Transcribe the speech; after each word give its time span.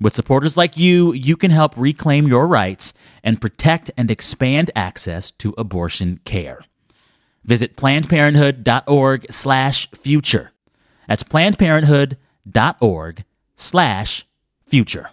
With 0.00 0.14
supporters 0.14 0.56
like 0.56 0.76
you, 0.76 1.12
you 1.12 1.36
can 1.36 1.50
help 1.50 1.76
reclaim 1.76 2.28
your 2.28 2.46
rights 2.46 2.92
and 3.24 3.40
protect 3.40 3.90
and 3.96 4.10
expand 4.10 4.70
access 4.76 5.32
to 5.32 5.54
abortion 5.58 6.20
care. 6.24 6.64
Visit 7.44 7.76
plannedparenthood.org 7.76 9.32
slash 9.32 9.90
future. 9.90 10.52
That's 11.08 11.24
plannedparenthood.org 11.24 13.24
slash 13.56 14.26
future. 14.66 15.10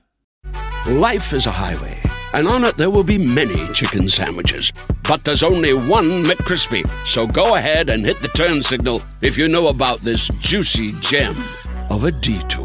Life 0.85 1.33
is 1.33 1.47
a 1.47 1.51
highway, 1.51 1.99
and 2.33 2.47
on 2.47 2.63
it 2.63 2.77
there 2.77 2.91
will 2.91 3.03
be 3.03 3.17
many 3.17 3.67
chicken 3.73 4.07
sandwiches. 4.07 4.71
But 5.07 5.23
there's 5.23 5.41
only 5.41 5.73
one 5.73 6.23
McCrispy. 6.23 6.87
So 7.07 7.25
go 7.25 7.55
ahead 7.55 7.89
and 7.89 8.05
hit 8.05 8.19
the 8.19 8.27
turn 8.29 8.61
signal 8.61 9.01
if 9.21 9.35
you 9.35 9.47
know 9.47 9.69
about 9.69 10.01
this 10.01 10.27
juicy 10.41 10.91
gem 10.99 11.35
of 11.89 12.03
a 12.03 12.11
detour. 12.11 12.64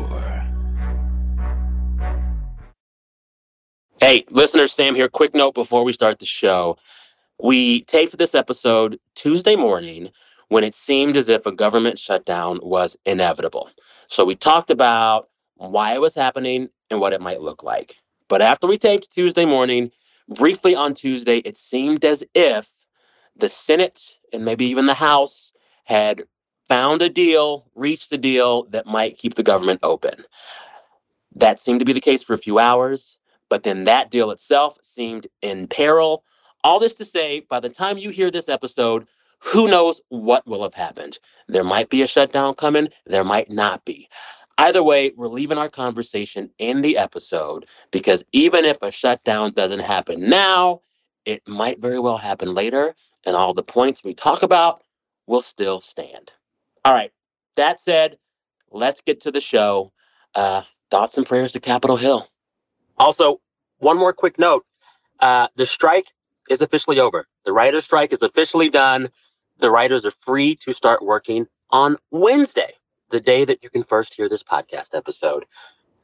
Hey, 4.03 4.25
listeners, 4.31 4.73
Sam 4.73 4.95
here. 4.95 5.11
Quick 5.11 5.35
note 5.35 5.55
before 5.55 5.85
we 5.85 5.93
start 5.93 6.21
the 6.21 6.25
show. 6.25 6.79
We 7.39 7.83
taped 7.83 8.17
this 8.17 8.35
episode 8.35 8.99
Tuesday 9.15 9.57
morning 9.57 10.09
when 10.49 10.65
it 10.65 10.75
seemed 10.75 11.19
as 11.19 11.29
if 11.29 11.45
a 11.45 11.53
government 11.53 11.99
shutdown 11.99 12.61
was 12.63 12.97
inevitable. 13.05 13.69
So 14.07 14.25
we 14.25 14.37
talked 14.37 14.71
about 14.71 15.29
why 15.57 15.93
it 15.93 16.01
was 16.01 16.15
happening 16.15 16.71
and 16.91 16.99
what 16.99 17.13
it 17.13 17.21
might 17.21 17.43
look 17.43 17.63
like. 17.63 17.97
But 18.29 18.41
after 18.41 18.67
we 18.67 18.79
taped 18.79 19.13
Tuesday 19.13 19.45
morning, 19.45 19.91
briefly 20.31 20.75
on 20.75 20.95
Tuesday, 20.95 21.41
it 21.41 21.59
seemed 21.59 22.03
as 22.03 22.25
if 22.35 22.71
the 23.37 23.51
Senate 23.51 24.17
and 24.33 24.47
maybe 24.47 24.65
even 24.65 24.87
the 24.87 24.95
House 24.95 25.53
had 25.85 26.23
found 26.67 27.03
a 27.03 27.11
deal, 27.11 27.67
reached 27.75 28.13
a 28.13 28.19
deal 28.19 28.63
that 28.71 28.87
might 28.87 29.19
keep 29.19 29.35
the 29.35 29.43
government 29.43 29.81
open. 29.83 30.25
That 31.37 31.61
seemed 31.61 31.81
to 31.81 31.87
be 31.87 31.93
the 31.93 32.01
case 32.01 32.23
for 32.23 32.33
a 32.33 32.39
few 32.39 32.59
hours. 32.59 33.19
But 33.51 33.65
then 33.65 33.85
that 33.85 34.11
deal 34.11 34.31
itself 34.31 34.79
seemed 34.81 35.27
in 35.43 35.67
peril. 35.67 36.25
All 36.65 36.79
this 36.79 36.95
to 36.95 37.05
say, 37.05 37.41
by 37.41 37.61
the 37.61 37.69
time 37.69 37.99
you 37.99 38.09
hear 38.09 38.31
this 38.31 38.49
episode, 38.49 39.07
who 39.41 39.69
knows 39.69 40.01
what 40.09 40.47
will 40.47 40.63
have 40.63 40.75
happened? 40.75 41.19
There 41.49 41.65
might 41.65 41.91
be 41.91 42.03
a 42.03 42.07
shutdown 42.07 42.55
coming, 42.55 42.89
there 43.07 43.25
might 43.25 43.51
not 43.51 43.85
be. 43.85 44.09
Either 44.59 44.83
way, 44.83 45.13
we're 45.17 45.27
leaving 45.27 45.57
our 45.59 45.71
conversation 45.71 46.51
in 46.59 46.83
the 46.83 46.99
episode 46.99 47.67
because 47.91 48.23
even 48.33 48.65
if 48.67 48.81
a 48.83 48.93
shutdown 48.93 49.51
doesn't 49.53 49.81
happen 49.81 50.29
now, 50.29 50.81
it 51.25 51.47
might 51.49 51.81
very 51.81 51.99
well 51.99 52.19
happen 52.19 52.55
later, 52.55 52.95
and 53.27 53.37
all 53.37 53.55
the 53.55 53.63
points 53.63 54.05
we 54.05 54.15
talk 54.15 54.43
about 54.43 54.83
will 55.27 55.43
still 55.43 55.81
stand. 55.81 56.33
All 56.85 56.93
right, 56.93 57.11
that 57.57 57.81
said, 57.81 58.19
let's 58.71 59.01
get 59.01 59.21
to 59.23 59.31
the 59.31 59.41
show. 59.41 59.93
Uh, 60.35 60.63
thoughts 60.91 61.17
and 61.17 61.27
prayers 61.27 61.53
to 61.53 61.61
Capitol 61.61 61.97
Hill. 61.97 62.29
Also, 63.01 63.41
one 63.79 63.97
more 63.97 64.13
quick 64.13 64.39
note 64.39 64.67
uh, 65.21 65.49
the 65.57 65.67
strike 65.67 66.09
is 66.51 66.61
officially 66.61 67.01
over. 67.01 67.27
The 67.45 67.53
writer's 67.53 67.85
strike 67.85 68.13
is 68.13 68.21
officially 68.21 68.69
done. 68.69 69.09
The 69.59 69.71
writers 69.71 70.05
are 70.05 70.11
free 70.11 70.55
to 70.57 70.75
start 70.75 71.03
working 71.03 71.47
on 71.71 71.97
Wednesday, 72.11 72.73
the 73.11 73.21
day 73.21 73.47
that 73.47 73.63
you 73.63 73.71
can 73.71 73.85
first 73.85 74.13
hear 74.13 74.29
this 74.29 74.43
podcast 74.43 74.95
episode. 74.95 75.47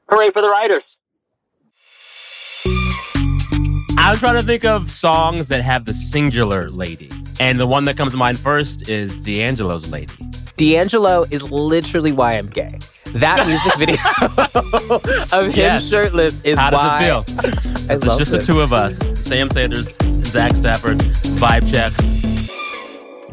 Hooray 0.08 0.30
for 0.30 0.40
the 0.40 0.48
writers! 0.48 0.96
I 3.98 4.10
was 4.10 4.18
trying 4.20 4.36
to 4.36 4.42
think 4.42 4.64
of 4.64 4.90
songs 4.90 5.48
that 5.48 5.62
have 5.62 5.84
the 5.84 5.92
singular 5.92 6.70
lady. 6.70 7.10
And 7.40 7.60
the 7.60 7.66
one 7.66 7.84
that 7.84 7.98
comes 7.98 8.12
to 8.12 8.18
mind 8.18 8.38
first 8.38 8.88
is 8.88 9.18
D'Angelo's 9.18 9.90
Lady. 9.90 10.14
D'Angelo 10.56 11.26
is 11.30 11.50
literally 11.50 12.12
why 12.12 12.32
I'm 12.32 12.48
gay. 12.48 12.78
That 13.20 13.46
music 13.46 13.74
video 13.78 13.96
of 15.38 15.46
him 15.46 15.56
Yes. 15.56 15.88
shirtless 15.88 16.42
is 16.44 16.58
How 16.58 16.70
does 16.70 16.80
why 16.80 17.02
it 17.02 17.06
feel? 17.06 17.24
I 17.90 17.94
It's 17.94 18.02
just 18.18 18.30
the 18.30 18.42
two 18.42 18.60
of 18.60 18.72
us 18.72 18.98
Sam 19.26 19.50
Sanders, 19.50 19.88
Zach 20.24 20.54
Stafford, 20.56 20.98
Vibe 20.98 21.70
Check. 21.72 21.92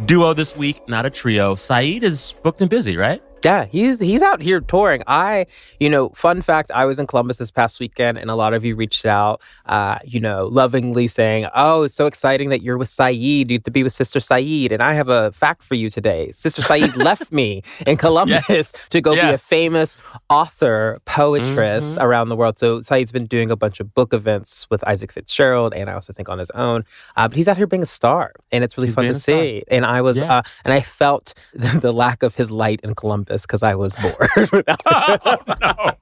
Duo 0.05 0.33
this 0.33 0.55
week, 0.55 0.88
not 0.88 1.05
a 1.05 1.09
trio. 1.09 1.55
Saeed 1.55 2.03
is 2.03 2.33
booked 2.43 2.61
and 2.61 2.69
busy, 2.69 2.97
right? 2.97 3.22
Yeah, 3.43 3.65
he's 3.65 3.99
he's 3.99 4.21
out 4.21 4.41
here 4.41 4.61
touring. 4.61 5.03
I, 5.05 5.47
you 5.79 5.89
know, 5.89 6.09
fun 6.09 6.41
fact, 6.41 6.71
I 6.71 6.85
was 6.85 6.97
in 6.97 7.07
Columbus 7.07 7.37
this 7.37 7.51
past 7.51 7.79
weekend, 7.79 8.17
and 8.17 8.31
a 8.31 8.35
lot 8.35 8.53
of 8.53 8.63
you 8.63 8.75
reached 8.75 9.05
out, 9.05 9.41
uh, 9.65 9.97
you 10.05 10.21
know, 10.21 10.47
lovingly 10.47 11.09
saying, 11.09 11.47
"Oh, 11.53 11.83
it's 11.83 11.93
so 11.93 12.05
exciting 12.05 12.49
that 12.49 12.61
you're 12.61 12.77
with 12.77 12.87
Saeed. 12.89 13.51
You 13.51 13.59
to 13.59 13.71
be 13.71 13.83
with 13.83 13.91
Sister 13.91 14.21
Saeed." 14.21 14.71
And 14.71 14.81
I 14.81 14.93
have 14.93 15.09
a 15.09 15.31
fact 15.33 15.61
for 15.63 15.75
you 15.75 15.89
today. 15.89 16.31
Sister 16.31 16.61
Saeed 16.61 16.95
left 17.09 17.33
me 17.33 17.63
in 17.85 17.97
Columbus 17.97 18.47
Yes. 18.47 18.73
to 18.91 19.01
go 19.01 19.13
be 19.13 19.19
a 19.19 19.37
famous 19.37 19.97
author, 20.29 20.99
poetress 21.05 21.83
Mhm. 21.83 22.01
around 22.01 22.29
the 22.29 22.37
world. 22.37 22.57
So 22.57 22.79
Saeed's 22.81 23.11
been 23.11 23.25
doing 23.25 23.51
a 23.51 23.57
bunch 23.57 23.81
of 23.81 23.93
book 23.93 24.13
events 24.13 24.67
with 24.69 24.87
Isaac 24.87 25.11
Fitzgerald, 25.11 25.73
and 25.73 25.89
I 25.89 25.93
also 25.93 26.13
think 26.13 26.29
on 26.29 26.39
his 26.39 26.49
own. 26.51 26.85
Uh, 27.17 27.27
but 27.27 27.35
he's 27.35 27.49
out 27.49 27.57
here 27.57 27.67
being 27.67 27.83
a 27.83 27.87
star, 27.87 28.31
and 28.53 28.63
it's 28.63 28.77
really 28.77 28.87
He's 28.87 28.95
fun 28.95 29.05
to 29.05 29.15
see. 29.15 29.63
And 29.69 29.85
I 29.85 30.01
was, 30.01 30.17
Yeah. 30.17 30.37
uh, 30.37 30.41
and 30.63 30.73
I 30.73 30.79
felt 30.79 31.33
the, 31.53 31.79
the 31.87 31.91
lack 31.91 32.23
of 32.23 32.35
his 32.35 32.49
light 32.49 32.79
in 32.83 32.95
Columbus 32.95 33.32
because 33.41 33.63
I 33.63 33.73
was 33.73 33.95
bored. 33.95 34.51
without 34.51 34.79
oh, 34.85 35.38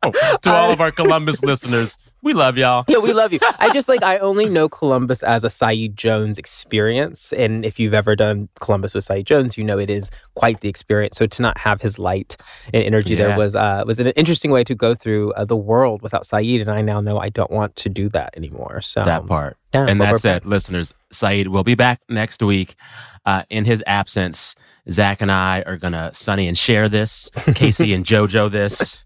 no. 0.04 0.38
To 0.42 0.50
all 0.52 0.72
of 0.72 0.82
our 0.82 0.92
Columbus 0.92 1.42
listeners, 1.44 1.98
we 2.22 2.34
love 2.34 2.58
y'all. 2.58 2.84
yeah, 2.88 2.98
we 2.98 3.14
love 3.14 3.32
you. 3.34 3.40
I 3.58 3.72
just 3.72 3.88
like 3.88 4.04
I 4.04 4.18
only 4.18 4.46
know 4.48 4.68
Columbus 4.70 5.24
as 5.24 5.44
a 5.44 5.50
Saeed 5.50 5.98
Jones 5.98 6.38
experience, 6.38 7.34
and 7.34 7.66
if 7.66 7.80
you've 7.80 7.94
ever 7.94 8.16
done 8.16 8.50
Columbus 8.60 8.94
with 8.94 9.04
Saeed 9.04 9.26
Jones, 9.26 9.58
you 9.58 9.64
know 9.64 9.80
it 9.80 9.90
is 9.90 10.12
quite 10.36 10.60
the 10.62 10.70
experience. 10.70 11.18
So 11.18 11.26
to 11.28 11.42
not 11.42 11.58
have 11.58 11.82
his 11.82 11.98
light 11.98 12.38
and 12.74 12.84
energy 12.84 13.16
Yeah. 13.16 13.28
there 13.30 13.38
was 13.38 13.56
uh, 13.56 13.84
was 13.88 14.00
an 14.00 14.08
interesting 14.08 14.52
way 14.52 14.64
to 14.64 14.76
go 14.76 14.94
through 14.94 15.34
uh, 15.34 15.46
the 15.46 15.56
world 15.58 16.02
without 16.02 16.26
Saeed, 16.26 16.62
and 16.62 16.70
I 16.70 16.82
now 16.82 17.02
know 17.02 17.18
I 17.20 17.30
don't 17.30 17.52
want 17.52 17.76
to 17.78 17.90
do 17.90 18.10
that 18.10 18.36
anymore. 18.38 18.82
So 18.82 19.04
that 19.04 19.26
part. 19.26 19.58
yeah, 19.74 19.88
and 19.88 20.00
that's 20.00 20.26
it, 20.26 20.46
listeners. 20.46 20.94
Saeed 21.12 21.48
will 21.48 21.64
be 21.64 21.76
back 21.76 22.02
next 22.10 22.44
week. 22.44 22.76
Uh, 23.24 23.44
in 23.52 23.66
his 23.66 23.84
absence, 23.86 24.56
Zach 24.90 25.22
and 25.22 25.32
I 25.32 25.64
are 25.66 25.78
gonna 25.78 26.12
Sonny 26.14 26.48
and 26.48 26.58
Cher 26.58 26.90
this, 26.90 27.30
K-Ci 27.56 27.94
and 27.94 28.06
JoJo 28.06 28.50
this, 28.50 29.04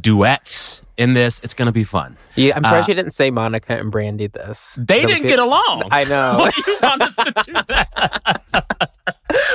duets 0.00 0.82
in 0.96 1.14
this. 1.14 1.40
It's 1.40 1.54
gonna 1.54 1.72
be 1.72 1.84
fun. 1.84 2.16
Yeah, 2.34 2.56
I'm 2.56 2.64
sorry 2.64 2.80
Uh, 2.80 2.84
she 2.84 2.94
didn't 2.94 3.12
say 3.12 3.30
Monica 3.30 3.78
and 3.78 3.90
Brandy 3.90 4.26
this. 4.26 4.76
They 4.78 5.00
didn't 5.06 5.22
could- 5.22 5.28
get 5.28 5.38
along. 5.38 5.88
I 5.90 6.04
know. 6.04 6.36
Why 6.38 6.50
you 6.66 6.78
want 6.82 7.02
us 7.02 7.16
to 7.16 7.32
do 7.44 7.52
that? 7.68 8.42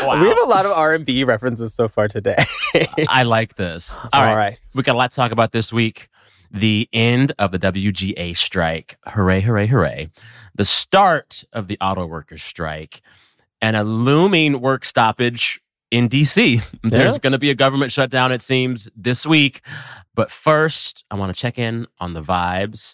We 0.01 0.27
have 0.27 0.37
a 0.39 0.45
lot 0.49 0.65
of 0.65 0.71
R 0.71 0.95
and 0.95 1.05
B 1.05 1.23
references 1.23 1.73
so 1.73 1.87
far 1.87 2.07
today. 2.07 2.35
I 3.07 3.23
like 3.23 3.55
this. 3.55 3.97
All 3.97 4.09
All 4.13 4.23
right. 4.25 4.35
right. 4.35 4.59
We 4.73 4.83
got 4.83 4.93
a 4.95 4.97
lot 4.97 5.11
to 5.11 5.15
talk 5.15 5.31
about 5.31 5.51
this 5.51 5.71
week. 5.71 6.09
The 6.51 6.89
end 6.91 7.33
of 7.39 7.51
the 7.51 7.59
WGA 7.59 8.35
strike. 8.35 8.97
Hooray, 9.07 9.41
hooray, 9.41 9.67
hooray. 9.67 10.09
The 10.55 10.65
start 10.65 11.43
of 11.53 11.67
the 11.67 11.77
auto 11.79 12.05
workers 12.07 12.41
strike 12.43 13.01
and 13.61 13.75
a 13.75 13.83
looming 13.83 14.61
work 14.61 14.85
stoppage 14.85 15.61
in 15.91 16.07
DC. 16.07 16.61
There's 16.83 17.13
Yeah. 17.13 17.19
going 17.19 17.33
to 17.33 17.39
be 17.39 17.49
a 17.49 17.55
government 17.55 17.91
shutdown, 17.91 18.31
it 18.31 18.41
seems, 18.41 18.89
this 18.95 19.25
week. 19.25 19.61
But 20.15 20.31
first, 20.31 21.03
I 21.11 21.15
want 21.15 21.33
to 21.35 21.39
check 21.39 21.57
in 21.59 21.87
on 21.99 22.13
the 22.13 22.21
vibes. 22.21 22.93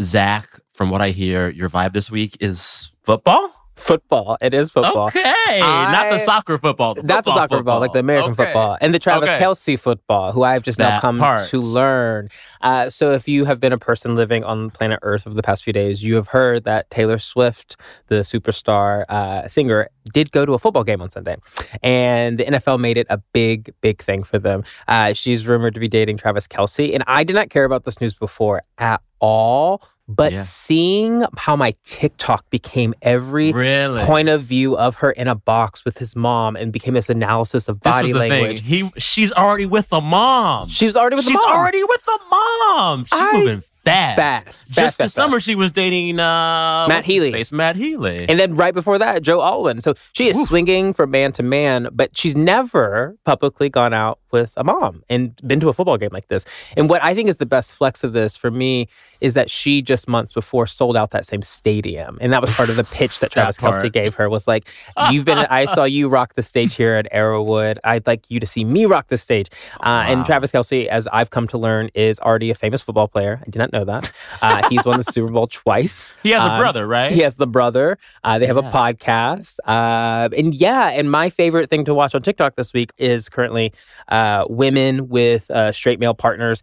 Zach, 0.00 0.48
from 0.72 0.88
what 0.90 1.02
I 1.02 1.10
hear, 1.10 1.48
your 1.50 1.68
vibe 1.68 1.92
this 1.92 2.10
week 2.10 2.36
is 2.40 2.92
football? 3.02 3.52
Football. 3.80 4.36
It 4.40 4.54
is 4.54 4.70
football. 4.70 5.08
Okay, 5.08 5.58
not 5.60 6.10
the 6.10 6.18
soccer 6.18 6.58
football. 6.58 6.94
The 6.94 7.02
Not 7.02 7.24
the 7.24 7.32
soccer 7.32 7.56
football, 7.56 7.80
like 7.80 7.92
the 7.92 7.98
American 7.98 8.32
Okay. 8.32 8.44
football, 8.44 8.76
and 8.80 8.94
the 8.94 8.98
Travis 8.98 9.28
Okay. 9.30 9.40
Kelce 9.42 9.78
football, 9.78 10.32
who 10.32 10.42
I've 10.42 10.62
just 10.62 10.78
now 10.78 11.00
come 11.00 11.18
part. 11.18 11.48
to 11.48 11.60
learn. 11.60 12.28
Uh, 12.60 12.90
so, 12.90 13.12
if 13.12 13.26
you 13.26 13.44
have 13.46 13.58
been 13.58 13.72
a 13.72 13.78
person 13.78 14.14
living 14.14 14.44
on 14.44 14.70
planet 14.70 14.98
Earth 15.02 15.26
over 15.26 15.34
the 15.34 15.42
past 15.42 15.64
few 15.64 15.72
days, 15.72 16.02
you 16.02 16.14
have 16.16 16.28
heard 16.28 16.64
that 16.64 16.90
Taylor 16.90 17.18
Swift, 17.18 17.76
the 18.08 18.16
superstar 18.16 19.04
uh, 19.08 19.48
singer, 19.48 19.88
did 20.12 20.30
go 20.32 20.44
to 20.44 20.52
a 20.52 20.58
football 20.58 20.84
game 20.84 21.00
on 21.00 21.08
Sunday, 21.10 21.36
and 21.82 22.38
the 22.38 22.44
NFL 22.44 22.78
made 22.78 22.96
it 22.96 23.06
a 23.10 23.18
big, 23.32 23.72
big 23.80 24.02
thing 24.02 24.22
for 24.22 24.38
them. 24.38 24.62
Uh, 24.88 25.12
she's 25.14 25.46
rumored 25.46 25.74
to 25.74 25.80
be 25.80 25.88
dating 25.88 26.16
Travis 26.18 26.46
Kelce, 26.46 26.92
and 26.94 27.02
I 27.06 27.24
did 27.24 27.34
not 27.34 27.50
care 27.50 27.64
about 27.64 27.84
this 27.84 28.00
news 28.00 28.14
before 28.14 28.62
at 28.78 29.00
all. 29.20 29.82
But 30.12 30.32
Yeah. 30.32 30.42
seeing 30.42 31.22
how 31.36 31.54
my 31.54 31.72
TikTok 31.84 32.50
became 32.50 32.94
every 33.00 33.52
Really? 33.52 34.02
point 34.04 34.28
of 34.28 34.42
view 34.42 34.76
of 34.76 34.96
her 34.96 35.12
in 35.12 35.28
a 35.28 35.36
box 35.36 35.84
with 35.84 35.98
his 35.98 36.16
mom 36.16 36.56
and 36.56 36.72
became 36.72 36.94
this 36.94 37.08
analysis 37.08 37.68
of 37.68 37.80
This 37.80 37.94
body 37.94 38.12
language. 38.12 38.56
thing. 38.58 38.90
He, 38.90 38.90
she's 39.00 39.32
already 39.32 39.66
with 39.66 39.88
the 39.88 40.00
mom. 40.00 40.68
She 40.68 40.86
was 40.86 40.96
already 40.96 41.16
with 41.16 41.24
she's 41.26 41.36
the 41.36 41.40
mom. 41.46 41.48
She's 41.48 41.56
already 41.58 41.84
with 41.84 42.04
the 42.04 42.18
mom. 42.30 43.04
She's 43.04 43.20
I- 43.20 43.38
moving 43.38 43.62
fast. 43.84 44.16
Fast, 44.16 44.44
fast, 44.44 44.66
Just 44.68 44.76
this 44.76 44.96
fast, 44.96 45.14
summer, 45.14 45.36
fast. 45.38 45.46
she 45.46 45.54
was 45.54 45.72
dating 45.72 46.20
uh, 46.20 46.86
Matt 46.88 47.04
Healy. 47.06 47.32
face? 47.32 47.50
Matt 47.50 47.76
Healy. 47.76 48.26
And 48.28 48.38
then 48.38 48.54
right 48.54 48.74
before 48.74 48.98
that, 48.98 49.22
Joe 49.22 49.40
Alwyn. 49.40 49.80
So 49.80 49.94
she 50.12 50.28
is 50.28 50.36
swinging 50.48 50.92
from 50.92 51.10
man 51.10 51.32
to 51.32 51.42
man, 51.42 51.88
but 51.90 52.16
she's 52.16 52.36
never 52.36 53.16
publicly 53.24 53.70
gone 53.70 53.94
out 53.94 54.18
with 54.32 54.52
a 54.56 54.64
mom 54.64 55.02
and 55.08 55.34
been 55.46 55.60
to 55.60 55.68
a 55.68 55.72
football 55.72 55.96
game 55.96 56.10
like 56.12 56.28
this. 56.28 56.44
And 56.76 56.88
what 56.88 57.02
I 57.02 57.14
think 57.14 57.28
is 57.28 57.36
the 57.36 57.46
best 57.46 57.74
flex 57.74 58.04
of 58.04 58.12
this 58.12 58.36
for 58.36 58.50
me 58.50 58.88
is 59.20 59.34
that 59.34 59.50
she 59.50 59.82
just 59.82 60.08
months 60.08 60.32
before 60.32 60.66
sold 60.66 60.96
out 60.96 61.10
that 61.10 61.24
same 61.26 61.42
stadium. 61.42 62.18
And 62.20 62.32
that 62.32 62.40
was 62.40 62.54
part 62.56 62.68
of 62.70 62.76
the 62.76 62.84
pitch 62.84 63.20
that 63.20 63.30
Travis 63.32 63.58
Kelce 63.58 63.92
gave 63.92 64.14
her 64.14 64.28
was 64.30 64.48
like, 64.48 64.68
you've 65.10 65.24
been, 65.24 65.38
I 65.38 65.64
saw 65.66 65.84
you 65.84 66.08
rock 66.08 66.34
the 66.34 66.42
stage 66.42 66.74
here 66.74 66.94
at 66.94 67.06
Arrowhead. 67.12 67.78
I'd 67.84 68.06
like 68.06 68.24
you 68.28 68.40
to 68.40 68.46
see 68.46 68.64
me 68.64 68.86
rock 68.86 69.08
the 69.08 69.18
stage. 69.18 69.48
Uh, 69.82 70.04
And 70.06 70.24
Travis 70.24 70.52
Kelce, 70.52 70.86
as 70.86 71.06
I've 71.08 71.30
come 71.30 71.46
to 71.48 71.58
learn, 71.58 71.90
is 71.94 72.18
already 72.20 72.50
a 72.50 72.54
famous 72.54 72.80
football 72.82 73.08
player. 73.08 73.40
I 73.46 73.50
did 73.50 73.58
not 73.58 73.72
know 73.72 73.84
that. 73.84 74.10
Uh, 74.42 74.68
he's 74.70 74.84
won 74.86 74.96
the 74.98 75.04
Super 75.04 75.30
Bowl 75.30 75.46
twice. 75.46 76.14
he 76.22 76.30
has 76.30 76.42
a 76.42 76.52
Um, 76.52 76.58
brother, 76.58 76.86
right? 76.86 77.12
He 77.12 77.20
has 77.20 77.36
the 77.36 77.46
brother. 77.46 77.98
Uh, 78.24 78.38
they 78.38 78.46
have 78.46 78.56
Yeah. 78.56 78.68
a 78.68 78.72
podcast. 78.72 79.58
Uh, 79.66 80.28
and 80.36 80.54
yeah, 80.54 80.88
and 80.90 81.10
my 81.10 81.28
favorite 81.30 81.68
thing 81.70 81.84
to 81.84 81.94
watch 81.94 82.14
on 82.14 82.22
TikTok 82.22 82.56
this 82.56 82.72
week 82.72 82.92
is 82.98 83.28
currently 83.28 83.72
uh, 84.20 84.44
women 84.48 85.08
with 85.08 85.50
uh, 85.50 85.72
straight 85.72 85.98
male 86.00 86.14
partners 86.14 86.62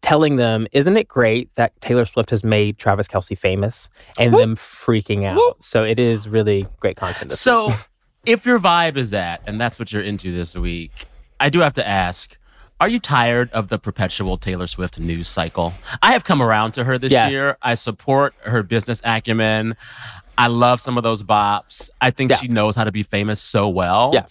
telling 0.00 0.36
them, 0.36 0.66
Isn't 0.72 0.96
it 0.96 1.08
great 1.08 1.50
that 1.56 1.78
Taylor 1.80 2.04
Swift 2.04 2.30
has 2.30 2.44
made 2.44 2.78
Travis 2.78 3.08
Kelce 3.08 3.36
famous? 3.36 3.88
And 4.18 4.32
them 4.34 4.56
freaking 4.56 5.24
out. 5.24 5.36
Whoop. 5.36 5.62
So 5.62 5.82
it 5.84 5.98
is 5.98 6.28
really 6.28 6.66
great 6.80 6.96
content. 6.96 7.32
So, 7.32 7.72
if 8.26 8.46
your 8.46 8.58
vibe 8.58 8.96
is 8.96 9.10
that, 9.10 9.42
and 9.46 9.60
that's 9.60 9.78
what 9.78 9.92
you're 9.92 10.02
into 10.02 10.32
this 10.32 10.56
week, 10.56 10.92
I 11.40 11.50
do 11.50 11.60
have 11.60 11.72
to 11.74 11.86
ask. 11.86 12.36
Are 12.80 12.88
you 12.88 13.00
tired 13.00 13.50
of 13.50 13.68
the 13.70 13.78
perpetual 13.78 14.36
Taylor 14.38 14.68
Swift 14.68 15.00
news 15.00 15.26
cycle? 15.26 15.74
I 16.00 16.12
have 16.12 16.22
come 16.22 16.40
around 16.40 16.72
to 16.72 16.84
her 16.84 16.96
this 16.96 17.10
Yeah. 17.10 17.28
year. 17.28 17.56
I 17.60 17.74
support 17.74 18.34
her 18.44 18.62
business 18.62 19.00
acumen. 19.02 19.74
I 20.36 20.46
love 20.46 20.80
some 20.80 20.96
of 20.96 21.02
those 21.02 21.24
bops. 21.24 21.90
I 22.00 22.12
think 22.12 22.30
Yeah. 22.30 22.36
she 22.36 22.46
knows 22.46 22.76
how 22.76 22.84
to 22.84 22.92
be 22.92 23.02
famous 23.02 23.40
so 23.42 23.68
well. 23.68 24.12
Yeah. 24.14 24.26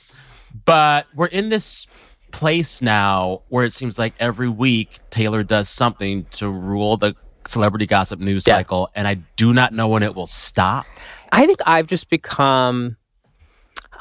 But 0.63 1.07
we're 1.13 1.25
in 1.27 1.49
this 1.49 1.87
place 2.31 2.81
now 2.81 3.41
where 3.49 3.65
it 3.65 3.71
seems 3.71 3.97
like 3.97 4.13
every 4.19 4.49
week 4.49 4.99
Taylor 5.09 5.43
does 5.43 5.69
something 5.69 6.25
to 6.31 6.49
rule 6.49 6.97
the 6.97 7.15
celebrity 7.45 7.85
gossip 7.85 8.19
news 8.19 8.45
Yeah. 8.45 8.55
cycle, 8.57 8.89
and 8.95 9.07
I 9.07 9.15
do 9.35 9.53
not 9.53 9.73
know 9.73 9.87
when 9.87 10.03
it 10.03 10.13
will 10.15 10.27
stop. 10.27 10.85
I 11.31 11.45
think 11.45 11.59
I've 11.65 11.87
just 11.87 12.09
become, 12.09 12.97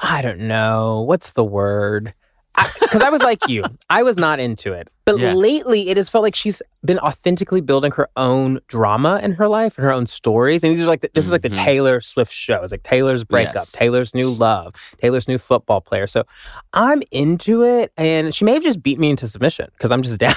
I 0.02 0.23
don't 0.23 0.40
know, 0.40 1.02
what's 1.02 1.32
the 1.32 1.44
word? 1.44 2.14
Because 2.81 3.03
I, 3.03 3.11
was 3.11 3.23
like 3.23 3.47
you, 3.49 3.64
I 3.91 4.03
was 4.03 4.17
not 4.17 4.38
into 4.38 4.73
it. 4.73 4.88
But 5.05 5.19
Yeah. 5.19 5.35
lately, 5.35 5.88
it 5.91 5.97
has 5.97 6.08
felt 6.08 6.23
like 6.23 6.35
she's 6.35 6.62
been 6.85 6.99
authentically 7.00 7.61
building 7.61 7.93
her 7.93 8.08
own 8.17 8.61
drama 8.69 9.20
in 9.23 9.32
her 9.32 9.47
life 9.49 9.76
and 9.76 9.85
her 9.85 9.93
own 9.93 10.06
stories. 10.06 10.62
And 10.64 10.73
these 10.73 10.82
are 10.82 10.87
like, 10.87 11.00
the, 11.03 11.11
this 11.14 11.25
is 11.26 11.31
like 11.32 11.43
the 11.43 11.50
Mhm. 11.50 11.64
Taylor 11.64 12.00
Swift 12.00 12.32
show. 12.32 12.62
It's 12.62 12.73
like 12.73 12.82
Taylor's 12.82 13.25
breakup, 13.25 13.55
Yes. 13.56 13.73
Taylor's 13.73 14.14
new 14.14 14.31
love, 14.31 14.75
Taylor's 15.00 15.29
new 15.29 15.38
football 15.38 15.81
player. 15.81 16.06
So 16.06 16.25
I'm 16.73 17.03
into 17.11 17.62
it. 17.62 17.93
And 17.97 18.35
she 18.35 18.44
may 18.44 18.55
have 18.55 18.62
just 18.62 18.82
beat 18.82 18.99
me 18.99 19.11
into 19.11 19.29
submission 19.29 19.69
because 19.73 19.93
I'm 19.93 20.03
just 20.03 20.19
down. 20.26 20.35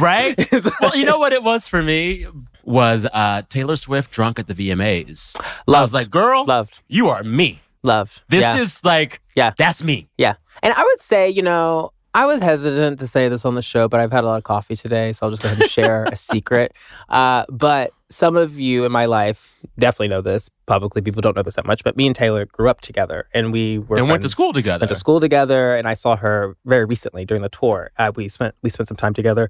Right? 0.00 0.34
Well, 0.80 0.96
you 0.96 1.04
know 1.04 1.18
what 1.18 1.32
it 1.32 1.42
was 1.42 1.68
for 1.68 1.82
me 1.82 2.26
was 2.64 3.06
uh, 3.12 3.42
Taylor 3.48 3.76
Swift 3.76 4.10
drunk 4.10 4.38
at 4.38 4.46
the 4.46 4.54
VMAs. 4.54 5.38
I 5.68 5.80
was 5.80 5.92
like, 5.92 6.08
girl, 6.10 6.44
Loved, 6.46 6.80
you 6.88 7.08
are 7.08 7.22
me. 7.22 7.60
loved. 7.82 8.22
This 8.28 8.42
Yeah. 8.42 8.58
is 8.58 8.80
like, 8.84 9.20
Yeah. 9.34 9.52
that's 9.58 9.82
me. 9.82 10.08
Yeah. 10.16 10.34
And 10.62 10.72
I 10.74 10.82
would 10.82 11.00
say, 11.00 11.28
you 11.28 11.42
know, 11.42 11.92
I 12.12 12.26
was 12.26 12.42
hesitant 12.42 12.98
to 12.98 13.06
say 13.06 13.28
this 13.28 13.44
on 13.44 13.54
the 13.54 13.62
show, 13.62 13.88
but 13.88 14.00
I've 14.00 14.10
had 14.10 14.24
a 14.24 14.26
lot 14.26 14.38
of 14.38 14.42
coffee 14.44 14.74
today, 14.74 15.12
so 15.12 15.26
I'll 15.26 15.30
just 15.30 15.42
go 15.42 15.48
ahead 15.48 15.60
and 15.60 15.70
share 15.70 16.04
a 16.04 16.16
secret. 16.16 16.72
Uh, 17.08 17.44
but 17.48 17.92
some 18.10 18.36
of 18.36 18.58
you 18.58 18.84
in 18.84 18.90
my 18.90 19.06
life 19.06 19.54
definitely 19.78 20.08
know 20.08 20.20
this. 20.20 20.50
Publicly, 20.66 21.02
people 21.02 21.22
don't 21.22 21.36
know 21.36 21.42
this 21.42 21.54
that 21.54 21.66
much, 21.66 21.84
but 21.84 21.96
me 21.96 22.06
and 22.06 22.16
Taylor 22.16 22.46
grew 22.46 22.68
up 22.68 22.80
together 22.80 23.28
and 23.32 23.52
we 23.52 23.78
were 23.78 23.96
and 23.96 24.08
went 24.08 24.22
to 24.22 24.28
school 24.28 24.52
together. 24.52 24.82
Went 24.82 24.88
to 24.88 24.96
school 24.96 25.20
together, 25.20 25.76
and 25.76 25.86
I 25.86 25.94
saw 25.94 26.16
her 26.16 26.56
very 26.64 26.84
recently 26.84 27.24
during 27.24 27.42
the 27.42 27.48
tour. 27.48 27.92
Uh, 27.96 28.10
we 28.14 28.28
spent 28.28 28.56
we 28.62 28.70
spent 28.70 28.88
some 28.88 28.96
time 28.96 29.14
together. 29.14 29.48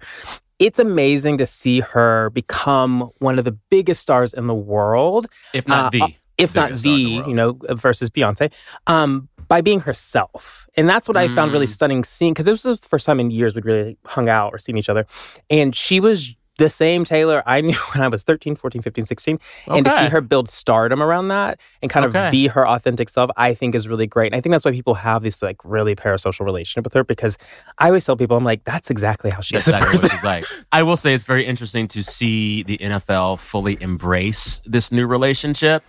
It's 0.59 0.79
amazing 0.79 1.39
to 1.39 1.47
see 1.47 1.81
her 1.81 2.29
become 2.31 3.11
one 3.19 3.39
of 3.39 3.47
the 3.47 3.53
biggest 3.71 4.03
stars 4.03 4.35
in 4.35 4.47
the 4.47 4.55
world 4.55 5.27
if 5.55 5.67
not 5.67 5.87
uh, 5.87 5.91
the. 6.07 6.15
if 6.37 6.55
not 6.55 6.73
the, 6.73 6.77
the 6.77 6.91
you 7.27 7.35
know, 7.35 7.57
versus 7.71 8.11
Beyonce, 8.11 8.53
um, 8.87 9.31
by 9.51 9.61
being 9.61 9.81
herself. 9.81 10.67
And 10.77 10.89
that's 10.89 11.07
what 11.09 11.17
I 11.19 11.29
found 11.29 11.53
really 11.53 11.67
Mm. 11.67 11.71
stunning 11.75 12.05
seeing, 12.05 12.33
because 12.33 12.47
this 12.47 12.65
was 12.65 12.81
the 12.81 12.89
first 12.89 13.05
time 13.05 13.21
in 13.21 13.31
years 13.31 13.55
we'd 13.55 13.67
really 13.67 13.99
hung 14.07 14.29
out 14.31 14.55
or 14.55 14.59
seen 14.59 14.79
each 14.79 14.89
other. 14.89 15.05
And 15.51 15.75
she 15.77 16.01
was 16.01 16.35
the 16.59 16.69
same 16.69 17.05
Taylor 17.07 17.43
I 17.47 17.63
knew 17.63 17.73
when 17.95 18.03
I 18.05 18.09
was 18.09 18.23
13, 18.23 18.55
14, 18.55 18.81
15, 18.83 19.05
16. 19.07 19.39
And 19.67 19.85
to 19.87 19.91
see 19.91 20.09
her 20.09 20.21
build 20.21 20.49
stardom 20.49 21.03
around 21.03 21.29
that 21.29 21.59
and 21.83 21.91
kind 21.91 22.05
Okay. 22.07 22.27
of 22.27 22.31
be 22.31 22.47
her 22.49 22.69
authentic 22.69 23.09
self, 23.09 23.31
I 23.37 23.55
think 23.55 23.75
is 23.75 23.89
really 23.89 24.07
great. 24.07 24.27
And 24.33 24.37
I 24.37 24.41
think 24.43 24.53
that's 24.53 24.65
why 24.65 24.71
people 24.73 24.95
have 24.95 25.23
this 25.23 25.43
like 25.43 25.57
really 25.65 25.97
parasocial 25.97 26.45
relationship 26.45 26.85
with 26.85 26.93
her 26.95 27.03
because 27.03 27.37
I 27.79 27.87
always 27.89 28.05
tell 28.05 28.17
people, 28.17 28.37
I'm 28.37 28.45
like, 28.45 28.63
that's 28.65 28.89
exactly 28.91 29.31
how 29.31 29.41
she 29.41 29.57
is. 29.57 29.67
exactly 29.67 29.99
what 29.99 30.11
she's 30.13 30.23
like. 30.25 30.45
I 30.71 30.83
will 30.83 30.97
say 30.97 31.15
it's 31.15 31.25
very 31.25 31.45
interesting 31.47 31.89
to 31.89 32.03
see 32.05 32.63
the 32.63 32.77
NFL 32.79 33.41
fully 33.41 33.79
embrace 33.81 34.61
this 34.67 34.93
new 34.93 35.07
relationship 35.07 35.83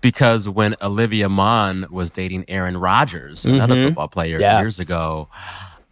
because 0.00 0.48
when 0.48 0.76
Olivia 0.82 1.28
Munn 1.28 1.86
was 1.90 2.10
dating 2.10 2.44
Aaron 2.48 2.76
Rodgers, 2.76 3.44
another 3.44 3.74
Mhm. 3.74 3.84
football 3.86 4.08
player 4.08 4.38
Yeah. 4.40 4.60
years 4.60 4.78
ago, 4.80 5.28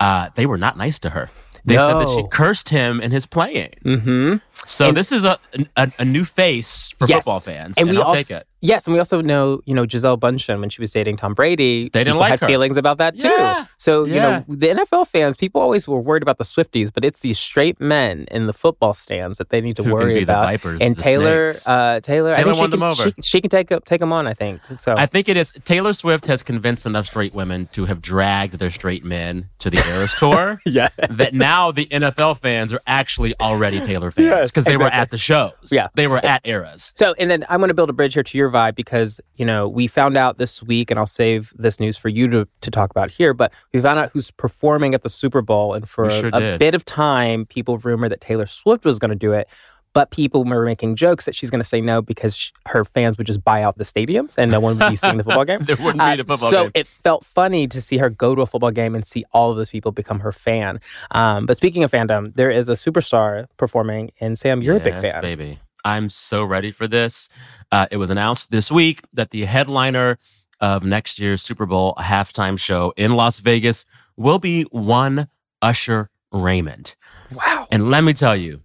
uh, 0.01 0.29
they 0.35 0.47
were 0.47 0.59
not 0.59 0.77
nice 0.77 0.99
to 1.01 1.11
her. 1.11 1.31
They 1.67 1.77
said 1.77 1.95
that 1.95 2.09
she 2.11 2.25
cursed 2.31 2.69
him 2.69 3.01
in 3.01 3.11
his 3.11 3.25
playing. 3.25 3.71
mm-hmm. 3.85 4.37
So 4.67 4.89
And- 4.89 4.97
this 4.97 5.12
is 5.12 5.25
a, 5.25 5.39
a 5.77 5.93
a 5.99 6.05
new 6.05 6.25
face 6.25 6.91
for 6.99 7.06
Yes. 7.06 7.19
football 7.19 7.41
fans, 7.41 7.77
And 7.77 7.89
and, 7.89 7.97
we 7.97 8.01
I'll 8.03 8.09
also- 8.09 8.17
take 8.23 8.31
it. 8.31 8.47
Yes, 8.61 8.87
and 8.87 8.95
we 8.95 8.99
also 8.99 9.21
know, 9.21 9.61
you 9.67 9.75
know, 9.75 9.85
Gisele 9.85 10.17
Bundchen 10.17 10.59
when 10.61 10.71
she 10.71 10.81
was 10.81 10.90
dating 10.90 11.19
Tom 11.19 11.35
Brady. 11.35 11.90
They 11.93 12.02
didn't 12.02 12.17
like 12.17 12.31
had 12.31 12.40
her. 12.40 12.47
feelings 12.47 12.78
about 12.78 12.97
that 12.97 13.12
too. 13.21 13.28
Yeah. 13.28 13.67
So 13.76 14.07
you 14.07 14.14
know, 14.14 14.43
the 14.49 14.69
NFL 14.69 15.07
fans, 15.07 15.37
people 15.37 15.61
always 15.61 15.87
were 15.87 16.00
worried 16.00 16.23
about 16.23 16.38
the 16.38 16.45
Swifties, 16.45 16.90
but 16.90 17.05
it's 17.05 17.21
these 17.21 17.38
straight 17.38 17.78
men 17.78 18.25
in 18.31 18.47
the 18.47 18.55
football 18.55 18.95
stands 18.95 19.37
that 19.37 19.50
they 19.50 19.61
need 19.61 19.76
to 19.76 19.83
Who 19.83 19.93
worry 19.93 20.23
about. 20.23 20.45
Vipers, 20.47 20.81
and 20.81 20.97
Taylor, 20.99 21.52
uh, 21.67 22.00
Taylor, 22.00 22.31
I 22.31 22.37
Taylor 22.37 22.45
think 22.45 22.55
she 22.55 22.61
won 22.62 22.71
them 22.71 22.81
can, 22.81 22.88
over. 22.90 23.02
She, 23.02 23.14
she 23.23 23.40
can 23.43 23.50
take 23.50 23.71
up, 23.71 23.85
take 23.85 24.00
them 24.00 24.14
on. 24.14 24.26
I 24.26 24.33
think 24.33 24.62
so. 24.78 24.95
I 24.97 25.05
think 25.05 25.28
it 25.28 25.37
is. 25.37 25.52
Taylor 25.64 25.93
Swift 25.93 26.25
has 26.28 26.43
convinced 26.43 26.87
enough 26.87 27.05
straight 27.05 27.35
women 27.35 27.69
to 27.73 27.85
have 27.85 28.00
dragged 28.00 28.55
their 28.59 28.71
straight 28.71 29.05
men 29.05 29.50
to 29.59 29.69
the 29.69 29.76
Eras 29.95 30.14
tour. 30.14 30.59
yeah, 30.64 30.88
that 31.11 31.35
now 31.35 31.71
the 31.71 31.85
NFL 31.85 32.38
fans 32.38 32.73
are 32.73 32.81
actually 32.87 33.35
already 33.40 33.81
Taylor 33.81 34.11
fans 34.11 34.44
Because 34.51 34.65
they 34.65 34.77
were 34.77 34.85
at 34.85 35.11
the 35.11 35.19
shows. 35.19 35.53
Yeah. 35.71 35.89
They 35.95 36.07
were 36.07 36.25
at 36.25 36.41
eras. 36.45 36.93
So, 36.97 37.15
and 37.19 37.31
then 37.31 37.45
I'm 37.49 37.61
going 37.61 37.69
to 37.69 37.75
build 37.75 37.91
a 37.91 37.93
bridge 37.93 38.15
here 38.15 38.23
to 38.23 38.39
your 38.39 38.51
vibe 38.51 38.75
because, 38.75 39.21
you 39.37 39.45
know, 39.45 39.69
we 39.69 39.87
found 39.87 40.17
out 40.17 40.39
this 40.39 40.63
week, 40.63 40.91
and 40.91 40.99
I'll 40.99 41.07
save 41.07 41.53
this 41.57 41.81
news 41.81 41.97
for 41.97 42.09
you 42.09 42.29
to, 42.29 42.49
to 42.61 42.71
talk 42.71 42.91
about 42.91 43.11
here, 43.11 43.35
but 43.35 43.53
we 43.73 43.81
found 43.81 43.99
out 43.99 44.11
who's 44.13 44.31
performing 44.31 44.95
at 44.95 45.03
the 45.03 45.11
Super 45.11 45.43
Bowl. 45.43 45.75
And 45.75 45.89
for 45.89 46.09
sure 46.11 46.31
a, 46.33 46.41
did. 46.41 46.59
bit 46.59 46.75
of 46.75 46.85
time, 46.85 47.47
people 47.47 47.79
rumored 47.79 48.11
that 48.13 48.21
Taylor 48.21 48.47
Swift 48.47 48.85
was 48.85 48.99
going 48.99 49.11
to 49.11 49.17
do 49.17 49.33
it. 49.33 49.49
But 49.95 50.11
people 50.11 50.45
were 50.45 50.65
making 50.65 50.97
jokes 50.97 51.25
that 51.25 51.35
she's 51.35 51.51
going 51.51 51.61
to 51.61 51.65
say 51.65 51.81
no 51.81 52.03
because 52.03 52.37
sh- 52.37 52.51
her 52.67 52.85
fans 52.85 53.17
would 53.17 53.27
just 53.29 53.43
buy 53.45 53.63
out 53.63 53.79
the 53.79 53.85
stadiums 53.85 54.35
and 54.37 54.51
no 54.51 54.59
one 54.61 54.77
would 54.79 54.91
be 54.91 54.97
seeing 54.97 55.17
the 55.19 55.25
football 55.25 55.45
game. 55.53 55.61
There 55.65 55.77
wouldn't 55.77 56.03
Uh, 56.03 56.17
be 56.17 56.23
the 56.23 56.29
football 56.29 56.51
so 56.51 56.63
game. 56.65 56.73
it 56.75 56.87
felt 56.89 57.25
funny 57.25 57.69
to 57.69 57.81
see 57.81 57.99
her 57.99 58.11
go 58.11 58.35
to 58.35 58.43
a 58.43 58.47
football 58.47 58.73
game 58.73 58.95
and 58.97 59.07
see 59.07 59.25
all 59.33 59.53
of 59.53 59.57
those 59.57 59.71
people 59.71 59.93
become 59.93 60.19
her 60.21 60.33
fan. 60.33 60.81
Um, 61.13 61.47
but 61.47 61.57
speaking 61.57 61.85
of 61.85 61.93
fandom, 61.93 62.35
there 62.35 62.51
is 62.51 62.69
a 62.69 62.73
superstar 62.73 63.47
performing, 63.57 64.11
and 64.21 64.37
Sam, 64.37 64.63
you're 64.63 64.77
a 64.77 64.81
big 64.81 64.99
fan. 64.99 65.23
baby. 65.23 65.61
I'm 65.85 66.11
so 66.11 66.43
ready 66.45 66.73
for 66.73 66.89
this. 66.89 67.29
Uh, 67.71 67.87
it 67.93 67.99
was 67.99 68.11
announced 68.11 68.51
this 68.51 68.73
week 68.73 69.03
that 69.13 69.31
the 69.31 69.45
headliner 69.45 70.19
of 70.61 70.83
next 70.83 71.21
year's 71.21 71.41
Super 71.41 71.67
Bowl 71.67 71.95
halftime 72.01 72.59
show 72.59 72.93
in 72.97 73.15
Las 73.15 73.39
Vegas 73.39 73.85
will 74.17 74.41
be 74.41 74.63
one 74.73 75.29
Usher 75.63 76.11
Raymond. 76.33 76.97
Wow. 77.33 77.69
And 77.71 77.91
let 77.91 78.03
me 78.03 78.13
tell 78.13 78.35
you, 78.35 78.63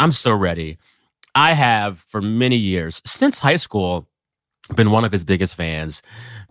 I'm 0.00 0.12
so 0.12 0.34
ready. 0.34 0.78
I 1.34 1.52
have 1.54 1.98
for 2.00 2.20
many 2.22 2.56
years, 2.56 3.02
since 3.04 3.38
high 3.40 3.56
school, 3.56 4.06
been 4.74 4.90
one 4.90 5.04
of 5.04 5.12
his 5.12 5.24
biggest 5.24 5.54
fans 5.54 6.02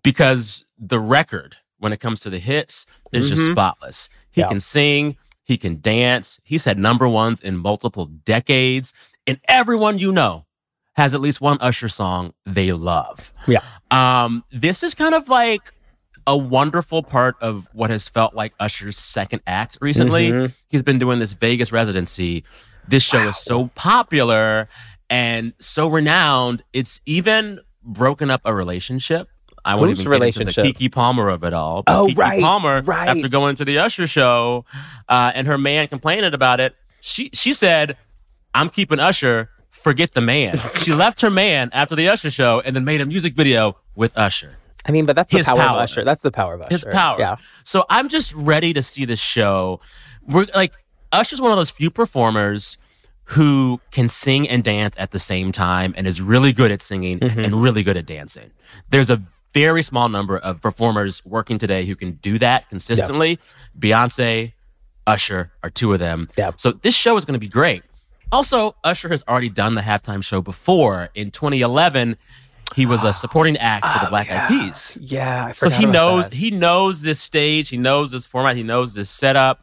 because 0.04 0.66
the 0.78 1.00
record 1.00 1.58
when 1.80 1.92
it 1.92 2.00
comes 2.00 2.20
to 2.22 2.30
the 2.30 2.40
hits 2.40 2.86
is 3.12 3.30
just 3.30 3.44
Mhm. 3.50 3.52
spotless. 3.54 4.10
He 4.32 4.42
Yeah. 4.42 4.48
can 4.48 4.60
sing, 4.60 5.18
he 5.44 5.58
can 5.58 5.82
dance. 5.82 6.40
He's 6.44 6.66
had 6.66 6.78
number 6.80 7.08
ones 7.08 7.40
in 7.42 7.58
multiple 7.58 8.06
decades, 8.06 8.94
and 9.28 9.40
everyone 9.50 9.98
you 10.00 10.12
know 10.12 10.46
has 10.94 11.14
at 11.14 11.20
least 11.22 11.42
one 11.42 11.58
Usher 11.60 11.90
song 11.90 12.34
they 12.46 12.72
love. 12.72 13.34
Yeah. 13.48 13.60
Um, 13.92 14.44
this 14.52 14.82
is 14.82 14.94
kind 14.94 15.14
of 15.14 15.28
like 15.28 15.74
a 16.26 16.38
wonderful 16.38 17.04
part 17.04 17.36
of 17.42 17.68
what 17.74 17.90
has 17.90 18.08
felt 18.08 18.34
like 18.34 18.54
Usher's 18.60 18.98
second 18.98 19.42
act 19.46 19.78
recently. 19.82 20.32
Mhm. 20.32 20.54
He's 20.70 20.82
been 20.84 20.98
doing 21.00 21.20
this 21.20 21.34
Vegas 21.34 21.72
residency. 21.72 22.44
This 22.88 23.04
show 23.04 23.28
is 23.30 23.38
so 23.38 23.68
popular 23.76 24.70
and 25.10 25.54
so 25.60 25.88
renowned. 25.88 26.64
It's 26.74 27.02
even 27.06 27.60
broken 27.84 28.30
up 28.32 28.42
a 28.46 28.54
relationship. 28.54 29.28
I 29.64 29.74
won't 29.76 29.92
even 29.92 29.96
get 29.96 30.00
into 30.02 30.10
relationship? 30.12 30.64
the 30.64 30.74
Keke 30.74 30.92
Palmer 30.92 31.30
of 31.30 31.44
it 31.44 31.54
all. 31.54 31.82
But 31.84 32.00
Oh, 32.00 32.08
Keke 32.08 32.18
right, 32.18 32.42
Palmer, 32.42 32.82
right. 32.84 33.08
after 33.10 33.28
going 33.28 33.56
to 33.56 33.66
the 33.66 33.80
Usher 33.80 34.06
show, 34.06 34.64
uh, 35.10 35.32
and 35.34 35.48
her 35.48 35.58
man 35.58 35.88
complaining 35.88 36.34
about 36.36 36.60
it, 36.60 36.76
she 37.02 37.32
she 37.34 37.52
said, 37.54 37.98
"I'm 38.54 38.70
keeping 38.70 39.00
Usher. 39.00 39.50
Forget 39.72 40.14
the 40.14 40.22
man." 40.22 40.60
she 40.76 40.94
left 40.94 41.22
her 41.22 41.32
man 41.32 41.70
after 41.74 41.96
the 41.96 42.10
Usher 42.10 42.30
show 42.30 42.62
and 42.64 42.76
then 42.76 42.86
made 42.86 43.02
a 43.02 43.06
music 43.08 43.36
video 43.36 43.78
with 43.96 44.16
Usher. 44.16 44.58
I 44.88 44.92
mean, 44.92 45.08
but 45.08 45.16
that's 45.16 45.32
the 45.32 45.38
His 45.38 45.48
power, 45.48 45.58
power. 45.58 45.78
of 45.78 45.84
Usher. 45.84 46.04
That's 46.04 46.22
the 46.22 46.32
power 46.32 46.54
of 46.54 46.62
Usher. 46.62 46.70
His 46.70 46.86
power. 46.86 47.18
Yeah. 47.18 47.38
So 47.64 47.86
I'm 47.90 48.08
just 48.08 48.36
ready 48.36 48.72
to 48.74 48.84
see 48.84 49.06
this 49.06 49.20
show. 49.20 49.80
We're 50.28 50.46
like 50.54 50.74
Usher's 51.12 51.42
one 51.42 51.52
of 51.52 51.58
those 51.58 51.70
few 51.70 51.90
performers 51.90 52.78
who 53.30 53.82
can 53.92 54.08
sing 54.08 54.48
and 54.48 54.64
dance 54.64 54.96
at 55.00 55.12
the 55.12 55.20
same 55.20 55.52
time 55.52 55.94
and 55.98 56.06
is 56.06 56.22
really 56.22 56.54
good 56.54 56.72
at 56.72 56.82
singing 56.82 57.20
Mm-hmm. 57.20 57.40
and 57.40 57.62
really 57.64 57.82
good 57.84 57.98
at 57.98 58.06
dancing. 58.06 58.52
There's 58.90 59.10
a 59.10 59.22
very 59.54 59.82
small 59.82 60.10
number 60.10 60.38
of 60.38 60.62
performers 60.62 61.26
working 61.26 61.58
today 61.58 61.86
who 61.86 61.96
can 61.96 62.12
do 62.14 62.38
that 62.40 62.70
consistently. 62.70 63.40
Beyonce, 63.80 64.54
Usher 65.08 65.52
are 65.64 65.70
two 65.70 65.94
of 65.94 66.00
them. 66.00 66.30
Yeah. 66.38 66.52
So 66.58 66.72
this 66.72 66.94
show 66.96 67.16
is 67.18 67.26
going 67.26 67.34
to 67.34 67.40
be 67.40 67.48
great. 67.48 67.82
Also, 68.32 68.76
Usher 68.84 69.08
has 69.10 69.24
already 69.28 69.50
done 69.50 69.76
the 69.76 69.82
halftime 69.82 70.24
show 70.24 70.42
before. 70.42 71.10
In 71.16 71.32
2011, 71.32 72.18
he 72.76 72.86
was 72.86 73.02
a 73.04 73.14
supporting 73.14 73.56
act 73.58 73.86
for 73.88 74.04
the 74.04 74.10
Black 74.10 74.30
Eyed 74.30 74.48
Peas. 74.50 74.98
Yeah. 75.00 75.46
I 75.48 75.52
So 75.54 75.70
he 75.70 75.86
knows 75.86 76.30
that. 76.30 76.36
he 76.36 76.52
knows 76.52 77.02
this 77.02 77.20
stage, 77.22 77.70
he 77.70 77.78
knows 77.78 78.12
this 78.12 78.26
format, 78.26 78.56
he 78.58 78.64
knows 78.64 78.94
this 78.94 79.10
setup. 79.10 79.62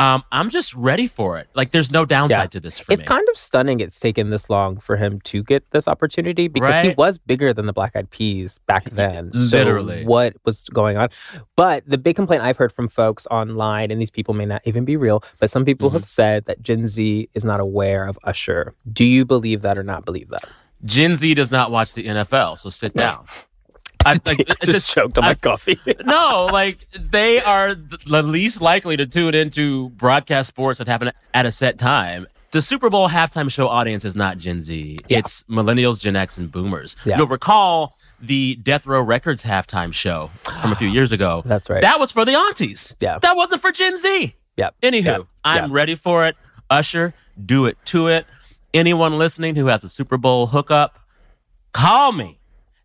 Um, 0.00 0.22
I'm 0.30 0.48
just 0.48 0.74
ready 0.74 1.08
for 1.08 1.38
it. 1.38 1.48
Like, 1.54 1.72
there's 1.72 1.90
no 1.90 2.04
downside 2.04 2.38
Yeah. 2.38 2.46
to 2.46 2.60
this 2.60 2.78
for 2.78 2.82
It's 2.92 3.00
me. 3.00 3.02
It's 3.02 3.08
kind 3.08 3.28
of 3.28 3.36
stunning 3.36 3.80
it's 3.80 3.98
taken 3.98 4.30
this 4.30 4.48
long 4.48 4.78
for 4.78 4.96
him 4.96 5.20
to 5.22 5.42
get 5.42 5.68
this 5.72 5.88
opportunity 5.88 6.46
because 6.46 6.84
he 6.84 6.94
was 6.96 7.18
bigger 7.18 7.52
than 7.52 7.66
the 7.66 7.72
Black 7.72 7.96
Eyed 7.96 8.08
Peas 8.10 8.60
back 8.68 8.88
then. 8.90 9.32
So 9.32 9.56
Literally. 9.56 10.04
what 10.04 10.36
was 10.44 10.64
going 10.66 10.96
on? 10.96 11.08
But 11.56 11.82
the 11.86 11.98
big 11.98 12.14
complaint 12.14 12.42
I've 12.44 12.56
heard 12.56 12.72
from 12.72 12.88
folks 12.88 13.26
online, 13.28 13.90
and 13.90 14.00
these 14.00 14.10
people 14.10 14.34
may 14.34 14.46
not 14.46 14.62
even 14.64 14.84
be 14.84 14.96
real, 14.96 15.22
but 15.40 15.50
some 15.50 15.64
people 15.64 15.88
Mm-hmm. 15.88 15.96
have 15.96 16.04
said 16.06 16.44
that 16.44 16.62
Gen 16.62 16.86
Z 16.86 17.28
is 17.34 17.44
not 17.44 17.58
aware 17.58 18.06
of 18.06 18.16
Usher. 18.22 18.74
Do 18.92 19.04
you 19.04 19.24
believe 19.24 19.62
that 19.62 19.76
or 19.76 19.82
not 19.82 20.04
believe 20.04 20.28
that? 20.28 20.44
Gen 20.84 21.16
Z 21.16 21.34
does 21.34 21.50
not 21.50 21.72
watch 21.72 21.94
the 21.94 22.04
NFL, 22.04 22.56
so 22.58 22.70
sit 22.70 22.94
down. 22.94 23.26
I 24.04 24.12
like, 24.26 24.40
I 24.40 24.54
it's 24.62 24.66
just 24.66 24.94
choked 24.94 25.18
on 25.18 25.24
my 25.24 25.30
I- 25.30 25.34
coffee. 25.34 25.78
no, 26.04 26.48
like 26.52 26.78
they 26.92 27.40
are 27.40 27.74
the 27.74 28.22
least 28.22 28.60
likely 28.60 28.96
to 28.96 29.06
tune 29.06 29.34
into 29.34 29.90
broadcast 29.90 30.48
sports 30.48 30.78
that 30.78 30.88
happen 30.88 31.12
at 31.34 31.46
a 31.46 31.50
set 31.50 31.78
time. 31.78 32.26
The 32.50 32.62
Super 32.62 32.88
Bowl 32.88 33.10
halftime 33.10 33.50
show 33.50 33.68
audience 33.68 34.06
is 34.06 34.16
not 34.16 34.38
Gen 34.38 34.62
Z. 34.62 34.98
Yeah. 35.08 35.18
It's 35.18 35.42
millennials, 35.44 36.00
Gen 36.00 36.16
X, 36.16 36.38
and 36.38 36.50
boomers. 36.50 36.96
Yeah. 37.04 37.18
You'll 37.18 37.26
recall 37.26 37.98
the 38.20 38.56
Death 38.56 38.86
Row 38.86 39.02
Records 39.02 39.42
halftime 39.42 39.92
show 39.92 40.30
from 40.62 40.72
a 40.72 40.74
few 40.76 40.88
ah, 40.88 40.92
years 40.92 41.12
ago. 41.12 41.42
That's 41.44 41.68
right. 41.68 41.82
That 41.82 42.00
was 42.00 42.10
for 42.10 42.24
the 42.24 42.34
aunties. 42.34 42.96
Yeah. 43.00 43.18
That 43.18 43.36
wasn't 43.36 43.60
for 43.60 43.70
Gen 43.70 43.98
Z. 43.98 44.34
Yep. 44.56 44.74
Anywho. 44.82 45.26
I'm 45.44 45.72
ready 45.72 45.94
for 45.94 46.26
it. 46.26 46.36
Usher, 46.70 47.14
do 47.44 47.66
it 47.66 47.76
to 47.86 48.08
it. 48.08 48.26
Anyone 48.74 49.18
listening 49.18 49.56
who 49.56 49.66
has 49.66 49.84
a 49.84 49.88
Super 49.88 50.16
Bowl 50.16 50.48
hookup, 50.48 50.98
call 51.72 52.12
me. 52.12 52.37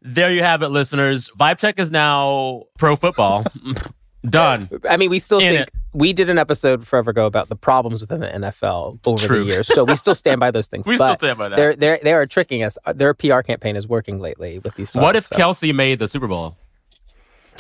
There 0.06 0.34
you 0.34 0.44
have 0.44 0.62
it, 0.64 0.70
listeners. 0.70 1.30
Vibe 1.40 1.58
Check 1.60 1.80
is 1.80 1.90
now 1.90 2.64
pro 2.78 2.96
football. 2.96 3.46
Done. 4.30 4.70
I 4.90 4.96
mean, 4.98 5.10
we 5.10 5.20
still 5.20 5.40
In 5.40 5.56
think 5.56 5.68
it. 5.68 5.74
we 5.94 6.14
did 6.14 6.30
an 6.30 6.38
episode 6.38 6.88
forever 6.88 7.12
ago 7.12 7.26
about 7.26 7.50
the 7.50 7.56
problems 7.58 8.00
within 8.00 8.22
the 8.22 8.28
NFL 8.28 9.00
over 9.06 9.26
True. 9.28 9.44
the 9.44 9.52
years, 9.52 9.68
so 9.68 9.84
we 9.84 9.96
still 9.96 10.16
stand 10.16 10.40
by 10.40 10.50
those 10.50 10.68
things. 10.70 10.88
We 10.88 10.96
still 10.96 11.14
stand 11.16 11.38
by 11.38 11.50
that. 11.50 11.56
They're 11.58 11.76
they're 11.76 12.00
they 12.02 12.14
are 12.14 12.26
tricking 12.26 12.64
us. 12.64 12.78
Uh, 12.86 12.94
their 12.94 13.14
PR 13.14 13.42
campaign 13.42 13.76
is 13.76 13.86
working 13.88 14.20
lately 14.20 14.60
with 14.60 14.76
these. 14.76 14.94
What 14.96 15.16
if 15.18 15.26
so. 15.26 15.36
Kelce 15.36 15.74
made 15.76 16.00
the 16.00 16.08
Super 16.08 16.28
Bowl? 16.28 16.56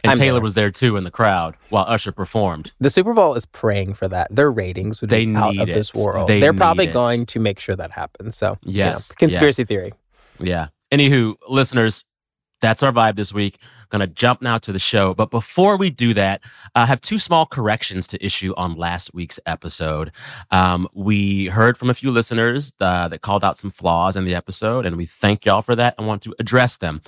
And 0.06 0.12
I'm 0.12 0.18
Taylor 0.18 0.36
there. 0.36 0.42
was 0.42 0.56
there 0.56 0.72
too 0.72 0.96
in 0.98 1.04
the 1.06 1.12
crowd 1.12 1.56
while 1.70 1.86
Usher 1.88 2.12
performed. 2.14 2.72
the 2.80 2.90
Super 2.90 3.14
Bowl 3.14 3.36
is 3.36 3.46
praying 3.46 3.94
for 3.94 4.08
that? 4.10 4.34
Their 4.34 4.52
ratings 4.52 5.00
would 5.02 5.10
They 5.10 5.26
be 5.26 5.36
out 5.36 5.58
of 5.58 5.68
this 5.68 5.94
world. 5.94 6.28
They 6.28 6.40
They're 6.42 6.52
need 6.54 6.60
probably 6.60 6.88
it. 6.88 6.94
going 6.94 7.26
to 7.28 7.40
make 7.40 7.60
sure 7.60 7.76
that 7.76 7.92
happens. 7.92 8.36
So 8.38 8.58
you 8.64 8.80
know, 8.80 8.86
Yes, 8.86 9.12
conspiracy 9.14 9.62
yes. 9.64 9.68
theory. 9.68 9.94
Yeah. 10.40 10.68
Anywho, 10.94 11.36
listeners, 11.50 12.04
that's 12.64 12.82
our 12.82 12.94
vibe 12.94 13.18
this 13.18 13.34
week. 13.34 13.60
Gonna 13.90 14.08
jump 14.08 14.42
now 14.42 14.58
to 14.58 14.72
the 14.72 14.80
show. 14.80 15.14
But 15.14 15.30
before 15.30 15.76
we 15.76 15.90
do 15.90 16.14
that, 16.14 16.42
I 16.74 16.86
have 16.86 17.02
two 17.02 17.20
small 17.20 17.46
corrections 17.46 18.08
to 18.08 18.26
issue 18.26 18.54
on 18.56 18.76
last 18.76 19.14
week's 19.14 19.38
episode. 19.46 20.12
Um, 20.50 20.88
we 20.94 21.48
heard 21.48 21.78
from 21.78 21.90
a 21.90 21.94
few 21.94 22.10
listeners 22.10 22.72
uh, 22.80 23.10
that 23.10 23.22
called 23.22 23.44
out 23.44 23.58
some 23.58 23.70
flaws 23.70 24.16
in 24.16 24.24
the 24.24 24.34
episode, 24.34 24.86
and 24.86 24.96
we 24.96 25.06
thank 25.06 25.46
y'all 25.46 25.62
for 25.62 25.76
that 25.76 25.96
and 25.98 26.08
want 26.08 26.22
to 26.24 26.34
address 26.40 26.78
them. 26.78 27.02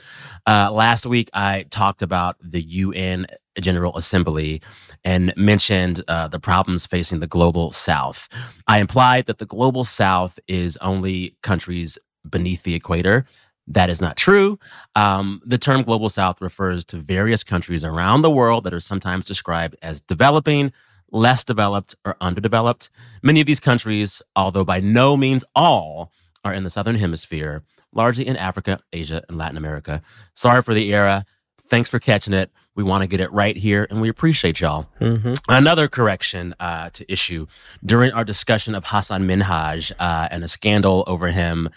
Uh, 0.46 0.70
last 0.74 1.06
week, 1.06 1.30
I 1.34 1.66
talked 1.72 2.02
about 2.02 2.36
the 2.42 2.62
UN 2.62 3.26
General 3.62 3.96
Assembly 3.96 4.62
and 5.06 5.34
mentioned 5.38 6.04
uh, 6.10 6.28
the 6.28 6.40
problems 6.40 6.86
facing 6.86 7.22
the 7.22 7.28
global 7.28 7.72
South. 7.72 8.28
I 8.68 8.80
implied 8.80 9.28
that 9.28 9.38
the 9.38 9.46
global 9.46 9.86
South 9.86 10.38
is 10.50 10.76
only 10.78 11.38
countries 11.42 11.98
beneath 12.30 12.64
the 12.64 12.76
equator. 12.76 13.26
That 13.68 13.90
is 13.90 14.02
not 14.02 14.16
true. 14.16 14.60
Um, 14.96 15.42
the 15.46 15.58
term 15.58 15.82
global 15.84 16.10
south 16.10 16.40
refers 16.40 16.86
to 16.86 16.98
various 16.98 17.44
countries 17.44 17.84
around 17.84 18.22
the 18.22 18.30
world 18.30 18.64
that 18.66 18.74
are 18.74 18.80
sometimes 18.80 19.26
described 19.26 19.76
as 19.82 20.02
developing, 20.02 20.72
less 21.12 21.44
developed, 21.44 21.96
or 22.06 22.16
underdeveloped. 22.22 22.90
Many 23.24 23.42
of 23.42 23.48
these 23.48 23.60
countries, 23.60 24.22
although 24.36 24.64
by 24.66 24.80
no 24.80 25.18
means 25.18 25.44
all, 25.56 26.12
are 26.44 26.54
in 26.54 26.64
the 26.64 26.70
southern 26.70 26.96
hemisphere, 26.96 27.64
largely 27.92 28.28
in 28.28 28.36
Africa, 28.38 28.80
Asia, 28.94 29.24
and 29.28 29.38
Latin 29.38 29.58
America. 29.58 30.02
Sorry 30.34 30.62
for 30.62 30.76
the 30.76 30.94
era. 30.94 31.26
Thanks 31.68 31.90
for 31.90 31.98
catching 32.00 32.34
it. 32.34 32.52
We 32.76 32.84
want 32.84 33.02
to 33.02 33.08
get 33.08 33.22
it 33.22 33.32
right 33.32 33.56
here, 33.56 33.88
and 33.90 34.02
we 34.02 34.10
appreciate 34.10 34.60
y'all. 34.60 34.88
hmm 35.00 35.34
Another 35.48 35.88
correction 35.88 36.54
uh, 36.60 36.90
to 36.92 37.12
issue 37.12 37.48
during 37.84 38.12
our 38.12 38.26
discussion 38.26 38.76
of 38.76 38.84
Hassan 38.86 39.24
Minhaj 39.24 39.92
uh, 39.98 40.28
and 40.30 40.44
a 40.44 40.48
scandal 40.48 41.04
over 41.08 41.30
him 41.30 41.70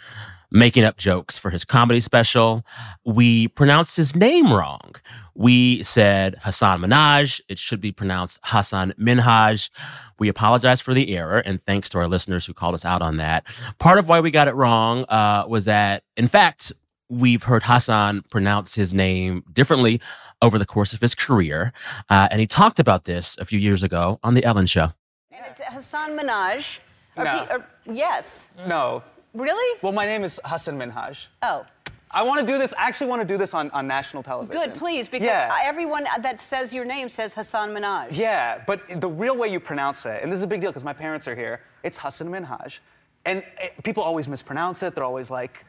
making 0.50 0.84
up 0.84 0.96
jokes 0.96 1.36
for 1.36 1.50
his 1.50 1.64
comedy 1.64 2.00
special, 2.00 2.64
we 3.04 3.48
pronounced 3.48 3.96
his 3.96 4.16
name 4.16 4.52
wrong. 4.52 4.94
We 5.34 5.82
said 5.82 6.36
Hassan 6.42 6.80
Minaj. 6.80 7.40
It 7.48 7.58
should 7.58 7.80
be 7.80 7.92
pronounced 7.92 8.40
Hassan 8.44 8.92
Minhaj. 8.98 9.70
We 10.18 10.28
apologize 10.28 10.80
for 10.80 10.94
the 10.94 11.14
error, 11.16 11.38
and 11.38 11.62
thanks 11.62 11.88
to 11.90 11.98
our 11.98 12.08
listeners 12.08 12.46
who 12.46 12.54
called 12.54 12.74
us 12.74 12.84
out 12.84 13.02
on 13.02 13.18
that. 13.18 13.46
Part 13.78 13.98
of 13.98 14.08
why 14.08 14.20
we 14.20 14.30
got 14.30 14.48
it 14.48 14.54
wrong 14.54 15.04
uh, 15.08 15.44
was 15.46 15.66
that, 15.66 16.02
in 16.16 16.26
fact, 16.28 16.72
we've 17.10 17.44
heard 17.44 17.62
Hassan 17.62 18.22
pronounce 18.30 18.74
his 18.74 18.92
name 18.92 19.44
differently 19.52 20.00
over 20.42 20.58
the 20.58 20.66
course 20.66 20.92
of 20.92 21.00
his 21.00 21.14
career. 21.14 21.72
Uh, 22.10 22.28
and 22.30 22.40
he 22.40 22.46
talked 22.46 22.78
about 22.80 23.04
this 23.04 23.36
a 23.38 23.44
few 23.44 23.58
years 23.58 23.82
ago 23.82 24.18
on 24.22 24.34
The 24.34 24.44
Ellen 24.44 24.66
Show. 24.66 24.92
And 25.30 25.44
it's 25.48 25.60
Hassan 25.60 26.18
Minaj. 26.18 26.78
Or 27.16 27.24
No. 27.24 27.46
pe- 27.46 27.54
or- 27.54 27.66
yes. 27.86 28.50
No. 28.66 29.02
Really? 29.34 29.78
Well, 29.82 29.92
my 29.92 30.06
name 30.06 30.24
is 30.24 30.40
Hassan 30.44 30.78
Minhaj. 30.78 31.26
Oh, 31.42 31.64
I 32.10 32.22
want 32.22 32.40
to 32.40 32.46
do 32.46 32.58
this. 32.58 32.72
I 32.78 32.86
actually 32.88 33.08
want 33.08 33.20
to 33.20 33.28
do 33.28 33.36
this 33.36 33.52
on, 33.52 33.70
on 33.72 33.86
national 33.86 34.22
television. 34.22 34.58
good, 34.60 34.74
please, 34.74 35.08
because 35.08 35.26
Yeah. 35.26 35.54
Everyone 35.62 36.06
that 36.20 36.40
says 36.40 36.72
your 36.72 36.84
name 36.86 37.08
says 37.10 37.34
Hassan 37.34 37.70
Minaj. 37.70 38.08
Yeah, 38.10 38.62
but 38.66 38.80
the 39.00 39.08
real 39.08 39.36
way 39.36 39.48
you 39.48 39.60
pronounce 39.60 40.06
it, 40.06 40.22
and 40.22 40.32
this 40.32 40.38
is 40.38 40.42
a 40.44 40.46
big 40.46 40.62
deal 40.62 40.70
because 40.70 40.84
my 40.84 40.94
parents 40.94 41.28
are 41.28 41.34
here, 41.36 41.60
it's 41.82 41.98
Hassan 41.98 42.28
Minhaj. 42.28 42.78
And 43.26 43.42
eh, 43.58 43.68
people 43.84 44.02
always 44.02 44.26
mispronounce 44.26 44.82
it. 44.82 44.94
They're 44.94 45.04
always 45.04 45.30
like, 45.30 45.66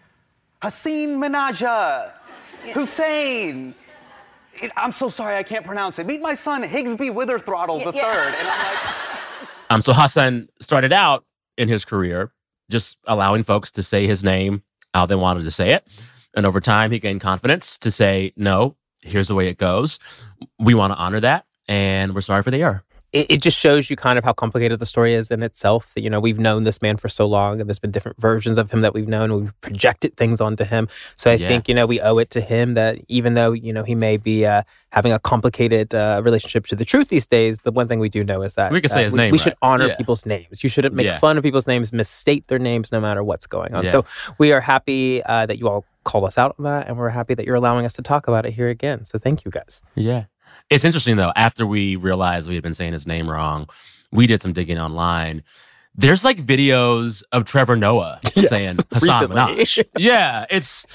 Hassan 0.62 1.20
Minaja, 1.22 2.12
Hussein. 2.74 3.76
It- 4.54 4.72
I'm 4.78 4.92
so 4.94 5.10
sorry, 5.10 5.36
I 5.38 5.44
can't 5.44 5.66
pronounce 5.66 6.00
it. 6.00 6.06
Meet 6.08 6.22
my 6.22 6.34
son, 6.36 6.64
Higsby 6.64 7.12
Witherthrottle 7.12 7.84
the 7.84 7.92
Yeah, 7.98 8.06
yeah. 8.06 8.14
third. 8.14 8.34
And 8.40 8.48
I'm 8.48 8.76
like, 8.76 8.96
Um, 9.72 9.82
so 9.82 9.94
Hassan 9.94 10.48
started 10.62 10.92
out 10.94 11.26
in 11.58 11.68
his 11.70 11.86
career 11.86 12.32
just 12.70 12.98
allowing 13.06 13.44
folks 13.44 13.72
to 13.72 13.84
say 13.84 14.08
his 14.08 14.24
name 14.24 14.64
how 14.94 15.06
they 15.06 15.16
wanted 15.16 15.44
to 15.44 15.52
say 15.52 15.74
it. 15.74 15.86
And 16.36 16.46
over 16.46 16.60
time, 16.60 16.92
he 16.92 17.00
gained 17.00 17.22
confidence 17.22 17.78
to 17.80 17.92
say, 17.92 18.34
no, 18.36 18.76
here's 19.02 19.28
the 19.28 19.36
way 19.36 19.48
it 19.48 19.58
goes. 19.58 20.00
We 20.60 20.74
want 20.74 20.94
to 20.94 20.98
honor 20.98 21.20
that. 21.20 21.46
And 21.68 22.16
we're 22.16 22.22
sorry 22.22 22.44
for 22.44 22.52
the 22.52 22.64
error. 22.64 22.84
It, 23.12 23.26
it 23.32 23.42
just 23.42 23.58
shows 23.58 23.90
you 23.90 23.96
kind 23.96 24.20
of 24.20 24.24
how 24.26 24.34
complicated 24.34 24.80
the 24.80 24.86
story 24.86 25.14
is 25.14 25.32
in 25.32 25.42
itself. 25.44 25.92
That, 25.96 26.02
you 26.04 26.10
know, 26.10 26.20
we've 26.20 26.40
known 26.40 26.64
this 26.64 26.82
man 26.82 26.98
for 26.98 27.10
so 27.10 27.26
long 27.28 27.60
and 27.60 27.68
there's 27.70 27.80
been 27.80 27.92
different 27.92 28.20
versions 28.20 28.58
of 28.58 28.70
him 28.72 28.82
that 28.82 28.94
we've 28.94 29.08
known. 29.08 29.34
We've 29.34 29.62
projected 29.62 30.16
things 30.16 30.40
onto 30.40 30.64
him. 30.64 30.88
So 31.16 31.32
I 31.32 31.36
Yeah. 31.36 31.48
think, 31.48 31.68
you 31.68 31.74
know, 31.76 31.86
we 31.88 32.00
owe 32.02 32.18
it 32.20 32.30
to 32.32 32.42
him 32.42 32.76
that 32.76 33.00
even 33.08 33.34
though, 33.34 33.52
you 33.52 33.74
know, 33.74 33.84
he 33.84 33.96
may 33.96 34.18
be 34.18 34.46
uh, 34.46 34.62
having 34.92 35.12
a 35.12 35.20
complicated 35.20 35.96
uh, 35.96 36.22
relationship 36.24 36.68
to 36.68 36.76
the 36.76 36.86
truth 36.86 37.10
these 37.10 37.26
days, 37.28 37.58
the 37.64 37.72
one 37.72 37.88
thing 37.88 38.00
we 38.00 38.10
do 38.10 38.24
know 38.24 38.42
is 38.44 38.54
that 38.56 38.72
We 38.72 38.82
can 38.82 38.90
say 38.90 39.02
uh, 39.02 39.04
his 39.06 39.14
we, 39.14 39.18
name, 39.18 39.32
we 39.32 39.38
should 39.40 39.56
honor 39.62 39.88
Yeah. 39.88 39.96
people's 39.96 40.26
names. 40.26 40.64
You 40.64 40.70
shouldn't 40.70 40.94
make 40.94 41.06
Yeah. 41.06 41.18
fun 41.20 41.38
of 41.38 41.44
people's 41.44 41.68
names, 41.68 41.92
misstate 41.92 42.48
their 42.48 42.60
names 42.60 42.92
no 42.92 43.00
matter 43.00 43.24
what's 43.24 43.48
going 43.48 43.74
on. 43.74 43.90
So 43.90 44.06
we 44.38 44.52
are 44.52 44.62
happy 44.62 45.24
uh, 45.24 45.46
that 45.48 45.58
you 45.58 45.68
all 45.68 45.86
called 46.04 46.26
us 46.26 46.38
out 46.38 46.56
on 46.58 46.66
that 46.66 46.88
and 46.88 46.98
we're 46.98 47.10
happy 47.10 47.34
that 47.34 47.46
you're 47.46 47.56
allowing 47.56 47.86
us 47.86 47.94
to 47.94 48.02
talk 48.02 48.28
about 48.28 48.46
it 48.46 48.54
here 48.54 48.70
again. 48.70 49.04
So 49.06 49.18
thank 49.20 49.46
you 49.46 49.52
guys. 49.52 49.82
Yeah. 49.96 50.26
It's 50.70 50.86
interesting 50.86 51.16
though, 51.16 51.34
after 51.36 51.66
we 51.66 51.96
realized 51.96 52.48
we 52.48 52.56
had 52.56 52.64
been 52.64 52.74
saying 52.74 52.94
his 52.94 53.08
name 53.08 53.30
wrong, 53.30 53.68
we 54.12 54.28
did 54.28 54.42
some 54.42 54.54
digging 54.54 54.78
online. 54.80 55.44
There's 56.00 56.24
like 56.24 56.38
videos 56.38 57.24
of 57.34 57.44
Trevor 57.46 57.76
Noah 57.76 58.20
Yes, 58.36 58.50
saying 58.50 58.78
Hassan. 58.92 59.28
Minaj. 59.28 59.84
yeah, 59.98 60.46
it's 60.50 60.86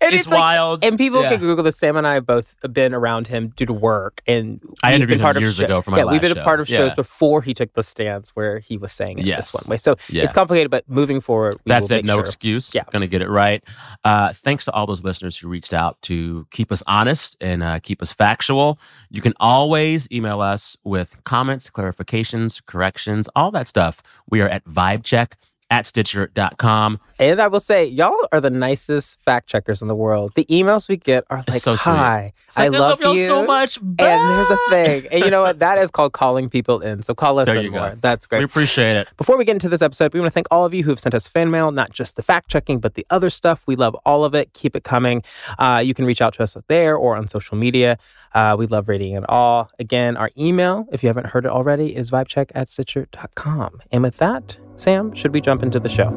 it's, 0.00 0.26
like- 0.28 0.38
wild. 0.38 0.84
and 0.84 0.96
people 0.96 1.20
yeah. 1.22 1.30
can 1.30 1.40
Google 1.40 1.64
this. 1.64 1.76
Sam 1.76 1.96
and 1.96 2.06
I 2.06 2.14
have 2.14 2.26
both 2.26 2.54
been 2.72 2.94
around 2.94 3.26
him 3.26 3.48
due 3.56 3.66
to 3.66 3.72
work, 3.72 4.22
and 4.26 4.60
I 4.84 4.94
interviewed 4.94 5.18
been 5.18 5.22
part 5.24 5.36
him 5.36 5.38
of 5.38 5.42
years 5.42 5.56
show- 5.56 5.64
ago 5.64 5.82
for 5.82 5.90
my 5.90 5.98
yeah, 5.98 6.04
we've 6.04 6.20
been 6.20 6.36
a 6.38 6.44
part 6.44 6.58
show. 6.58 6.62
of 6.62 6.68
shows 6.68 6.90
Yeah. 6.92 6.94
before 6.94 7.42
he 7.42 7.54
took 7.54 7.72
the 7.74 7.82
stance 7.82 8.30
where 8.36 8.60
he 8.60 8.76
was 8.76 8.92
saying 8.92 9.18
it 9.18 9.24
Yes. 9.26 9.50
this 9.50 9.64
one 9.64 9.70
way. 9.72 9.76
So 9.78 9.96
Yeah. 10.08 10.22
it's 10.22 10.32
complicated, 10.32 10.70
but 10.70 10.88
moving 10.88 11.20
forward, 11.20 11.54
we 11.56 11.60
That's 11.70 11.90
it. 11.90 12.04
No 12.04 12.14
sure. 12.14 12.22
excuse. 12.22 12.72
Yeah. 12.72 12.84
Going 12.92 13.00
to 13.02 13.08
get 13.08 13.22
it 13.22 13.28
right. 13.28 13.64
Uh, 14.04 14.32
thanks 14.32 14.64
to 14.66 14.72
all 14.72 14.86
those 14.86 15.02
listeners 15.02 15.36
who 15.36 15.48
reached 15.48 15.74
out 15.74 16.00
to 16.02 16.46
keep 16.52 16.70
us 16.70 16.84
honest 16.86 17.36
and 17.40 17.64
uh, 17.64 17.80
keep 17.80 18.00
us 18.00 18.12
factual. 18.12 18.78
You 19.10 19.20
can 19.22 19.34
always 19.40 20.06
email 20.12 20.40
us 20.40 20.76
with 20.84 21.22
comments, 21.24 21.68
clarifications, 21.68 22.64
corrections, 22.64 23.28
all 23.34 23.50
that 23.50 23.66
stuff. 23.66 24.02
We 24.30 24.35
are 24.40 24.48
at 24.48 24.64
vibecheck 24.64 25.34
at 25.70 25.86
stitcher.com. 25.86 27.00
And 27.18 27.40
I 27.40 27.48
will 27.48 27.60
say, 27.60 27.84
y'all 27.86 28.28
are 28.30 28.40
the 28.40 28.50
nicest 28.50 29.18
fact 29.20 29.48
checkers 29.48 29.82
in 29.82 29.88
the 29.88 29.94
world. 29.94 30.32
The 30.36 30.44
emails 30.44 30.88
we 30.88 30.96
get 30.96 31.24
are 31.30 31.42
like, 31.48 31.60
so. 31.60 31.74
"Hi, 31.76 32.32
like, 32.56 32.64
I 32.66 32.68
love, 32.68 33.00
y'all 33.00 33.16
you 33.16 33.26
so 33.26 33.44
much. 33.44 33.76
And 33.78 33.96
there's 33.98 34.50
a 34.50 34.58
thing, 34.68 35.06
and 35.10 35.24
you 35.24 35.30
know 35.30 35.42
what? 35.42 35.58
That 35.58 35.78
is 35.78 35.90
called 35.90 36.12
calling 36.12 36.48
people 36.48 36.80
in. 36.80 37.02
So 37.02 37.14
call 37.14 37.38
us 37.38 37.46
There 37.46 37.56
in 37.56 37.64
you 37.64 37.70
go. 37.70 37.78
more. 37.78 37.98
That's 38.00 38.26
great. 38.26 38.38
We 38.38 38.44
appreciate 38.44 38.96
it. 38.96 39.08
Before 39.16 39.36
we 39.36 39.44
get 39.44 39.52
into 39.54 39.68
this 39.68 39.82
episode, 39.82 40.12
we 40.14 40.20
want 40.20 40.30
to 40.30 40.34
thank 40.34 40.46
all 40.50 40.64
of 40.64 40.72
you 40.72 40.84
who 40.84 40.90
have 40.90 41.00
sent 41.00 41.14
us 41.14 41.26
fan 41.26 41.50
mail, 41.50 41.72
not 41.72 41.90
just 41.90 42.16
the 42.16 42.22
fact 42.22 42.48
checking, 42.48 42.78
but 42.78 42.94
the 42.94 43.06
other 43.10 43.30
stuff. 43.30 43.62
We 43.66 43.74
love 43.76 43.94
all 44.06 44.24
of 44.24 44.34
it. 44.34 44.52
Keep 44.52 44.76
it 44.76 44.84
coming. 44.84 45.22
Uh, 45.58 45.82
you 45.84 45.94
can 45.94 46.04
reach 46.04 46.22
out 46.22 46.34
to 46.34 46.42
us 46.42 46.56
there 46.68 46.96
or 46.96 47.16
on 47.16 47.26
social 47.28 47.56
media. 47.56 47.98
Uh, 48.34 48.54
we 48.58 48.66
love 48.66 48.88
reading 48.88 49.14
it 49.14 49.24
all. 49.28 49.70
Again, 49.78 50.16
our 50.16 50.30
email, 50.38 50.86
if 50.92 51.02
you 51.02 51.08
haven't 51.08 51.26
heard 51.28 51.44
it 51.46 51.50
already, 51.50 51.96
is 51.96 52.10
vibecheck 52.10 52.50
at 52.54 52.68
stitcher.com. 52.68 53.80
And 53.90 54.02
with 54.02 54.18
that, 54.18 54.58
Sam, 54.76 55.14
should 55.14 55.32
we 55.32 55.40
jump 55.40 55.62
into 55.62 55.80
the 55.80 55.88
show? 55.88 56.10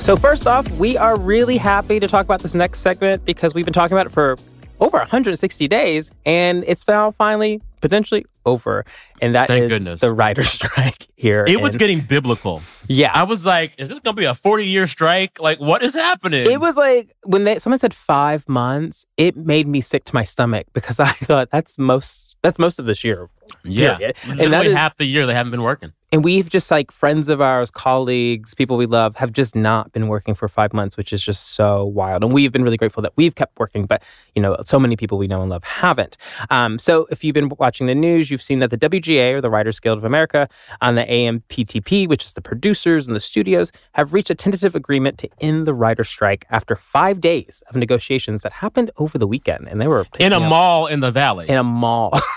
So, 0.00 0.16
first 0.16 0.46
off, 0.46 0.70
we 0.72 0.98
are 0.98 1.18
really 1.18 1.56
happy 1.56 1.98
to 1.98 2.06
talk 2.06 2.26
about 2.26 2.42
this 2.42 2.54
next 2.54 2.80
segment 2.80 3.24
because 3.24 3.54
we've 3.54 3.64
been 3.64 3.72
talking 3.72 3.96
about 3.96 4.06
it 4.06 4.12
for 4.12 4.36
over 4.78 4.98
160 4.98 5.66
days 5.66 6.10
and 6.26 6.62
it's 6.66 6.86
now 6.86 7.10
finally 7.12 7.62
potentially 7.80 8.26
over. 8.44 8.84
And 9.24 9.34
that 9.34 9.48
is 9.50 9.58
Thank 9.58 9.68
goodness. 9.70 10.00
the 10.00 10.12
writer's 10.12 10.50
strike 10.58 11.08
here. 11.16 11.44
It 11.48 11.60
was 11.60 11.76
getting 11.76 12.00
biblical. 12.00 12.62
yeah. 12.88 13.10
I 13.14 13.22
was 13.22 13.46
like, 13.46 13.72
is 13.78 13.88
this 13.88 13.98
going 14.00 14.14
to 14.16 14.20
be 14.20 14.26
a 14.26 14.34
40 14.34 14.66
year 14.66 14.86
strike? 14.86 15.40
Like, 15.40 15.58
what 15.60 15.82
is 15.82 15.94
happening? 15.94 16.50
It 16.50 16.60
was 16.60 16.76
like 16.76 17.12
when 17.24 17.44
they 17.44 17.58
someone 17.58 17.78
said 17.78 17.94
five 17.94 18.48
months, 18.48 19.06
it 19.16 19.36
made 19.36 19.66
me 19.66 19.80
sick 19.80 20.04
to 20.06 20.14
my 20.14 20.24
stomach 20.24 20.66
because 20.72 21.00
I 21.10 21.12
thought 21.12 21.48
that's 21.50 21.78
most 21.78 22.36
that's 22.42 22.58
most 22.58 22.78
of 22.78 22.84
this 22.84 23.02
year. 23.04 23.30
yeah. 23.62 23.96
period. 23.96 24.16
And 24.26 24.52
that 24.52 24.66
is- 24.66 24.74
half 24.74 24.96
the 24.98 25.06
year 25.06 25.26
they 25.26 25.34
haven't 25.34 25.50
been 25.52 25.62
working. 25.62 25.92
And 26.12 26.22
we've 26.22 26.48
just 26.48 26.70
like 26.70 26.92
friends 26.92 27.28
of 27.28 27.40
ours, 27.40 27.72
colleagues, 27.72 28.54
people 28.54 28.76
we 28.76 28.86
love 28.86 29.16
have 29.16 29.32
just 29.32 29.56
not 29.56 29.90
been 29.90 30.06
working 30.06 30.36
for 30.36 30.46
five 30.46 30.72
months, 30.72 30.96
which 30.96 31.12
is 31.12 31.24
just 31.24 31.54
so 31.54 31.84
wild. 31.86 32.22
And 32.22 32.32
we've 32.32 32.52
been 32.52 32.62
really 32.62 32.76
grateful 32.76 33.02
that 33.02 33.12
we've 33.16 33.34
kept 33.34 33.58
working, 33.58 33.84
but 33.84 34.00
you 34.36 34.40
know, 34.42 34.56
so 34.64 34.78
many 34.78 34.94
people 34.94 35.18
we 35.18 35.26
know 35.26 35.40
and 35.40 35.50
love 35.50 35.64
haven't. 35.64 36.16
Um, 36.50 36.78
so 36.78 37.08
if 37.10 37.24
you've 37.24 37.34
been 37.34 37.50
watching 37.58 37.88
the 37.88 37.96
news, 37.96 38.30
you've 38.30 38.42
seen 38.44 38.60
that 38.60 38.70
the 38.70 38.78
WGA 38.78 39.13
or 39.18 39.40
the 39.40 39.50
Writers 39.50 39.80
Guild 39.80 39.98
of 39.98 40.04
America 40.04 40.48
and 40.80 40.96
the 40.98 41.04
AMPTP, 41.04 42.08
which 42.08 42.24
is 42.24 42.32
the 42.32 42.40
producers 42.40 43.06
and 43.06 43.14
the 43.16 43.20
studios, 43.20 43.72
have 43.92 44.12
reached 44.12 44.30
a 44.30 44.34
tentative 44.34 44.74
agreement 44.74 45.18
to 45.18 45.28
end 45.40 45.66
the 45.66 45.74
writer 45.74 46.04
strike 46.04 46.46
after 46.50 46.76
five 46.76 47.20
days 47.20 47.62
of 47.68 47.76
negotiations 47.76 48.42
that 48.42 48.52
happened 48.52 48.90
over 48.98 49.18
the 49.18 49.26
weekend. 49.26 49.68
And 49.68 49.80
they 49.80 49.86
were 49.86 50.06
In 50.18 50.32
a 50.32 50.38
up- 50.40 50.48
mall 50.50 50.86
in 50.86 51.00
the 51.00 51.10
valley. 51.10 51.48
in 51.48 51.56
a 51.56 51.64
mall. 51.64 52.10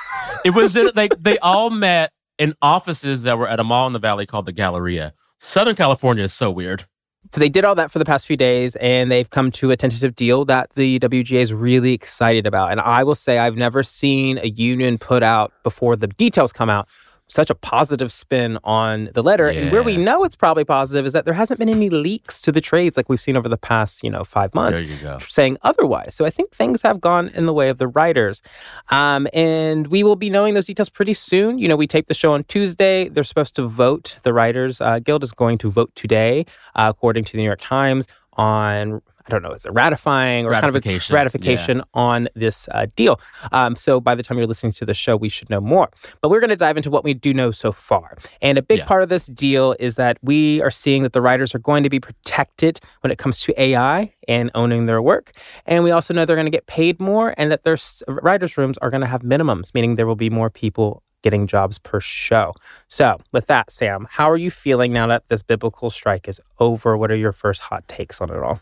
It 0.46 0.52
was 0.52 0.76
in, 0.78 0.92
they 0.94 1.10
they 1.20 1.38
all 1.40 1.70
met 1.72 2.12
in 2.38 2.54
offices 2.62 3.24
that 3.24 3.38
were 3.38 3.48
at 3.48 3.60
a 3.60 3.64
mall 3.64 3.88
in 3.88 3.94
the 3.94 4.00
valley 4.00 4.26
called 4.26 4.46
the 4.46 4.52
Galleria. 4.52 5.14
Southern 5.40 5.76
California 5.76 6.24
is 6.24 6.34
so 6.34 6.52
weird. 6.52 6.86
So 7.32 7.40
they 7.40 7.50
did 7.50 7.66
all 7.66 7.76
that 7.76 7.92
for 7.92 8.00
the 8.00 8.06
past 8.06 8.26
few 8.26 8.38
days, 8.38 8.76
and 8.78 9.12
they've 9.12 9.30
come 9.30 9.52
to 9.54 9.72
a 9.72 9.78
tentative 9.78 10.16
deal 10.16 10.46
that 10.46 10.70
the 10.76 11.00
WGA 11.00 11.42
is 11.42 11.54
really 11.54 11.94
excited 11.94 12.48
about. 12.48 12.72
And 12.72 12.80
I 12.80 13.04
will 13.04 13.16
say, 13.16 13.38
I've 13.38 13.58
never 13.58 13.84
seen 13.84 14.38
a 14.38 14.48
union 14.48 14.98
put 14.98 15.24
out 15.24 15.52
before 15.64 15.96
the 15.96 16.08
details 16.08 16.54
come 16.54 16.70
out 16.70 16.88
such 17.30 17.50
a 17.50 17.56
positive 17.56 18.12
spin 18.12 18.58
on 18.64 19.10
the 19.14 19.22
letter. 19.22 19.48
And 19.48 19.72
where 19.72 19.84
we 19.84 19.98
know 19.98 20.24
it's 20.24 20.36
probably 20.36 20.64
positive 20.64 21.06
is 21.06 21.14
that 21.14 21.26
there 21.26 21.34
hasn't 21.34 21.60
been 21.60 21.70
any 21.70 21.90
leaks 21.90 22.42
to 22.42 22.52
the 22.52 22.62
trades 22.62 22.96
like 22.96 23.10
we've 23.10 23.22
seen 23.22 23.36
over 23.36 23.50
the 23.50 23.58
past, 23.58 24.04
you 24.04 24.10
know, 24.10 24.24
five 24.24 24.54
months 24.56 24.80
There 24.80 24.88
you 24.88 24.96
saying 25.28 25.58
otherwise. 25.64 26.16
So 26.16 26.26
I 26.26 26.30
think 26.30 26.52
things 26.52 26.82
have 26.84 27.02
gone 27.02 27.30
in 27.30 27.46
the 27.46 27.54
way 27.54 27.70
of 27.70 27.78
the 27.78 27.88
writers. 27.88 28.42
Um, 28.90 29.28
and 29.34 29.88
we 29.88 30.04
will 30.04 30.16
be 30.16 30.30
knowing 30.30 30.54
those 30.54 30.68
details 30.68 30.90
pretty 30.90 31.14
soon. 31.14 31.60
You 31.60 31.68
know, 31.68 31.76
we 31.76 31.88
tape 31.88 32.08
the 32.08 32.14
show 32.14 32.34
on 32.34 32.46
Tuesday. 32.46 33.10
They're 33.10 33.24
supposed 33.26 33.56
to 33.58 33.68
vote. 33.68 34.18
The 34.24 34.34
Writers 34.34 34.80
uh, 34.80 35.00
Guild 35.00 35.24
is 35.24 35.32
going 35.32 35.58
to 35.60 35.70
vote 35.70 35.94
today, 35.96 36.46
uh, 36.76 36.88
according 36.90 37.26
to 37.26 37.32
the 37.34 37.40
New 37.40 37.46
York 37.46 37.62
Times, 37.62 38.08
on. 38.34 39.02
I 39.28 39.30
don't 39.30 39.44
know, 39.44 39.52
is 39.52 39.66
it 39.66 39.74
ratifying 39.74 40.46
or 40.46 40.52
Ratification, 40.52 41.14
kind 41.14 41.28
of 41.28 41.36
a 41.36 41.38
ratification 41.38 41.84
on 41.94 42.30
this 42.34 42.70
uh, 42.72 42.88
deal? 42.96 43.20
Um, 43.52 43.76
so 43.76 44.00
by 44.00 44.16
the 44.16 44.24
time 44.24 44.38
you're 44.38 44.48
listening 44.48 44.72
to 44.74 44.86
the 44.86 44.94
show, 44.94 45.18
we 45.18 45.28
should 45.28 45.50
know 45.50 45.60
more. 45.60 45.90
But 46.22 46.30
we're 46.30 46.40
going 46.40 46.50
to 46.50 46.56
dive 46.56 46.78
into 46.78 46.90
what 46.90 47.04
we 47.04 47.14
do 47.14 47.34
know 47.34 47.52
so 47.52 47.72
far. 47.74 48.18
And 48.42 48.58
a 48.58 48.62
big 48.62 48.80
Yeah. 48.80 48.86
part 48.86 49.04
of 49.04 49.10
this 49.10 49.26
deal 49.28 49.76
is 49.80 49.96
that 49.96 50.18
we 50.22 50.62
are 50.62 50.72
seeing 50.72 51.04
that 51.04 51.12
the 51.12 51.22
writers 51.22 51.54
are 51.54 51.60
going 51.60 51.84
to 51.84 51.90
be 51.90 52.00
protected 52.00 52.80
when 53.02 53.12
it 53.12 53.18
comes 53.18 53.42
to 53.42 53.62
AI 53.62 54.14
and 54.30 54.50
owning 54.56 54.86
their 54.86 55.02
work. 55.02 55.32
And 55.66 55.84
we 55.84 55.92
also 55.92 56.14
know 56.14 56.24
they're 56.24 56.36
going 56.38 56.46
to 56.46 56.52
get 56.52 56.68
paid 56.68 57.00
more 57.00 57.34
and 57.38 57.52
that 57.52 57.64
their 57.64 57.78
writers' 58.08 58.58
rooms 58.58 58.78
are 58.80 58.90
going 58.90 59.02
to 59.02 59.08
have 59.08 59.24
minimums, 59.24 59.74
meaning 59.74 59.96
there 59.96 60.08
will 60.08 60.16
be 60.16 60.30
more 60.30 60.50
people 60.50 61.04
getting 61.24 61.48
jobs 61.48 61.80
per 61.80 62.00
show. 62.00 62.54
So, 62.88 63.18
with 63.34 63.48
that, 63.48 63.72
Sam, 63.72 64.08
how 64.10 64.30
are 64.30 64.38
you 64.38 64.52
feeling 64.52 64.94
now 64.94 65.08
that 65.08 65.28
this 65.28 65.42
biblical 65.44 65.90
strike 65.90 66.28
is 66.28 66.40
over? 66.60 66.96
What 66.96 67.12
are 67.12 67.16
your 67.16 67.34
first 67.34 67.60
hot 67.62 67.86
takes 67.88 68.22
on 68.22 68.30
it 68.30 68.38
all? 68.38 68.62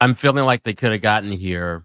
I'm 0.00 0.14
feeling 0.14 0.44
like 0.44 0.62
they 0.62 0.74
could 0.74 0.92
have 0.92 1.00
gotten 1.02 1.32
here 1.32 1.84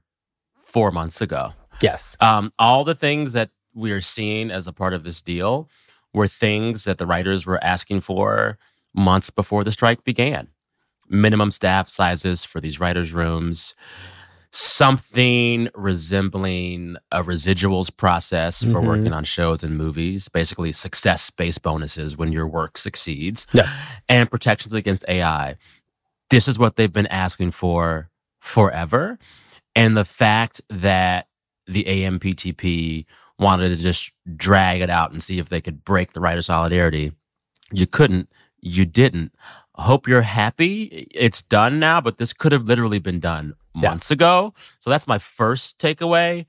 four 0.66 0.92
months 0.92 1.22
ago. 1.22 1.54
Yes. 1.82 2.16
Um, 2.20 2.54
all 2.60 2.84
the 2.84 2.96
things 2.96 3.34
that 3.34 3.50
we 3.74 3.92
are 3.92 4.02
seeing 4.02 4.52
as 4.52 4.68
a 4.68 4.74
part 4.74 4.94
of 4.94 5.04
this 5.04 5.22
deal 5.22 5.70
were 6.14 6.28
things 6.28 6.84
that 6.84 7.00
the 7.00 7.08
writers 7.08 7.46
were 7.46 7.64
asking 7.64 8.02
for 8.02 8.58
months 8.94 9.30
before 9.32 9.64
the 9.64 9.72
strike 9.72 10.04
began. 10.04 10.50
Minimum 11.10 11.52
staff 11.52 11.90
sizes 11.90 12.46
for 12.46 12.62
these 12.62 12.80
writers' 12.80 13.12
rooms, 13.12 13.74
something 14.52 15.68
resembling 15.74 16.96
a 17.12 17.24
residuals 17.24 17.96
process 17.96 18.62
for 18.64 18.80
Mhm. 18.82 18.86
working 18.86 19.14
on 19.14 19.24
shows 19.24 19.64
and 19.64 19.76
movies, 19.76 20.30
basically 20.30 20.72
success 20.72 21.32
based 21.32 21.64
bonuses 21.64 22.16
when 22.16 22.32
your 22.32 22.48
work 22.48 22.78
succeeds, 22.78 23.48
Yeah. 23.52 23.72
and 24.08 24.30
protections 24.30 24.74
against 24.74 25.04
AI. 25.08 25.58
This 26.34 26.48
is 26.48 26.58
what 26.60 26.76
they've 26.76 26.92
been 26.92 27.08
asking 27.08 27.52
for 27.52 28.10
forever. 28.40 29.20
And 29.76 29.96
the 29.98 30.06
fact 30.06 30.62
that 30.70 31.28
the 31.66 31.84
AMPTP 31.86 33.06
wanted 33.40 33.70
to 33.70 33.76
just 33.78 34.12
drag 34.36 34.82
it 34.82 34.90
out 34.90 35.12
and 35.12 35.22
see 35.24 35.40
if 35.40 35.50
they 35.50 35.62
could 35.62 35.84
break 35.84 36.14
the 36.14 36.20
right 36.22 36.38
of 36.38 36.46
solidarity, 36.46 37.12
you 37.72 37.88
couldn't, 37.88 38.30
you 38.60 38.86
didn't. 38.86 39.34
Hope 39.76 40.08
you're 40.08 40.22
happy. 40.22 41.08
It's 41.12 41.42
done 41.42 41.80
now, 41.80 42.00
but 42.00 42.18
this 42.20 42.34
could 42.34 42.52
have 42.52 42.64
literally 42.64 43.00
been 43.00 43.20
done 43.20 43.54
Yeah. 43.76 43.90
months 43.90 44.12
ago. 44.12 44.54
So 44.80 44.90
that's 44.90 45.08
my 45.08 45.18
first 45.18 45.80
takeaway. 45.80 46.46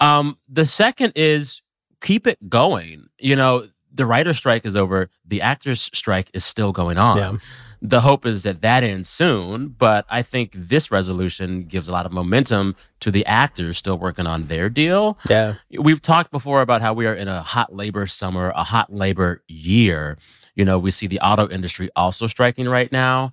Um, 0.00 0.38
the 0.48 0.64
second 0.64 1.12
is 1.14 1.60
keep 2.00 2.26
it 2.26 2.48
going. 2.48 3.08
You 3.18 3.36
know, 3.36 3.68
the 3.92 4.06
writer 4.06 4.32
strike 4.32 4.64
is 4.64 4.74
over, 4.74 5.10
the 5.24 5.42
actors 5.42 5.90
strike 5.92 6.30
is 6.32 6.44
still 6.46 6.72
going 6.72 6.96
on 6.96 7.16
Yeah. 7.18 7.36
The 7.84 8.00
hope 8.02 8.24
is 8.24 8.44
that 8.44 8.60
that 8.60 8.84
ends 8.84 9.08
soon 9.08 9.66
but 9.68 10.06
i 10.08 10.22
think 10.22 10.52
this 10.54 10.90
resolution 10.92 11.64
gives 11.64 11.88
a 11.88 11.92
lot 11.92 12.06
of 12.06 12.12
momentum 12.12 12.76
to 13.00 13.10
the 13.10 13.26
actors 13.26 13.76
still 13.76 13.98
working 13.98 14.26
on 14.26 14.46
their 14.46 14.68
deal 14.68 15.18
Yeah. 15.28 15.54
we've 15.78 16.00
talked 16.00 16.30
before 16.30 16.60
about 16.62 16.80
how 16.80 16.92
we 16.94 17.06
are 17.06 17.14
in 17.14 17.26
a 17.26 17.42
hot 17.42 17.74
labor 17.74 18.06
summer 18.06 18.52
a 18.54 18.62
hot 18.62 18.92
labor 18.92 19.42
year 19.48 20.16
you 20.54 20.64
know 20.64 20.78
we 20.78 20.92
see 20.92 21.08
the 21.08 21.18
auto 21.20 21.48
industry 21.48 21.90
also 21.96 22.26
striking 22.28 22.68
right 22.68 22.90
now 22.92 23.32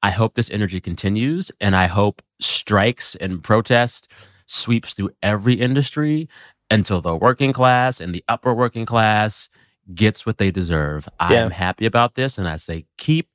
I 0.00 0.10
hope 0.12 0.34
this 0.36 0.48
energy 0.52 0.80
continues 0.80 1.50
and 1.60 1.74
I 1.74 1.88
hope 1.88 2.22
strikes 2.40 3.16
and 3.16 3.42
protest 3.42 4.06
sweeps 4.46 4.94
through 4.94 5.10
every 5.24 5.54
industry 5.54 6.28
until 6.70 7.00
the 7.00 7.16
working 7.16 7.52
class 7.52 8.00
and 8.00 8.14
the 8.14 8.22
upper 8.28 8.54
working 8.54 8.86
class 8.86 9.48
gets 9.92 10.24
what 10.24 10.38
they 10.38 10.52
deserve. 10.52 11.08
I'm 11.18 11.50
happy 11.50 11.84
about 11.84 12.14
this 12.14 12.38
and 12.38 12.46
I 12.46 12.56
say 12.58 12.86
keep 12.96 13.28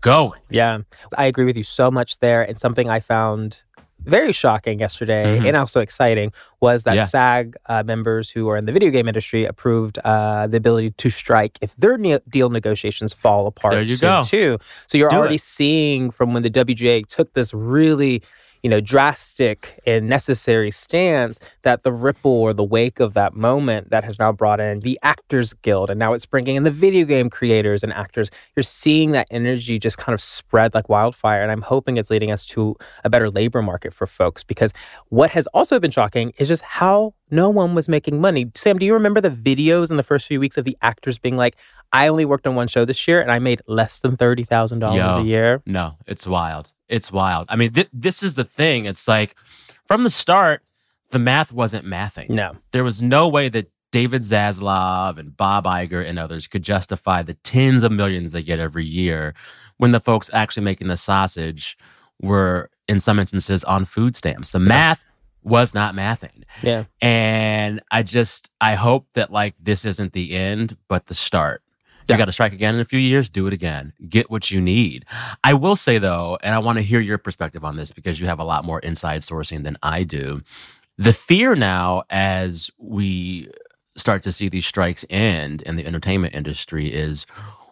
going. 0.00 0.40
Yeah, 0.50 0.78
I 1.16 1.26
agree 1.26 1.44
with 1.44 1.56
you 1.56 1.64
so 1.64 1.90
much 1.90 2.18
there. 2.18 2.42
And 2.42 2.58
something 2.58 2.88
I 2.88 3.00
found 3.00 3.58
very 4.04 4.30
shocking 4.32 4.78
yesterday 4.78 5.40
Mhm. 5.40 5.48
and 5.48 5.56
also 5.56 5.80
exciting 5.80 6.32
was 6.60 6.84
that 6.84 6.94
Yeah. 6.94 7.06
SAG 7.06 7.56
uh, 7.66 7.82
members 7.84 8.30
who 8.30 8.48
are 8.48 8.56
in 8.56 8.64
the 8.66 8.70
video 8.72 8.90
game 8.90 9.08
industry 9.08 9.44
approved 9.44 9.98
uh, 10.04 10.46
the 10.46 10.58
ability 10.58 10.90
to 10.92 11.10
strike 11.10 11.58
if 11.60 11.74
their 11.76 11.98
ne- 11.98 12.20
deal 12.28 12.48
negotiations 12.50 13.12
fall 13.12 13.48
apart. 13.48 13.72
There 13.72 13.82
you 13.82 13.96
go. 13.98 14.22
Too. 14.22 14.58
So 14.86 14.96
you're 14.98 15.08
Do 15.08 15.16
already 15.16 15.36
it. 15.36 15.40
seeing 15.40 16.10
from 16.12 16.34
when 16.34 16.44
the 16.44 16.50
WGA 16.50 17.02
took 17.08 17.32
this 17.32 17.52
really 17.52 18.22
you 18.66 18.70
know, 18.70 18.80
drastic 18.80 19.78
and 19.86 20.08
necessary 20.08 20.72
stance 20.72 21.38
that 21.62 21.84
the 21.84 21.92
ripple 21.92 22.32
or 22.32 22.52
the 22.52 22.64
wake 22.64 22.98
of 22.98 23.14
that 23.14 23.32
moment 23.32 23.90
that 23.90 24.02
has 24.02 24.18
now 24.18 24.32
brought 24.32 24.58
in 24.58 24.80
the 24.80 24.98
Actors 25.04 25.52
Guild 25.52 25.88
and 25.88 26.00
now 26.00 26.14
it's 26.14 26.26
bringing 26.26 26.56
in 26.56 26.64
the 26.64 26.70
video 26.72 27.04
game 27.04 27.30
creators 27.30 27.84
and 27.84 27.92
actors. 27.92 28.28
You're 28.56 28.64
seeing 28.64 29.12
that 29.12 29.28
energy 29.30 29.78
just 29.78 29.98
kind 29.98 30.14
of 30.14 30.20
spread 30.20 30.74
like 30.74 30.88
wildfire. 30.88 31.44
And 31.44 31.52
I'm 31.52 31.62
hoping 31.62 31.96
it's 31.96 32.10
leading 32.10 32.32
us 32.32 32.44
to 32.46 32.74
a 33.04 33.08
better 33.08 33.30
labor 33.30 33.62
market 33.62 33.94
for 33.94 34.04
folks 34.04 34.42
because 34.42 34.72
what 35.10 35.30
has 35.30 35.46
also 35.54 35.78
been 35.78 35.92
shocking 35.92 36.32
is 36.38 36.48
just 36.48 36.64
how 36.64 37.14
no 37.30 37.50
one 37.50 37.74
was 37.74 37.88
making 37.88 38.20
money. 38.20 38.50
Sam, 38.54 38.78
do 38.78 38.86
you 38.86 38.94
remember 38.94 39.20
the 39.20 39.30
videos 39.30 39.90
in 39.90 39.96
the 39.96 40.02
first 40.02 40.26
few 40.26 40.40
weeks 40.40 40.56
of 40.56 40.64
the 40.64 40.76
actors 40.82 41.18
being 41.18 41.36
like, 41.36 41.56
I 41.92 42.08
only 42.08 42.24
worked 42.24 42.46
on 42.46 42.54
one 42.54 42.68
show 42.68 42.84
this 42.84 43.06
year 43.06 43.20
and 43.20 43.30
I 43.30 43.38
made 43.38 43.62
less 43.66 44.00
than 44.00 44.16
$30,000 44.16 45.20
a 45.20 45.24
year? 45.24 45.62
No, 45.66 45.96
it's 46.06 46.26
wild. 46.26 46.72
It's 46.88 47.10
wild. 47.12 47.46
I 47.48 47.56
mean, 47.56 47.72
th- 47.72 47.88
this 47.92 48.22
is 48.22 48.34
the 48.34 48.44
thing. 48.44 48.86
It's 48.86 49.08
like 49.08 49.34
from 49.86 50.04
the 50.04 50.10
start, 50.10 50.62
the 51.10 51.18
math 51.18 51.52
wasn't 51.52 51.86
mathing. 51.86 52.30
No. 52.30 52.56
There 52.72 52.84
was 52.84 53.00
no 53.00 53.28
way 53.28 53.48
that 53.48 53.70
David 53.92 54.22
Zaslav 54.22 55.18
and 55.18 55.36
Bob 55.36 55.64
Iger 55.64 56.04
and 56.04 56.18
others 56.18 56.46
could 56.46 56.62
justify 56.62 57.22
the 57.22 57.34
tens 57.34 57.82
of 57.82 57.92
millions 57.92 58.32
they 58.32 58.42
get 58.42 58.58
every 58.58 58.84
year 58.84 59.34
when 59.78 59.92
the 59.92 60.00
folks 60.00 60.28
actually 60.32 60.64
making 60.64 60.88
the 60.88 60.96
sausage 60.96 61.78
were, 62.20 62.70
in 62.88 62.98
some 63.00 63.18
instances, 63.18 63.62
on 63.64 63.84
food 63.84 64.16
stamps. 64.16 64.50
The 64.50 64.58
math 64.58 65.02
was 65.46 65.72
not 65.74 65.94
mathing. 65.94 66.42
Yeah. 66.60 66.84
And 67.00 67.80
I 67.92 68.02
just, 68.02 68.50
I 68.60 68.74
hope 68.74 69.06
that 69.14 69.30
like 69.30 69.54
this 69.58 69.84
isn't 69.84 70.12
the 70.12 70.34
end, 70.34 70.76
but 70.88 71.06
the 71.06 71.14
start. 71.14 71.62
You 72.08 72.14
Yeah. 72.14 72.18
got 72.18 72.24
to 72.26 72.32
strike 72.32 72.52
again 72.52 72.74
in 72.74 72.80
a 72.80 72.84
few 72.84 72.98
years, 72.98 73.28
do 73.28 73.46
it 73.46 73.52
again. 73.52 73.92
Get 74.08 74.28
what 74.28 74.50
you 74.50 74.60
need. 74.60 75.04
I 75.44 75.54
will 75.54 75.76
say 75.76 75.98
though, 75.98 76.36
and 76.42 76.52
I 76.54 76.58
want 76.58 76.78
to 76.78 76.82
hear 76.82 76.98
your 77.00 77.16
perspective 77.18 77.64
on 77.64 77.76
this 77.76 77.92
because 77.92 78.20
you 78.20 78.26
have 78.26 78.40
a 78.40 78.44
lot 78.44 78.64
more 78.64 78.80
inside 78.80 79.22
sourcing 79.22 79.62
than 79.62 79.76
I 79.84 80.02
do. 80.02 80.42
The 80.98 81.12
fear 81.12 81.54
now, 81.54 82.02
as 82.10 82.70
we 82.78 83.48
start 83.96 84.22
to 84.24 84.32
see 84.32 84.48
these 84.48 84.66
strikes 84.66 85.04
end 85.10 85.62
in 85.62 85.76
the 85.76 85.86
entertainment 85.86 86.34
industry, 86.34 86.88
is 86.92 87.24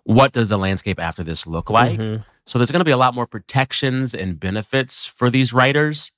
what 0.05 0.33
does 0.33 0.49
the 0.51 0.59
landscape 0.59 1.01
after 1.01 1.23
this 1.25 1.45
look 1.47 1.71
like? 1.71 1.99
Mhm. 1.99 2.25
So 2.47 2.59
there's 2.59 2.71
going 2.71 2.81
to 2.81 2.85
be 2.85 2.91
a 2.93 2.97
lot 2.97 3.15
more 3.15 3.27
protections 3.27 4.15
and 4.15 4.39
benefits 4.39 5.07
for 5.07 5.29
these 5.31 5.53
writers, 5.53 6.13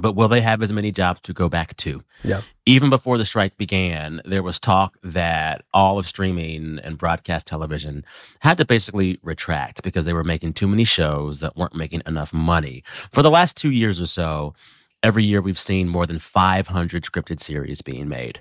but 0.00 0.14
will 0.14 0.28
they 0.28 0.40
have 0.40 0.62
as 0.62 0.72
many 0.72 0.92
jobs 0.92 1.20
to 1.22 1.32
go 1.32 1.48
back 1.48 1.76
to? 1.78 2.02
Yeah. 2.22 2.42
Even 2.66 2.90
before 2.90 3.18
the 3.18 3.24
strike 3.24 3.56
began, 3.56 4.20
there 4.24 4.42
was 4.42 4.58
talk 4.58 4.96
that 5.02 5.64
all 5.72 5.98
of 5.98 6.06
streaming 6.06 6.78
and 6.82 6.98
broadcast 6.98 7.46
television 7.46 8.04
had 8.40 8.58
to 8.58 8.64
basically 8.64 9.18
retract 9.22 9.82
because 9.82 10.04
they 10.04 10.12
were 10.12 10.24
making 10.24 10.52
too 10.52 10.68
many 10.68 10.84
shows 10.84 11.40
that 11.40 11.56
weren't 11.56 11.74
making 11.74 12.02
enough 12.06 12.32
money. 12.32 12.82
For 13.12 13.22
the 13.22 13.30
last 13.30 13.56
two 13.56 13.70
years 13.70 14.00
or 14.00 14.06
so, 14.06 14.54
every 15.02 15.24
year 15.24 15.40
we've 15.40 15.58
seen 15.58 15.88
more 15.88 16.06
than 16.06 16.18
500 16.18 17.04
scripted 17.04 17.40
series 17.40 17.82
being 17.82 18.08
made. 18.08 18.40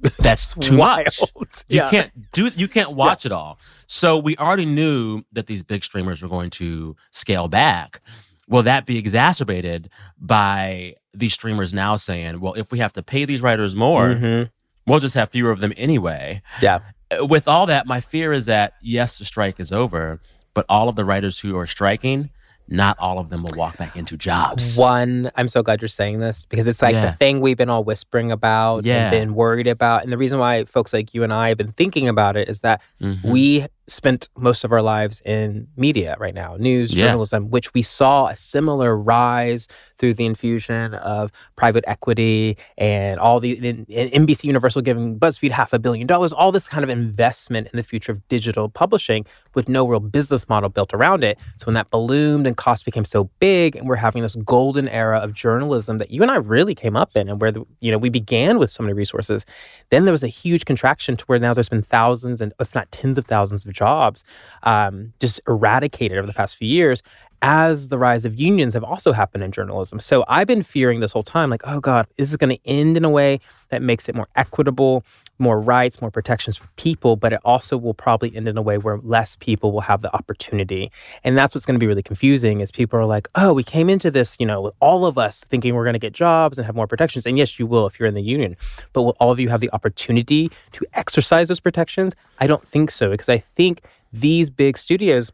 That's 0.18 0.52
too 0.54 0.76
much. 0.76 1.20
You 1.20 1.46
Yeah. 1.68 1.90
can't 1.90 2.32
do 2.32 2.48
you 2.54 2.68
can't 2.68 2.92
watch 2.92 3.24
it 3.24 3.32
all. 3.32 3.58
So 3.86 4.18
we 4.18 4.36
already 4.36 4.66
knew 4.66 5.22
that 5.32 5.46
these 5.46 5.62
big 5.62 5.82
streamers 5.84 6.20
were 6.22 6.28
going 6.28 6.50
to 6.50 6.94
scale 7.12 7.48
back. 7.48 8.00
Will 8.48 8.62
that 8.62 8.86
be 8.86 8.96
exacerbated 8.98 9.88
by 10.18 10.94
these 11.12 11.32
streamers 11.32 11.74
now 11.74 11.96
saying, 11.96 12.40
well, 12.40 12.54
if 12.54 12.70
we 12.70 12.78
have 12.78 12.92
to 12.92 13.02
pay 13.02 13.24
these 13.24 13.40
writers 13.40 13.74
more, 13.74 14.08
Mhm. 14.10 14.50
we'll 14.86 15.00
just 15.00 15.14
have 15.14 15.30
fewer 15.30 15.50
of 15.50 15.60
them 15.60 15.72
anyway. 15.76 16.42
Yeah. 16.60 16.80
Uh, 17.10 17.26
With 17.26 17.48
all 17.48 17.66
that, 17.66 17.86
my 17.86 18.00
fear 18.00 18.32
is 18.32 18.46
that 18.46 18.74
yes, 18.82 19.18
the 19.18 19.24
strike 19.24 19.58
is 19.58 19.72
over, 19.72 20.20
but 20.54 20.64
all 20.68 20.88
of 20.88 20.96
the 20.96 21.04
writers 21.04 21.40
who 21.40 21.56
are 21.56 21.66
striking, 21.66 22.30
not 22.68 22.96
all 22.98 23.18
of 23.20 23.30
them 23.30 23.44
will 23.44 23.56
walk 23.56 23.78
back 23.78 23.96
into 23.96 24.16
jobs. 24.16 24.76
One, 24.76 25.30
I'm 25.36 25.46
so 25.48 25.62
glad 25.62 25.80
you're 25.80 25.88
saying 25.88 26.18
this 26.18 26.46
because 26.46 26.66
it's 26.66 26.82
like 26.82 26.94
Yeah. 26.94 27.06
the 27.06 27.12
thing 27.12 27.40
we've 27.40 27.56
been 27.56 27.70
all 27.70 27.84
whispering 27.84 28.32
about 28.32 28.84
Yeah. 28.84 29.02
and 29.04 29.10
been 29.12 29.34
worried 29.34 29.68
about. 29.68 30.02
And 30.02 30.12
the 30.12 30.18
reason 30.18 30.38
why 30.40 30.64
folks 30.64 30.92
like 30.92 31.14
you 31.14 31.22
and 31.22 31.32
I 31.32 31.48
have 31.48 31.58
been 31.58 31.72
thinking 31.72 32.08
about 32.08 32.36
it 32.36 32.48
is 32.48 32.60
that 32.60 32.80
Mhm. 33.00 33.22
we 33.24 33.66
spent 33.88 34.28
most 34.36 34.64
of 34.64 34.72
our 34.72 34.82
lives 34.82 35.22
in 35.24 35.68
media 35.76 36.16
right 36.18 36.34
now, 36.34 36.56
news, 36.58 36.92
Yeah. 36.92 37.06
journalism, 37.06 37.50
which 37.50 37.72
we 37.72 37.82
saw 37.82 38.26
a 38.26 38.34
similar 38.36 38.96
rise 38.96 39.68
through 39.98 40.12
the 40.14 40.26
infusion 40.26 40.92
of 40.94 41.30
private 41.54 41.84
equity 41.86 42.56
and 42.76 43.18
all 43.18 43.40
the 43.40 43.52
in, 43.52 43.86
in 43.88 44.26
NBC 44.26 44.44
Universal 44.44 44.82
giving 44.82 45.18
BuzzFeed 45.18 45.50
half 45.52 45.72
a 45.72 45.78
billion 45.78 46.06
dollars, 46.06 46.32
all 46.32 46.52
this 46.52 46.68
kind 46.68 46.84
of 46.84 46.90
investment 46.90 47.68
in 47.72 47.76
the 47.76 47.82
future 47.82 48.12
of 48.12 48.26
digital 48.28 48.68
publishing 48.68 49.24
with 49.54 49.68
no 49.68 49.86
real 49.88 50.00
business 50.00 50.48
model 50.48 50.68
built 50.68 50.92
around 50.92 51.24
it. 51.24 51.38
So 51.56 51.66
when 51.66 51.74
that 51.74 51.88
ballooned 51.90 52.46
and 52.46 52.56
cost 52.56 52.84
became 52.84 53.04
so 53.06 53.30
big, 53.40 53.76
and 53.76 53.88
we're 53.88 53.96
having 53.96 54.22
this 54.22 54.36
golden 54.36 54.88
era 54.88 55.18
of 55.18 55.32
journalism 55.32 55.98
that 55.98 56.10
you 56.10 56.20
and 56.22 56.30
I 56.30 56.36
really 56.36 56.74
came 56.74 56.96
up 56.96 57.16
in, 57.16 57.28
and 57.28 57.40
where 57.40 57.50
the, 57.52 57.64
you 57.80 57.90
know 57.90 57.98
we 57.98 58.10
began 58.10 58.58
with 58.58 58.70
so 58.70 58.82
many 58.82 58.92
resources, 58.92 59.46
then 59.90 60.04
there 60.04 60.12
was 60.12 60.24
a 60.24 60.28
huge 60.28 60.64
contraction 60.66 61.16
to 61.16 61.24
where 61.26 61.38
now 61.38 61.54
there's 61.54 61.68
been 61.70 61.82
thousands 61.82 62.40
and 62.40 62.52
if 62.60 62.74
not 62.74 62.90
tens 62.92 63.16
of 63.16 63.24
thousands 63.26 63.64
of 63.64 63.72
jobs 63.76 64.24
um, 64.62 65.12
just 65.20 65.40
eradicated 65.46 66.18
over 66.18 66.26
the 66.26 66.34
past 66.34 66.56
few 66.56 66.68
years 66.68 67.02
as 67.42 67.90
the 67.90 67.98
rise 67.98 68.24
of 68.24 68.34
unions 68.34 68.74
have 68.74 68.82
also 68.82 69.12
happened 69.12 69.44
in 69.44 69.52
journalism. 69.52 70.00
So 70.00 70.24
I've 70.26 70.46
been 70.46 70.62
fearing 70.62 71.00
this 71.00 71.12
whole 71.12 71.22
time, 71.22 71.50
like, 71.50 71.62
oh 71.64 71.80
God, 71.80 72.06
is 72.16 72.30
this 72.30 72.36
going 72.36 72.56
to 72.56 72.66
end 72.66 72.96
in 72.96 73.04
a 73.04 73.10
way 73.10 73.40
that 73.68 73.82
makes 73.82 74.08
it 74.08 74.14
more 74.14 74.28
equitable, 74.36 75.04
more 75.38 75.60
rights, 75.60 76.00
more 76.00 76.10
protections 76.10 76.56
for 76.56 76.68
people, 76.76 77.16
but 77.16 77.32
it 77.32 77.40
also 77.44 77.76
will 77.76 77.94
probably 77.94 78.34
end 78.34 78.48
in 78.48 78.56
a 78.56 78.62
way 78.62 78.78
where 78.78 78.98
less 78.98 79.36
people 79.36 79.72
will 79.72 79.82
have 79.82 80.02
the 80.02 80.14
opportunity. 80.14 80.90
And 81.24 81.36
that's 81.36 81.54
what's 81.54 81.66
going 81.66 81.74
to 81.74 81.78
be 81.78 81.86
really 81.86 82.02
confusing 82.02 82.60
is 82.60 82.70
people 82.70 82.98
are 82.98 83.04
like, 83.04 83.28
oh, 83.34 83.52
we 83.52 83.62
came 83.62 83.90
into 83.90 84.10
this, 84.10 84.36
you 84.38 84.46
know, 84.46 84.60
with 84.62 84.74
all 84.80 85.04
of 85.04 85.18
us 85.18 85.40
thinking 85.40 85.74
we're 85.74 85.84
going 85.84 85.94
to 85.94 85.98
get 85.98 86.12
jobs 86.12 86.58
and 86.58 86.66
have 86.66 86.74
more 86.74 86.86
protections. 86.86 87.26
And 87.26 87.36
yes, 87.36 87.58
you 87.58 87.66
will 87.66 87.86
if 87.86 87.98
you're 87.98 88.08
in 88.08 88.14
the 88.14 88.22
union. 88.22 88.56
But 88.92 89.02
will 89.02 89.16
all 89.20 89.30
of 89.30 89.40
you 89.40 89.48
have 89.48 89.60
the 89.60 89.70
opportunity 89.72 90.50
to 90.72 90.84
exercise 90.94 91.48
those 91.48 91.60
protections? 91.60 92.14
I 92.38 92.46
don't 92.46 92.66
think 92.66 92.90
so 92.90 93.10
because 93.10 93.28
I 93.28 93.38
think 93.38 93.82
these 94.12 94.50
big 94.50 94.78
studios 94.78 95.30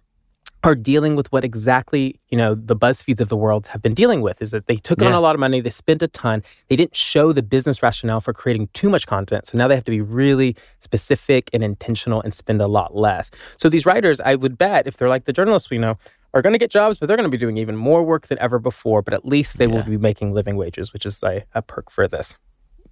are 0.64 0.74
dealing 0.74 1.16
with 1.16 1.30
what 1.32 1.44
exactly 1.44 2.20
you 2.30 2.38
know 2.38 2.54
the 2.54 2.76
BuzzFeeds 2.76 3.20
of 3.20 3.28
the 3.28 3.36
world 3.36 3.66
have 3.68 3.82
been 3.82 3.94
dealing 3.94 4.20
with 4.20 4.40
is 4.40 4.52
that 4.52 4.66
they 4.66 4.76
took 4.76 5.02
on 5.02 5.12
a 5.12 5.20
lot 5.20 5.34
of 5.34 5.40
money, 5.40 5.60
they 5.60 5.70
spent 5.70 6.02
a 6.02 6.08
ton, 6.08 6.42
they 6.68 6.76
didn't 6.76 6.96
show 6.96 7.32
the 7.32 7.42
business 7.42 7.82
rationale 7.82 8.20
for 8.20 8.32
creating 8.32 8.68
too 8.72 8.88
much 8.88 9.06
content, 9.06 9.46
so 9.46 9.58
now 9.58 9.68
they 9.68 9.74
have 9.74 9.84
to 9.84 9.90
be 9.90 10.00
really 10.00 10.56
specific 10.80 11.50
and 11.52 11.64
intentional 11.64 12.20
and 12.22 12.32
spend 12.32 12.60
a 12.60 12.68
lot 12.68 12.94
less. 12.94 13.30
So 13.56 13.68
these 13.68 13.86
writers, 13.86 14.20
I 14.20 14.34
would 14.34 14.56
bet, 14.56 14.86
if 14.86 14.96
they're 14.96 15.08
like 15.08 15.24
the 15.24 15.32
journalists 15.32 15.70
we 15.70 15.78
know, 15.78 15.98
are 16.34 16.42
going 16.42 16.54
to 16.54 16.58
get 16.58 16.70
jobs, 16.70 16.98
but 16.98 17.06
they're 17.06 17.16
going 17.16 17.28
to 17.28 17.30
be 17.30 17.36
doing 17.38 17.58
even 17.58 17.76
more 17.76 18.02
work 18.02 18.28
than 18.28 18.38
ever 18.38 18.58
before. 18.58 19.02
But 19.02 19.14
at 19.14 19.26
least 19.26 19.58
they 19.58 19.66
will 19.66 19.82
be 19.82 19.98
making 19.98 20.32
living 20.32 20.56
wages, 20.56 20.92
which 20.92 21.04
is 21.04 21.22
a, 21.22 21.44
a 21.54 21.60
perk 21.60 21.90
for 21.90 22.08
this. 22.08 22.36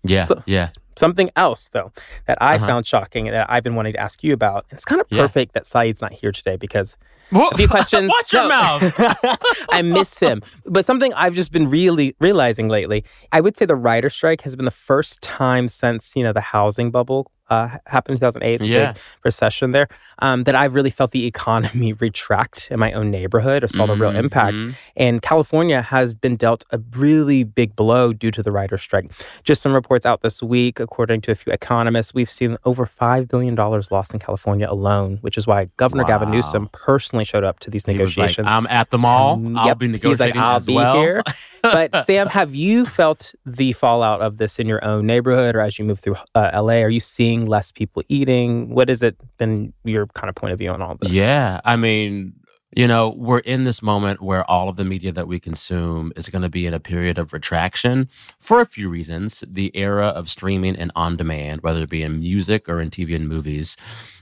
Yeah, 0.02 0.24
So- 0.24 0.42
yeah. 0.46 0.66
Something 0.96 1.30
else, 1.36 1.68
though, 1.70 1.92
that 2.26 2.36
I 2.42 2.56
Uh-huh. 2.56 2.66
found 2.66 2.86
shocking 2.86 3.26
and 3.26 3.34
that 3.34 3.46
I've 3.50 3.62
been 3.62 3.74
wanting 3.74 3.94
to 3.94 4.00
ask 4.00 4.22
you 4.22 4.32
about. 4.34 4.66
And 4.70 4.76
it's 4.76 4.84
kind 4.84 5.00
of 5.00 5.06
Yeah. 5.10 5.22
perfect 5.22 5.54
that 5.54 5.64
Saeed's 5.64 6.02
not 6.02 6.12
here 6.12 6.30
today 6.32 6.56
because 6.56 6.96
What? 7.30 7.54
a 7.54 7.56
few 7.56 7.68
questions. 7.76 8.10
Watch 8.10 8.32
your 8.34 8.42
No. 8.42 8.48
mouth. 8.48 9.38
I 9.70 9.80
miss 9.82 10.18
him. 10.18 10.42
But 10.66 10.84
something 10.84 11.14
I've 11.14 11.34
just 11.34 11.52
been 11.52 11.70
really 11.70 12.14
realizing 12.20 12.68
lately, 12.68 13.04
I 13.32 13.40
would 13.40 13.56
say 13.56 13.64
the 13.64 13.76
writer 13.76 14.10
strike 14.10 14.42
has 14.42 14.56
been 14.56 14.66
the 14.66 14.70
first 14.70 15.22
time 15.22 15.68
since, 15.68 16.14
you 16.14 16.22
know, 16.22 16.32
the 16.34 16.40
housing 16.40 16.90
bubble 16.90 17.30
uh, 17.50 17.68
happened 17.86 18.14
in 18.14 18.20
2008, 18.20 18.58
the 18.60 18.66
Yeah. 18.66 18.92
big 18.92 19.02
recession 19.24 19.72
there, 19.72 19.88
um, 20.20 20.44
that 20.44 20.54
I've 20.54 20.74
really 20.74 20.90
felt 20.90 21.10
the 21.10 21.26
economy 21.26 21.92
retract 22.00 22.68
in 22.70 22.78
my 22.78 22.92
own 22.92 23.10
neighborhood 23.10 23.64
or 23.64 23.68
saw 23.68 23.86
the 23.86 23.94
real 23.94 24.14
impact. 24.14 24.54
Mhm. 24.56 24.74
And 24.96 25.20
California 25.22 25.82
has 25.82 26.14
been 26.14 26.36
dealt 26.36 26.64
a 26.70 26.78
really 26.96 27.44
big 27.44 27.74
blow 27.76 28.12
due 28.12 28.30
to 28.30 28.42
the 28.42 28.52
writer 28.52 28.78
strike. 28.78 29.10
Just 29.42 29.62
some 29.62 29.72
reports 29.74 30.06
out 30.06 30.22
this 30.22 30.42
week, 30.42 30.78
according 30.80 31.20
to 31.22 31.32
a 31.32 31.34
few 31.34 31.52
economists, 31.52 32.14
we've 32.14 32.30
seen 32.30 32.56
over 32.64 32.86
$5 32.86 33.28
billion 33.28 33.54
lost 33.90 34.12
in 34.14 34.20
California 34.20 34.66
alone, 34.70 35.18
which 35.20 35.36
is 35.36 35.46
why 35.46 35.68
Governor 35.76 36.04
Gavin 36.04 36.30
Newsom 36.30 36.68
personally 36.72 37.24
showed 37.24 37.44
up 37.44 37.58
to 37.60 37.70
these 37.70 37.84
He 37.84 37.92
was 37.98 38.16
like, 38.16 38.28
negotiations. 38.28 38.48
I'm 38.50 38.66
at 38.68 38.90
the 38.90 38.98
mall. 38.98 39.40
I'll 39.56 39.74
be 39.74 39.86
He's 39.86 39.92
like, 40.20 40.34
negotiating 40.34 40.40
I'll 40.40 40.56
as 40.56 40.66
be 40.66 40.74
well. 40.74 40.96
here. 41.00 41.22
but 41.62 42.04
Sam, 42.06 42.28
have 42.28 42.54
you 42.54 42.86
felt 42.86 43.34
the 43.44 43.72
fallout 43.72 44.20
of 44.22 44.36
this 44.38 44.58
in 44.58 44.66
your 44.68 44.84
own 44.84 45.06
neighborhood, 45.06 45.56
or 45.56 45.60
as 45.60 45.78
you 45.78 45.84
move 45.84 46.00
through 46.00 46.16
uh, 46.34 46.50
LA? 46.54 46.80
Are 46.82 46.88
you 46.90 47.00
seeing 47.00 47.39
less 47.46 47.70
people 47.70 48.02
eating? 48.08 48.74
What 48.74 48.88
has 48.88 49.02
it 49.02 49.16
been 49.38 49.72
your 49.84 50.06
kind 50.08 50.28
of 50.28 50.34
point 50.34 50.52
of 50.52 50.58
view 50.58 50.70
on 50.70 50.82
all 50.82 50.96
this? 50.96 51.10
Yeah, 51.12 51.60
I 51.64 51.76
mean, 51.76 52.34
You 52.76 52.86
know, 52.86 53.14
we're 53.16 53.40
in 53.40 53.64
this 53.64 53.82
moment 53.82 54.22
where 54.22 54.48
all 54.48 54.68
of 54.68 54.76
the 54.76 54.84
media 54.84 55.10
that 55.10 55.26
we 55.26 55.40
consume 55.40 56.12
is 56.14 56.28
going 56.28 56.42
to 56.42 56.48
be 56.48 56.66
in 56.68 56.74
a 56.74 56.78
period 56.78 57.18
of 57.18 57.32
retraction 57.32 58.08
for 58.38 58.60
a 58.60 58.66
few 58.66 58.88
reasons. 58.88 59.42
The 59.44 59.72
era 59.76 60.06
of 60.06 60.30
streaming 60.30 60.76
and 60.76 60.92
on 60.94 61.16
demand, 61.16 61.62
whether 61.62 61.82
it 61.82 61.90
be 61.90 62.04
in 62.04 62.20
music 62.20 62.68
or 62.68 62.80
in 62.80 62.90
TV 62.90 63.16
and 63.16 63.28
movies, 63.28 63.76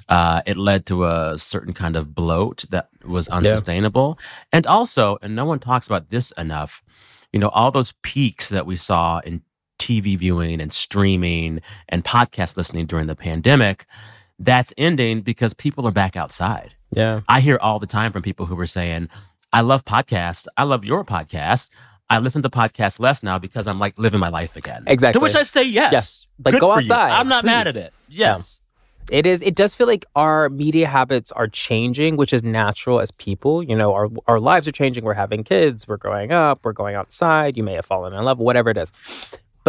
uh, 0.09 0.41
it 0.47 0.57
led 0.57 0.87
to 0.87 1.05
a 1.05 1.35
certain 1.37 1.75
kind 1.75 1.95
of 1.95 2.15
bloat 2.15 2.65
that 2.71 2.89
was 3.05 3.29
unsustainable. 3.29 4.19
And 4.51 4.67
also, 4.67 5.19
and 5.21 5.37
no 5.37 5.45
one 5.45 5.59
talks 5.59 5.87
about 5.87 6.09
this 6.09 6.31
enough, 6.39 6.83
you 7.35 7.39
know, 7.41 7.51
all 7.51 7.71
those 7.71 7.93
peaks 8.01 8.49
that 8.49 8.65
we 8.65 8.77
saw 8.77 9.19
in 9.27 9.43
TV 9.89 10.19
viewing 10.19 10.61
and 10.61 10.73
streaming 10.73 11.61
and 11.89 12.05
podcast 12.05 12.57
listening 12.57 12.85
during 12.85 13.07
the 13.07 13.17
pandemic, 13.17 13.87
that's 14.39 14.73
ending 14.77 15.23
because 15.23 15.55
people 15.55 15.87
are 15.87 15.93
back 15.93 16.17
outside. 16.17 16.75
Yeah. 16.93 17.23
I 17.27 17.41
hear 17.41 17.59
all 17.61 17.79
the 17.79 17.87
time 17.87 18.13
from 18.13 18.23
people 18.23 18.47
who 18.47 18.55
were 18.55 18.67
saying, 18.67 19.09
I 19.53 19.63
love 19.63 19.85
podcasts. 19.85 20.47
I 20.57 20.65
love 20.65 20.85
your 20.85 21.05
podcast. 21.05 21.71
I 22.11 22.19
listen 22.19 22.43
to 22.43 22.51
podcasts 22.51 23.01
less 23.01 23.23
now 23.23 23.39
because 23.39 23.67
I'm 23.67 23.79
like 23.79 23.99
living 23.99 24.21
my 24.21 24.29
life 24.29 24.57
again. 24.57 24.85
Exactly. 24.87 25.19
To 25.19 25.23
which 25.23 25.35
I 25.35 25.43
say 25.43 25.63
yes. 25.63 25.93
Yes. 25.93 26.27
Like, 26.45 26.53
Good 26.53 26.61
go 26.61 26.75
for 26.75 26.81
you. 26.81 26.93
outside, 26.93 27.19
I'm 27.19 27.29
not 27.29 27.45
mad 27.45 27.67
at 27.69 27.77
it. 27.77 27.93
Yes. 28.09 28.61
It 29.11 29.25
is. 29.25 29.41
It 29.43 29.55
does 29.55 29.75
feel 29.75 29.87
like 29.87 30.05
our 30.15 30.51
media 30.51 30.87
habits 30.87 31.33
are 31.33 31.49
changing, 31.49 32.17
which 32.17 32.35
is 32.35 32.43
natural 32.43 33.01
as 33.01 33.11
people. 33.11 33.63
You 33.63 33.75
know, 33.75 33.95
our 33.95 34.09
our 34.27 34.39
lives 34.39 34.69
are 34.69 34.73
changing. 34.73 35.03
We're 35.03 35.15
having 35.15 35.45
kids. 35.45 35.89
We're 35.89 35.97
growing 35.97 36.31
up. 36.31 36.61
We're 36.63 36.75
going 36.75 36.95
outside. 36.95 37.57
You 37.57 37.63
may 37.63 37.73
have 37.73 37.87
fallen 37.87 38.13
in 38.13 38.23
love. 38.23 38.39
Whatever 38.39 38.69
it 38.69 38.77
is, 38.77 38.93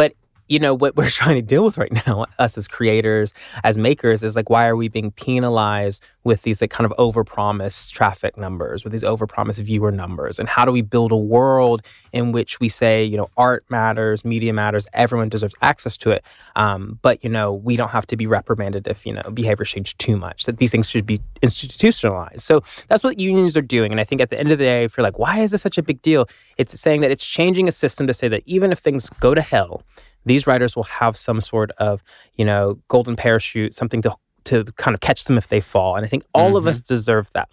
but 0.00 0.14
you 0.50 0.58
know 0.58 0.74
what 0.74 0.96
we're 0.96 1.08
trying 1.10 1.36
to 1.36 1.42
deal 1.42 1.64
with 1.64 1.78
right 1.78 1.92
now, 2.06 2.26
us 2.38 2.58
as 2.58 2.68
creators, 2.68 3.32
as 3.64 3.78
makers, 3.78 4.22
is 4.22 4.36
like 4.36 4.50
why 4.50 4.66
are 4.66 4.76
we 4.76 4.88
being 4.88 5.10
penalized 5.12 6.04
with 6.24 6.42
these 6.42 6.60
like 6.60 6.70
kind 6.70 6.90
of 6.90 6.96
overpromised 6.98 7.92
traffic 7.92 8.36
numbers, 8.36 8.84
with 8.84 8.92
these 8.92 9.04
overpromised 9.04 9.62
viewer 9.62 9.92
numbers, 9.92 10.38
and 10.38 10.48
how 10.48 10.64
do 10.66 10.72
we 10.72 10.82
build 10.82 11.12
a 11.12 11.16
world 11.16 11.82
in 12.12 12.32
which 12.32 12.60
we 12.60 12.68
say, 12.68 13.02
you 13.02 13.16
know, 13.16 13.30
art 13.36 13.64
matters, 13.70 14.24
media 14.24 14.52
matters, 14.52 14.86
everyone 14.92 15.28
deserves 15.28 15.54
access 15.62 15.96
to 15.96 16.10
it, 16.10 16.22
um, 16.56 16.98
but 17.00 17.22
you 17.22 17.30
know, 17.30 17.52
we 17.52 17.76
don't 17.76 17.90
have 17.90 18.06
to 18.08 18.16
be 18.16 18.26
reprimanded 18.26 18.88
if 18.88 19.06
you 19.06 19.12
know 19.12 19.22
behaviors 19.32 19.70
change 19.70 19.96
too 19.98 20.16
much. 20.16 20.44
That 20.44 20.58
these 20.58 20.72
things 20.72 20.90
should 20.90 21.06
be 21.06 21.20
institutionalized. 21.42 22.40
So 22.40 22.62
that's 22.88 23.04
what 23.04 23.20
unions 23.20 23.56
are 23.56 23.62
doing, 23.62 23.92
and 23.92 24.00
I 24.00 24.04
think 24.04 24.20
at 24.20 24.30
the 24.30 24.38
end 24.38 24.50
of 24.50 24.58
the 24.58 24.64
day, 24.64 24.84
if 24.84 24.96
you're 24.96 25.04
like, 25.04 25.18
why 25.18 25.38
is 25.38 25.52
this 25.52 25.62
such 25.62 25.78
a 25.78 25.82
big 25.82 26.02
deal? 26.02 26.28
It's 26.58 26.78
saying 26.78 27.02
that 27.02 27.12
it's 27.12 27.26
changing 27.26 27.68
a 27.68 27.72
system 27.72 28.08
to 28.08 28.12
say 28.14 28.26
that 28.28 28.42
even 28.46 28.72
if 28.72 28.80
things 28.80 29.08
go 29.20 29.32
to 29.32 29.40
hell 29.40 29.82
these 30.26 30.46
writers 30.46 30.76
will 30.76 30.84
have 30.84 31.16
some 31.16 31.40
sort 31.40 31.70
of 31.78 32.02
you 32.36 32.44
know 32.44 32.78
golden 32.88 33.16
parachute 33.16 33.74
something 33.74 34.02
to 34.02 34.14
to 34.42 34.64
kind 34.78 34.94
of 34.94 35.00
catch 35.02 35.24
them 35.24 35.36
if 35.36 35.48
they 35.48 35.60
fall 35.60 35.96
and 35.96 36.04
i 36.06 36.08
think 36.08 36.24
all 36.32 36.56
of 36.56 36.66
us 36.66 36.80
deserve 36.80 37.28
that. 37.34 37.46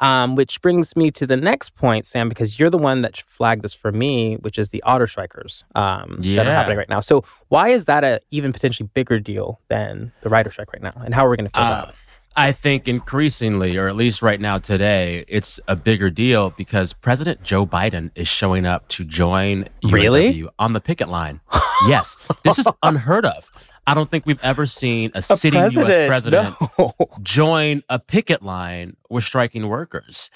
Um, 0.00 0.34
which 0.34 0.60
brings 0.60 0.96
me 0.96 1.10
to 1.12 1.24
the 1.24 1.36
next 1.36 1.76
point 1.76 2.04
sam 2.04 2.28
because 2.28 2.58
you're 2.58 2.68
the 2.68 2.78
one 2.78 3.02
that 3.02 3.16
flagged 3.28 3.62
this 3.62 3.74
for 3.74 3.92
me 3.92 4.34
which 4.40 4.58
is 4.58 4.70
the 4.70 4.82
auto 4.82 5.06
strikers 5.06 5.62
um, 5.76 6.18
that 6.34 6.46
are 6.48 6.52
happening 6.52 6.78
right 6.78 6.88
now. 6.88 6.98
So 6.98 7.24
why 7.48 7.68
is 7.68 7.84
that 7.84 8.02
a 8.02 8.20
even 8.30 8.52
potentially 8.52 8.88
bigger 8.92 9.20
deal 9.20 9.60
than 9.68 10.10
the 10.22 10.28
writer 10.28 10.50
strike 10.50 10.72
right 10.72 10.82
now 10.82 11.00
and 11.04 11.14
how 11.14 11.24
are 11.24 11.30
we 11.30 11.36
going 11.36 11.48
to 11.48 11.56
feel 11.56 11.66
about 11.66 11.88
Uh, 11.88 11.90
it 11.90 11.94
I 12.36 12.52
think 12.52 12.88
increasingly, 12.88 13.76
or 13.76 13.88
at 13.88 13.96
least 13.96 14.22
right 14.22 14.40
now 14.40 14.58
today, 14.58 15.24
it's 15.28 15.60
a 15.68 15.76
bigger 15.76 16.10
deal 16.10 16.50
because 16.50 16.92
President 16.92 17.42
Joe 17.42 17.66
Biden 17.66 18.10
is 18.14 18.28
showing 18.28 18.64
up 18.66 18.88
to 18.88 19.04
join 19.04 19.68
Really? 19.84 20.34
UAW 20.34 20.48
on 20.58 20.72
the 20.72 20.80
picket 20.80 21.08
line. 21.08 21.40
yes, 21.88 22.16
this 22.44 22.58
is 22.58 22.66
unheard 22.82 23.26
of. 23.26 23.50
I 23.86 23.94
don't 23.94 24.10
think 24.10 24.26
we've 24.26 24.42
ever 24.42 24.64
seen 24.64 25.10
a, 25.14 25.22
sitting 25.22 25.58
U.S. 25.60 26.06
president 26.06 26.54
no. 26.78 26.92
join 27.22 27.82
a 27.88 27.98
picket 27.98 28.42
line 28.42 28.96
with 29.10 29.24
striking 29.24 29.68
workers. 29.68 30.30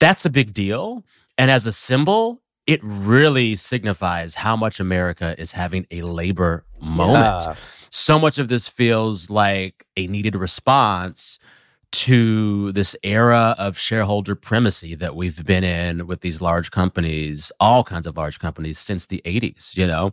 That's 0.00 0.24
a 0.24 0.30
big 0.30 0.54
deal. 0.54 1.04
And 1.36 1.50
as 1.50 1.66
a 1.66 1.72
symbol, 1.72 2.40
it 2.66 2.80
really 2.82 3.56
signifies 3.56 4.34
how 4.34 4.54
much 4.54 4.78
America 4.78 5.34
is 5.38 5.52
having 5.52 5.86
a 5.90 6.02
labor 6.02 6.64
moment. 6.80 7.44
Yeah. 7.46 7.54
So 7.90 8.18
much 8.18 8.38
of 8.38 8.48
this 8.48 8.68
feels 8.68 9.30
like 9.30 9.86
a 9.96 10.06
needed 10.06 10.36
response 10.36 11.38
to 11.90 12.70
this 12.72 12.94
era 13.02 13.54
of 13.58 13.78
shareholder 13.78 14.34
primacy 14.34 14.94
that 14.94 15.16
we've 15.16 15.44
been 15.44 15.64
in 15.64 16.06
with 16.06 16.20
these 16.20 16.42
large 16.42 16.70
companies, 16.70 17.50
all 17.60 17.82
kinds 17.82 18.06
of 18.06 18.16
large 18.16 18.38
companies 18.38 18.78
since 18.78 19.06
the 19.06 19.22
80s, 19.24 19.74
you 19.76 19.86
know. 19.86 20.12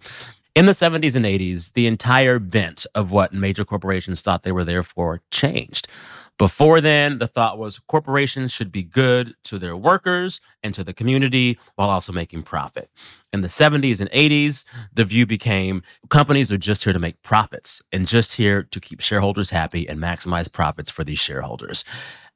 In 0.56 0.68
the 0.68 0.72
70s 0.72 1.16
and 1.16 1.26
80s, 1.26 1.74
the 1.74 1.86
entire 1.86 2.40
bent 2.40 2.86
of 2.96 3.12
what 3.12 3.34
major 3.34 3.66
corporations 3.66 4.22
thought 4.22 4.44
they 4.44 4.54
were 4.54 4.64
there 4.64 4.84
for 4.84 5.22
changed. 5.30 5.90
Before 6.38 6.82
then, 6.82 7.20
the 7.20 7.28
thought 7.28 7.58
was 7.58 7.80
corporations 7.80 8.52
should 8.52 8.72
be 8.72 8.84
good 8.84 9.36
to 9.44 9.58
their 9.58 9.76
workers 9.76 10.42
and 10.62 10.74
to 10.74 10.84
the 10.84 10.94
community 10.94 11.58
while 11.76 11.90
also 11.90 12.12
making 12.12 12.44
profit. 12.44 12.90
In 13.32 13.42
the 13.42 13.48
70s 13.48 14.02
and 14.02 14.12
80s, 14.12 14.66
the 14.94 15.06
view 15.06 15.26
became 15.26 15.82
companies 16.10 16.52
are 16.52 16.58
just 16.58 16.84
here 16.84 16.94
to 16.94 17.00
make 17.00 17.24
profits 17.24 17.82
and 17.92 18.06
just 18.06 18.34
here 18.34 18.64
to 18.64 18.82
keep 18.82 19.00
shareholders 19.00 19.52
happy 19.52 19.88
and 19.88 20.00
maximize 20.00 20.52
profits 20.52 20.92
for 20.92 21.06
these 21.06 21.20
shareholders. 21.20 21.86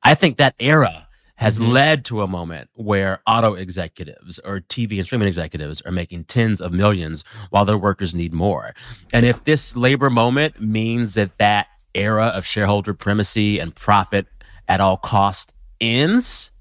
I 0.02 0.16
think 0.16 0.38
that 0.38 0.56
era 0.60 1.08
has 1.36 1.58
mm-hmm. 1.58 1.72
led 1.72 2.06
to 2.06 2.22
a 2.22 2.28
moment 2.28 2.70
where 2.74 3.22
auto 3.26 3.54
executives 3.54 4.40
or 4.40 4.60
TV 4.60 4.98
and 4.98 5.06
streaming 5.06 5.28
executives 5.28 5.82
are 5.82 5.92
making 5.92 6.26
tens 6.26 6.60
of 6.62 6.72
millions 6.72 7.24
while 7.50 7.66
their 7.66 7.78
workers 7.78 8.14
need 8.14 8.34
more. 8.34 8.74
And 9.12 9.26
if 9.26 9.44
this 9.44 9.76
labor 9.76 10.10
moment 10.10 10.62
means 10.62 11.14
that 11.14 11.38
that 11.38 11.68
era 11.96 12.28
of 12.28 12.46
shareholder 12.46 12.94
primacy 12.94 13.60
and 13.60 13.76
profit 13.76 14.28
at 14.68 14.80
all 14.80 14.98
cost 14.98 15.54
ends, 15.82 16.52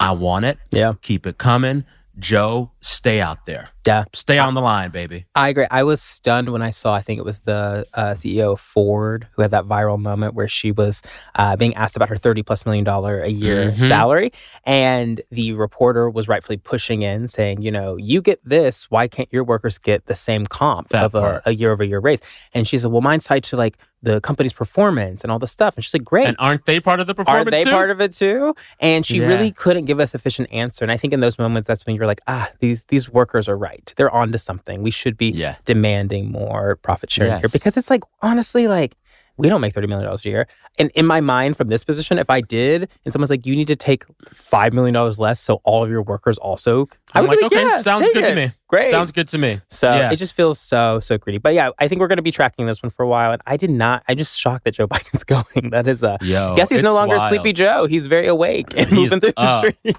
I 0.00 0.12
want 0.12 0.44
it. 0.44 0.58
Yeah. 0.70 0.94
Keep 1.02 1.26
it 1.26 1.38
coming. 1.38 1.84
Joe, 2.18 2.72
stay 2.80 3.20
out 3.20 3.46
there. 3.46 3.70
Yeah 3.88 4.04
Stay 4.12 4.38
on 4.38 4.52
the 4.54 4.60
line, 4.72 4.90
baby. 4.90 5.18
I 5.34 5.48
agree. 5.52 5.66
I 5.70 5.82
was 5.90 6.00
stunned 6.16 6.48
when 6.54 6.62
I 6.62 6.72
saw, 6.80 6.90
I 7.00 7.02
think 7.06 7.18
it 7.22 7.24
was 7.24 7.38
the 7.52 7.86
uh, 7.94 8.12
CEO 8.20 8.52
of 8.56 8.60
Ford 8.60 9.20
who 9.34 9.42
had 9.42 9.50
that 9.56 9.64
viral 9.64 9.98
moment 10.10 10.34
where 10.38 10.48
she 10.58 10.70
was 10.72 10.94
uh, 11.40 11.54
being 11.62 11.74
asked 11.82 11.96
about 11.96 12.08
her 12.08 12.16
30 12.16 12.42
plus 12.48 12.60
million 12.66 12.84
dollar 12.84 13.14
a 13.30 13.32
year 13.44 13.70
Mhm. 13.72 13.78
salary. 13.94 14.28
And 14.64 15.20
the 15.30 15.52
reporter 15.52 16.10
was 16.10 16.28
rightfully 16.28 16.58
pushing 16.72 17.02
in 17.02 17.28
saying, 17.28 17.62
you 17.62 17.70
know, 17.70 17.96
you 17.96 18.20
get 18.20 18.40
this. 18.44 18.90
Why 18.90 19.08
can't 19.08 19.28
your 19.32 19.44
workers 19.44 19.78
get 19.78 20.06
the 20.06 20.14
same 20.14 20.44
comp 20.46 20.88
That 20.90 21.04
of 21.04 21.14
a, 21.14 21.42
a 21.46 21.52
year 21.54 21.72
over 21.72 21.84
year 21.84 22.00
raise? 22.00 22.20
And 22.54 22.66
she 22.68 22.78
said, 22.78 22.90
well, 22.90 23.00
mine's 23.10 23.24
tied 23.24 23.44
to 23.44 23.56
like 23.56 23.76
the 24.00 24.20
company's 24.20 24.52
performance 24.52 25.24
and 25.24 25.32
all 25.32 25.40
this 25.40 25.50
stuff. 25.50 25.74
And 25.76 25.84
she's 25.84 25.92
like, 25.94 26.04
great. 26.04 26.26
And 26.28 26.36
aren't 26.38 26.66
they 26.66 26.78
part 26.78 27.00
of 27.00 27.06
the 27.08 27.14
performance 27.16 27.38
Aren't 27.38 27.50
they 27.50 27.64
too? 27.64 27.70
part 27.78 27.90
of 27.90 28.00
it 28.00 28.12
too? 28.12 28.54
And 28.78 29.04
she 29.04 29.18
Yeah. 29.18 29.26
really 29.26 29.50
couldn't 29.50 29.86
give 29.86 29.98
a 29.98 30.06
sufficient 30.06 30.52
answer. 30.52 30.84
And 30.84 30.92
I 30.92 30.96
think 30.96 31.12
in 31.12 31.20
those 31.20 31.36
moments, 31.38 31.66
that's 31.66 31.84
when 31.84 31.96
you're 31.96 32.06
like, 32.06 32.20
ah, 32.28 32.48
these 32.60 32.84
these 32.84 33.08
workers 33.10 33.48
are 33.48 33.56
right. 33.58 33.77
They're 33.96 34.10
onto 34.10 34.38
something. 34.38 34.82
We 34.82 34.90
should 34.90 35.16
be 35.16 35.30
Yeah. 35.30 35.56
demanding 35.64 36.30
more 36.30 36.76
profit 36.76 37.10
sharing 37.10 37.32
here 37.40 37.48
because 37.52 37.76
it's 37.76 37.90
like 37.90 38.02
honestly, 38.22 38.68
like 38.68 38.96
we 39.36 39.48
don't 39.48 39.60
make 39.60 39.74
thirty 39.74 39.86
million 39.86 40.06
dollars 40.06 40.24
a 40.26 40.28
year. 40.28 40.48
And 40.78 40.90
in 40.94 41.06
my 41.06 41.20
mind, 41.20 41.56
from 41.56 41.68
this 41.68 41.84
position, 41.84 42.18
if 42.18 42.30
I 42.30 42.40
did, 42.40 42.88
and 43.04 43.12
someone's 43.12 43.30
like, 43.30 43.46
you 43.46 43.56
need 43.56 43.68
to 43.68 43.76
take 43.76 44.04
five 44.32 44.72
million 44.72 44.94
dollars 44.94 45.18
less, 45.18 45.40
so 45.40 45.60
all 45.64 45.82
of 45.84 45.90
your 45.90 46.02
workers 46.02 46.38
also, 46.38 46.88
I'm 47.14 47.26
would 47.26 47.40
like, 47.40 47.44
okay, 47.52 47.62
yeah, 47.62 47.80
sounds 47.80 48.06
good 48.12 48.22
to 48.28 48.34
me. 48.34 48.52
Great. 48.68 48.90
Sounds 48.90 49.10
good 49.10 49.26
to 49.28 49.38
me. 49.38 49.62
So 49.70 49.88
Yeah. 49.88 50.12
it 50.12 50.16
just 50.16 50.34
feels 50.34 50.60
so 50.60 51.00
so 51.00 51.16
greedy. 51.16 51.38
But 51.38 51.54
yeah, 51.54 51.70
I 51.78 51.88
think 51.88 52.00
we're 52.00 52.06
going 52.08 52.18
to 52.18 52.22
be 52.22 52.30
tracking 52.30 52.66
this 52.66 52.82
one 52.82 52.90
for 52.90 53.02
a 53.02 53.08
while. 53.08 53.32
And 53.32 53.40
I 53.46 53.56
did 53.56 53.70
not. 53.70 54.02
I'm 54.08 54.18
just 54.18 54.38
shocked 54.38 54.64
that 54.64 54.72
Joe 54.72 54.86
Biden's 54.92 55.24
going. 55.24 55.70
That 55.70 55.88
is 55.88 56.02
a. 56.02 56.18
Yo, 56.20 56.54
guess 56.54 56.68
he's 56.68 56.82
no 56.82 56.92
longer 56.92 57.16
wild. 57.16 57.32
Sleepy 57.32 57.54
Joe. 57.54 57.86
He's 57.86 58.06
very 58.06 58.26
awake 58.26 58.66
and 58.76 58.86
He 58.90 59.04
is 59.04 59.10
moving 59.10 59.20
through 59.20 59.32
the 59.36 59.58
streets. 59.58 59.98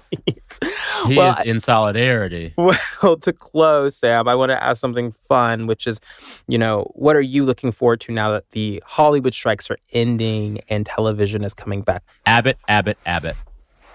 He 1.06 1.16
well, 1.16 1.32
is 1.40 1.46
in 1.46 1.60
solidarity. 1.60 2.52
well, 2.58 3.16
to 3.22 3.32
close, 3.32 3.96
Sam, 3.96 4.28
I 4.28 4.34
want 4.34 4.50
to 4.50 4.62
ask 4.62 4.80
something 4.80 5.12
fun, 5.12 5.66
which 5.66 5.86
is, 5.86 5.98
you 6.46 6.58
know, 6.58 6.90
what 6.94 7.16
are 7.16 7.22
you 7.22 7.44
looking 7.44 7.72
forward 7.72 8.00
to 8.02 8.12
now 8.12 8.32
that 8.32 8.50
the 8.50 8.82
Hollywood 8.84 9.32
strikes 9.32 9.70
are 9.70 9.78
ending 9.92 10.60
and 10.70 10.86
television 10.86 11.44
is 11.44 11.52
coming 11.54 11.82
back? 11.82 12.02
Abbott, 12.26 12.58
Abbott, 12.68 12.96
Abbott. 13.04 13.36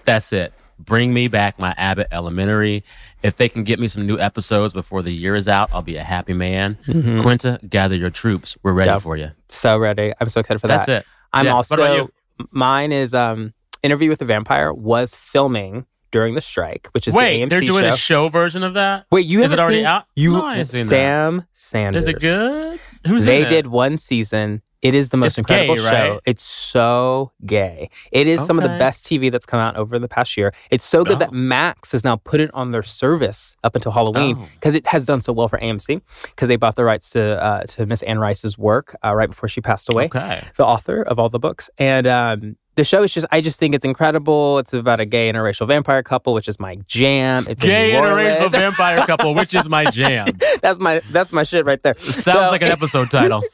That's 0.04 0.32
it. 0.34 0.54
Bring 0.78 1.14
me 1.14 1.28
back 1.30 1.58
my 1.58 1.74
Abbott 1.78 2.08
Elementary. 2.12 2.84
If 3.24 3.38
they 3.38 3.48
can 3.48 3.64
get 3.64 3.80
me 3.80 3.88
some 3.88 4.06
new 4.06 4.20
episodes 4.20 4.74
before 4.74 5.02
the 5.02 5.12
year 5.12 5.34
is 5.34 5.48
out, 5.48 5.70
I'll 5.72 5.82
be 5.82 5.96
a 5.96 6.04
happy 6.04 6.34
man. 6.34 6.78
Quinta, 6.86 7.60
gather 7.68 7.96
your 7.96 8.10
troops. 8.10 8.58
We're 8.62 8.74
ready 8.74 8.90
Mm-hmm. 8.90 8.96
Yeah. 8.98 9.00
for 9.00 9.18
you. 9.18 9.32
So 9.50 9.78
ready. 9.78 10.14
I'm 10.20 10.28
so 10.30 10.42
excited 10.42 10.60
for 10.60 10.68
that. 10.68 10.86
That's 10.86 10.90
it. 10.90 11.06
I'm 11.34 11.46
Yeah. 11.46 11.54
What 11.54 11.58
also 11.58 11.76
about 11.76 11.96
you? 11.96 12.48
mine 12.52 12.92
is 12.92 13.14
um 13.14 13.54
Interview 13.84 14.10
with 14.10 14.20
the 14.20 14.26
Vampire 14.26 14.74
was 14.74 15.14
filming 15.16 15.86
during 16.12 16.34
the 16.36 16.42
strike, 16.42 16.88
which 16.92 17.08
is 17.08 17.14
Wait, 17.14 17.38
the 17.38 17.44
AMC 17.46 17.50
they're 17.50 17.62
doing 17.62 17.84
show. 17.84 17.90
a 17.94 17.98
show 17.98 18.30
version 18.30 18.64
of 18.64 18.74
that? 18.74 19.06
Wait, 19.12 19.26
you 19.26 19.44
Is 19.44 19.52
it 19.52 19.60
already 19.60 19.78
seen- 19.80 19.86
out? 19.86 20.06
You 20.16 20.32
No, 20.34 20.64
seen 20.64 20.82
that. 20.82 20.88
Sam 20.88 21.46
Sanders. 21.54 22.06
Is 22.06 22.08
it 22.14 22.20
good? 22.20 22.80
Who's 23.08 23.26
they 23.26 23.38
in 23.38 23.42
it? 23.44 23.46
They 23.46 23.56
did 23.56 23.68
one 23.68 23.98
season. 23.98 24.62
It 24.86 24.94
is 24.96 25.10
the 25.10 25.18
most 25.18 25.32
It's 25.32 25.38
incredible 25.40 25.76
gay, 25.76 25.82
show. 25.82 26.12
right? 26.14 26.20
It's 26.26 26.44
so 26.44 27.32
gay. 27.46 27.90
It 28.12 28.28
is 28.28 28.46
some 28.46 28.58
of 28.60 28.64
the 28.64 28.78
best 28.78 29.06
TV 29.06 29.32
that's 29.32 29.46
come 29.46 29.60
out 29.60 29.76
over 29.78 29.98
the 30.00 30.08
past 30.08 30.38
year. 30.38 30.54
It's 30.70 30.86
so 30.86 31.04
good 31.04 31.20
that 31.20 31.30
Oh. 31.30 31.36
Max 31.36 31.92
has 31.94 32.04
now 32.04 32.18
put 32.18 32.40
it 32.40 32.52
on 32.54 32.72
their 32.72 32.84
service 32.84 33.56
up 33.64 33.76
until 33.76 33.92
Halloween 33.92 34.38
Oh. 34.40 34.48
because 34.54 34.76
it 34.76 34.86
has 34.88 35.06
done 35.06 35.22
so 35.22 35.34
well 35.34 35.48
for 35.48 35.58
AMC 35.60 36.02
because 36.24 36.48
they 36.50 36.56
bought 36.56 36.76
the 36.76 36.84
rights 36.84 37.10
to 37.12 37.22
uh, 37.44 37.64
to 37.64 37.86
Miss 37.86 38.02
Anne 38.04 38.20
Rice's 38.20 38.58
work 38.58 38.96
uh, 39.04 39.14
right 39.16 39.30
before 39.30 39.50
she 39.50 39.62
passed 39.62 39.90
away 39.92 40.06
Okay. 40.06 40.44
the 40.58 40.66
author 40.66 41.02
of 41.02 41.20
all 41.20 41.30
the 41.30 41.40
books. 41.40 41.70
And 41.78 42.06
um, 42.08 42.58
the 42.76 42.84
show 42.84 43.04
is 43.04 43.14
just 43.14 43.26
I 43.32 43.42
just 43.42 43.60
think 43.60 43.74
it's 43.74 43.86
incredible. 43.86 44.60
It's 44.60 44.74
about 44.74 45.00
a 45.00 45.06
gay 45.06 45.32
interracial 45.32 45.68
vampire 45.68 46.04
couple, 46.04 46.34
which 46.34 46.48
is 46.48 46.60
my 46.60 46.76
jam. 46.88 47.46
It's 47.50 47.64
Gay 47.64 47.92
interracial 47.92 48.52
vampire 48.52 49.06
couple, 49.06 49.34
which 49.34 49.54
is 49.54 49.70
my 49.70 49.86
jam. 49.92 50.28
that's 50.62 50.80
my 50.80 51.02
that's 51.12 51.32
my 51.32 51.44
shit 51.44 51.66
right 51.66 51.82
there. 51.84 51.96
Sounds 52.00 52.24
So- 52.24 52.50
like 52.52 52.62
an 52.62 52.72
episode 52.72 53.10
title. 53.10 53.44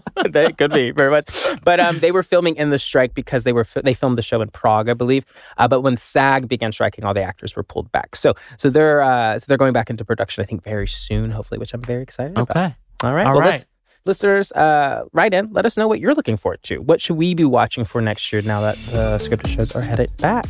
they 0.30 0.50
could 0.52 0.72
be 0.72 0.90
very 0.90 1.10
much, 1.10 1.28
but 1.62 1.78
um, 1.78 1.98
they 1.98 2.12
were 2.12 2.22
filming 2.22 2.56
in 2.56 2.70
the 2.70 2.78
strike 2.78 3.14
because 3.14 3.44
they 3.44 3.52
were 3.52 3.66
they 3.84 3.92
filmed 3.94 4.16
the 4.16 4.22
show 4.22 4.40
in 4.40 4.48
Prague, 4.48 4.88
I 4.88 4.94
believe. 4.94 5.24
Uh, 5.58 5.68
but 5.68 5.82
when 5.82 5.96
SAG 5.96 6.48
began 6.48 6.72
striking, 6.72 7.04
all 7.04 7.12
the 7.12 7.22
actors 7.22 7.54
were 7.54 7.62
pulled 7.62 7.92
back. 7.92 8.16
So 8.16 8.34
so 8.56 8.70
they're 8.70 9.02
uh, 9.02 9.38
so 9.38 9.44
they're 9.48 9.58
going 9.58 9.72
back 9.74 9.90
into 9.90 10.04
production, 10.04 10.42
I 10.42 10.46
think, 10.46 10.64
very 10.64 10.88
soon, 10.88 11.30
hopefully, 11.30 11.58
which 11.58 11.74
I'm 11.74 11.82
very 11.82 12.02
excited 12.02 12.32
about. 12.38 12.50
Okay. 12.50 12.74
All 13.04 13.12
right. 13.12 13.26
All 13.26 13.34
well, 13.34 13.42
right. 13.42 13.64
Lis- 14.04 14.22
listeners, 14.22 14.52
uh, 14.52 15.04
write 15.12 15.34
in. 15.34 15.52
Let 15.52 15.66
us 15.66 15.76
know 15.76 15.88
what 15.88 16.00
you're 16.00 16.14
looking 16.14 16.36
forward 16.36 16.62
to. 16.64 16.78
What 16.78 17.00
should 17.00 17.16
we 17.16 17.34
be 17.34 17.44
watching 17.44 17.84
for 17.84 18.00
next 18.00 18.32
year 18.32 18.42
now 18.42 18.60
that 18.60 18.76
the 18.90 19.18
scripted 19.18 19.48
shows 19.48 19.74
are 19.74 19.80
headed 19.80 20.16
back? 20.18 20.46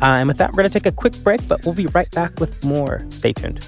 Uh, 0.00 0.16
and 0.18 0.28
with 0.28 0.38
that, 0.38 0.52
we're 0.52 0.62
going 0.62 0.70
to 0.70 0.78
take 0.78 0.86
a 0.86 0.92
quick 0.92 1.14
break, 1.22 1.46
but 1.48 1.64
we'll 1.64 1.74
be 1.74 1.86
right 1.86 2.10
back 2.12 2.38
with 2.38 2.64
more. 2.64 3.04
Stay 3.10 3.32
tuned. 3.32 3.64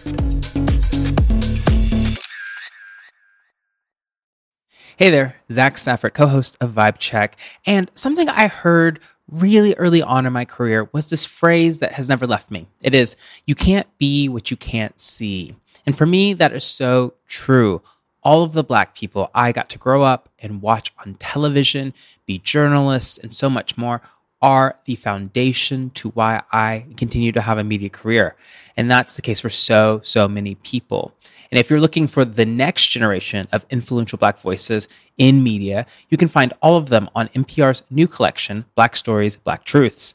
Hey 4.96 5.08
there, 5.08 5.36
Zach 5.50 5.78
Stafford, 5.78 6.12
co 6.12 6.26
host 6.26 6.58
of 6.60 6.72
Vibe 6.72 6.98
Check. 6.98 7.36
And 7.66 7.90
something 7.94 8.28
I 8.28 8.48
heard 8.48 9.00
really 9.28 9.74
early 9.76 10.02
on 10.02 10.26
in 10.26 10.32
my 10.32 10.44
career 10.44 10.90
was 10.92 11.08
this 11.08 11.24
phrase 11.24 11.78
that 11.78 11.92
has 11.92 12.08
never 12.08 12.26
left 12.26 12.50
me. 12.50 12.66
It 12.82 12.94
is, 12.94 13.16
you 13.46 13.54
can't 13.54 13.86
be 13.96 14.28
what 14.28 14.50
you 14.50 14.58
can't 14.58 15.00
see. 15.00 15.56
And 15.86 15.96
for 15.96 16.04
me, 16.04 16.34
that 16.34 16.52
is 16.52 16.64
so 16.64 17.14
true. 17.26 17.80
All 18.22 18.42
of 18.42 18.52
the 18.52 18.64
black 18.64 18.94
people 18.94 19.30
I 19.35 19.52
got 19.52 19.68
to 19.70 19.78
grow 19.78 20.02
up 20.02 20.28
and 20.38 20.62
watch 20.62 20.92
on 21.04 21.14
television, 21.14 21.94
be 22.26 22.38
journalists, 22.38 23.18
and 23.18 23.33
so 23.33 23.48
much 23.48 23.78
more 23.78 24.02
are 24.42 24.78
the 24.85 24.94
foundation 24.94 25.90
to 25.90 26.11
why 26.11 26.42
I 26.50 26.87
continue 26.96 27.33
to 27.33 27.40
have 27.40 27.59
a 27.59 27.64
media 27.64 27.90
career. 27.90 28.37
And 28.76 28.90
that's 28.90 29.14
the 29.14 29.22
case 29.22 29.40
for 29.40 29.50
so, 29.50 30.00
so 30.02 30.28
many 30.28 30.54
people. 30.56 31.14
And 31.50 31.59
if 31.59 31.68
you're 31.68 31.80
looking 31.80 32.06
for 32.06 32.24
the 32.24 32.46
next 32.46 32.88
generation 32.88 33.46
of 33.52 33.66
influential 33.70 34.18
Black 34.18 34.38
voices 34.38 34.88
in 35.18 35.42
media, 35.42 35.85
you 36.09 36.16
can 36.16 36.28
find 36.28 36.52
all 36.62 36.76
of 36.76 36.88
them 36.88 37.11
on 37.14 37.28
NPR's 37.28 37.83
new 37.90 38.06
collection, 38.06 38.64
Black 38.74 38.96
Stories, 38.96 39.37
Black 39.37 39.64
Truths. 39.64 40.14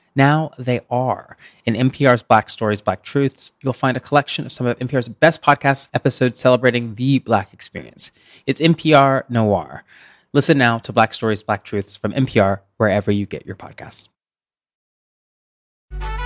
Now 0.15 0.51
they 0.57 0.81
are. 0.89 1.37
In 1.65 1.75
NPR's 1.75 2.21
Black 2.23 2.49
Stories, 2.49 2.81
Black 2.81 3.01
Truths, 3.01 3.53
you'll 3.61 3.73
find 3.73 3.95
a 3.95 4.01
collection 4.01 4.45
of 4.45 4.51
some 4.51 4.67
of 4.67 4.77
NPR's 4.79 5.07
best 5.07 5.41
podcast 5.41 5.89
episodes 5.93 6.37
celebrating 6.39 6.95
the 6.95 7.19
Black 7.19 7.53
experience. 7.53 8.11
It's 8.45 8.59
NPR 8.59 9.29
Noir. 9.29 9.83
Listen 10.33 10.57
now 10.57 10.77
to 10.79 10.93
Black 10.93 11.13
Stories, 11.13 11.41
Black 11.41 11.63
Truths 11.63 11.95
from 11.95 12.11
NPR 12.13 12.59
wherever 12.77 13.11
you 13.11 13.25
get 13.25 13.45
your 13.45 13.55
podcasts. 13.55 14.09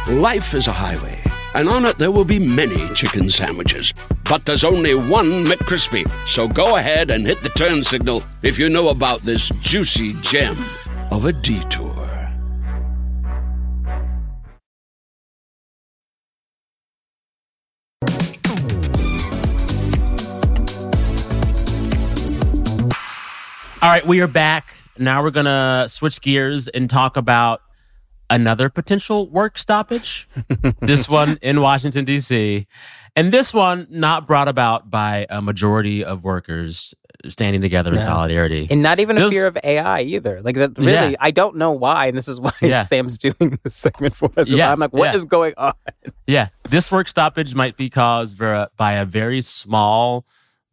Life 0.07 0.53
is 0.53 0.67
a 0.67 0.71
highway, 0.71 1.19
and 1.55 1.67
on 1.67 1.85
it 1.85 1.97
there 1.97 2.11
will 2.11 2.25
be 2.25 2.39
many 2.39 2.87
chicken 2.93 3.29
sandwiches. 3.29 3.91
But 4.29 4.45
there's 4.45 4.63
only 4.63 4.93
one 4.93 5.45
McCrispy. 5.45 6.07
So 6.27 6.47
go 6.47 6.77
ahead 6.77 7.09
and 7.09 7.25
hit 7.25 7.41
the 7.41 7.49
turn 7.49 7.83
signal 7.83 8.23
if 8.43 8.59
you 8.59 8.69
know 8.69 8.89
about 8.89 9.21
this 9.21 9.49
juicy 9.61 10.13
gem 10.21 10.55
of 11.11 11.25
a 11.25 11.33
detour. 11.33 11.94
All 23.85 23.91
right, 23.91 24.03
we 24.03 24.19
are 24.21 24.27
back. 24.27 24.77
Now 24.97 25.21
we're 25.21 25.29
going 25.29 25.45
to 25.45 25.85
switch 25.89 26.19
gears 26.19 26.67
and 26.67 26.89
talk 26.89 27.15
about 27.17 27.61
another 28.31 28.67
potential 28.67 29.29
work 29.29 29.59
stoppage. 29.59 30.27
this 30.79 31.07
one 31.07 31.37
in 31.43 31.61
Washington, 31.61 32.03
D.C. 32.03 32.65
And 33.15 33.31
this 33.31 33.53
one 33.53 33.85
not 33.91 34.25
brought 34.25 34.47
about 34.47 34.89
by 34.89 35.27
a 35.29 35.39
majority 35.39 36.03
of 36.03 36.23
workers 36.23 36.95
standing 37.27 37.61
together 37.61 37.93
in 37.93 38.01
solidarity. 38.01 38.65
And 38.71 38.81
not 38.81 38.99
even 38.99 39.19
a 39.19 39.29
fear 39.29 39.45
of 39.45 39.55
AI 39.63 40.01
either. 40.01 40.41
Like 40.41 40.55
that 40.55 40.75
really, 40.79 40.91
Yeah. 40.91 41.15
I 41.19 41.29
don't 41.29 41.55
know 41.55 41.71
why. 41.71 42.07
And 42.07 42.17
this 42.17 42.27
is 42.27 42.39
why 42.39 42.53
Yeah. 42.63 42.81
Sam's 42.81 43.19
doing 43.19 43.59
this 43.63 43.75
segment 43.75 44.15
for 44.15 44.31
us. 44.35 44.49
Yeah, 44.49 44.71
I'm 44.71 44.79
like, 44.79 44.93
what 44.93 45.13
is 45.13 45.25
yeah. 45.25 45.27
going 45.27 45.53
on? 45.57 45.73
Yeah, 46.25 46.47
this 46.71 46.91
work 46.91 47.07
stoppage 47.07 47.53
might 47.53 47.77
be 47.77 47.91
caused 47.91 48.35
ver- 48.35 48.67
by 48.77 48.93
a 48.93 49.05
very 49.05 49.41
small 49.41 50.25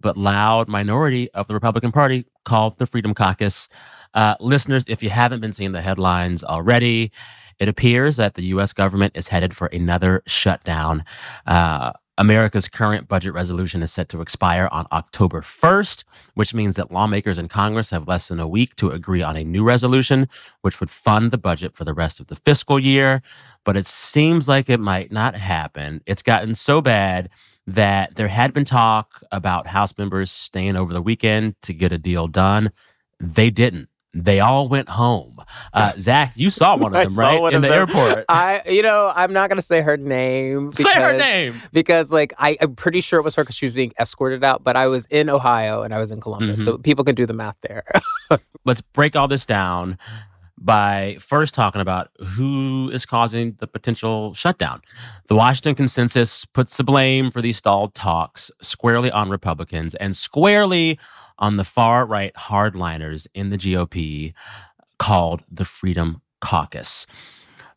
but 0.02 0.16
loud 0.16 0.68
minority 0.68 1.30
of 1.32 1.46
the 1.48 1.54
Republican 1.54 1.92
Party 1.92 2.26
called 2.44 2.78
the 2.78 2.86
Freedom 2.86 3.14
Caucus. 3.14 3.68
Uh, 4.14 4.34
listeners, 4.40 4.84
if 4.88 5.02
you 5.02 5.10
haven't 5.10 5.40
been 5.40 5.52
seeing 5.52 5.72
the 5.72 5.80
headlines 5.80 6.44
already, 6.44 7.10
it 7.58 7.68
appears 7.68 8.16
that 8.16 8.34
the 8.34 8.42
U.S. 8.46 8.72
government 8.72 9.16
is 9.16 9.28
headed 9.28 9.56
for 9.56 9.68
another 9.68 10.22
shutdown. 10.26 11.04
Uh, 11.46 11.92
America's 12.18 12.68
current 12.68 13.08
budget 13.08 13.32
resolution 13.32 13.82
is 13.82 13.92
set 13.92 14.08
to 14.10 14.20
expire 14.20 14.68
on 14.70 14.86
October 14.92 15.40
1st, 15.40 16.04
which 16.34 16.52
means 16.52 16.74
that 16.76 16.92
lawmakers 16.92 17.38
in 17.38 17.48
Congress 17.48 17.88
have 17.90 18.06
less 18.06 18.28
than 18.28 18.38
a 18.38 18.46
week 18.46 18.76
to 18.76 18.90
agree 18.90 19.22
on 19.22 19.36
a 19.36 19.44
new 19.44 19.64
resolution, 19.64 20.28
which 20.60 20.78
would 20.78 20.90
fund 20.90 21.30
the 21.30 21.38
budget 21.38 21.74
for 21.74 21.84
the 21.84 21.94
rest 21.94 22.20
of 22.20 22.26
the 22.26 22.36
fiscal 22.36 22.78
year. 22.78 23.22
But 23.64 23.78
it 23.78 23.86
seems 23.86 24.46
like 24.46 24.68
it 24.68 24.78
might 24.78 25.10
not 25.10 25.36
happen. 25.36 26.02
It's 26.04 26.22
gotten 26.22 26.54
so 26.54 26.82
bad 26.82 27.30
that 27.66 28.16
there 28.16 28.28
had 28.28 28.52
been 28.52 28.64
talk 28.64 29.22
about 29.30 29.66
House 29.68 29.96
members 29.96 30.30
staying 30.30 30.76
over 30.76 30.92
the 30.92 31.02
weekend 31.02 31.54
to 31.62 31.72
get 31.72 31.92
a 31.92 31.98
deal 31.98 32.26
done. 32.28 32.70
They 33.20 33.50
didn't. 33.50 33.88
They 34.14 34.40
all 34.40 34.68
went 34.68 34.90
home. 34.90 35.42
Uh, 35.72 35.92
Zach, 35.98 36.32
you 36.36 36.50
saw 36.50 36.76
one 36.76 36.94
of 36.94 37.04
them, 37.04 37.18
right? 37.18 37.50
In 37.54 37.62
the 37.62 37.68
them. 37.68 37.78
airport. 37.88 38.26
I, 38.28 38.60
you 38.66 38.82
know, 38.82 39.10
I'm 39.14 39.32
not 39.32 39.48
gonna 39.48 39.62
say 39.62 39.80
her 39.80 39.96
name. 39.96 40.74
Say 40.74 40.92
her 40.92 41.16
name. 41.16 41.54
because, 41.72 42.12
like, 42.12 42.34
I, 42.38 42.58
I'm 42.60 42.74
pretty 42.74 43.00
sure 43.00 43.20
it 43.20 43.22
was 43.22 43.34
her 43.36 43.42
because 43.42 43.56
she 43.56 43.64
was 43.64 43.74
being 43.74 43.92
escorted 43.98 44.44
out. 44.44 44.62
But 44.64 44.76
I 44.76 44.86
was 44.88 45.06
in 45.06 45.30
Ohio 45.30 45.82
and 45.82 45.94
I 45.94 45.98
was 45.98 46.10
in 46.10 46.20
Columbus, 46.20 46.60
Mm-hmm. 46.60 46.64
so 46.72 46.76
people 46.78 47.04
can 47.04 47.14
do 47.14 47.24
the 47.24 47.32
math 47.32 47.56
there. 47.62 47.84
let's 48.66 48.82
break 48.82 49.16
all 49.16 49.28
this 49.28 49.46
down 49.46 49.96
by 50.64 51.16
first 51.20 51.54
talking 51.54 51.80
about 51.80 52.10
who 52.18 52.90
is 52.92 53.04
causing 53.04 53.56
the 53.58 53.66
potential 53.66 54.32
shutdown. 54.34 54.80
The 55.26 55.34
Washington 55.34 55.74
consensus 55.74 56.44
puts 56.44 56.76
the 56.76 56.84
blame 56.84 57.30
for 57.30 57.42
these 57.42 57.56
stalled 57.56 57.94
talks 57.94 58.50
squarely 58.60 59.10
on 59.10 59.28
Republicans 59.28 59.94
and 59.96 60.16
squarely 60.16 60.98
on 61.38 61.56
the 61.56 61.64
far 61.64 62.06
right 62.06 62.32
hardliners 62.34 63.26
in 63.34 63.50
the 63.50 63.58
GOP 63.58 64.32
called 64.98 65.42
the 65.50 65.64
Freedom 65.64 66.22
Caucus. 66.40 67.06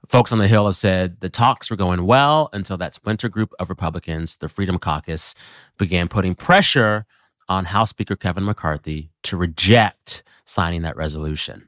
Folks 0.08 0.32
on 0.32 0.38
the 0.38 0.48
Hill 0.48 0.68
have 0.68 0.76
said 0.76 1.20
the 1.22 1.30
talks 1.30 1.72
were 1.72 1.76
going 1.76 2.06
well 2.06 2.50
until 2.54 2.78
that 2.78 2.94
splinter 2.94 3.28
group 3.28 3.54
of 3.58 3.70
Republicans, 3.70 4.38
the 4.38 4.48
Freedom 4.48 4.78
Caucus, 4.78 5.34
began 5.80 6.08
putting 6.08 6.36
pressure 6.36 7.06
on 7.50 7.66
House 7.66 7.90
Speaker 7.90 8.16
Kevin 8.16 8.46
McCarthy 8.46 9.10
to 9.24 9.38
reject 9.38 10.24
signing 10.46 10.84
that 10.84 10.96
resolution. 10.96 11.68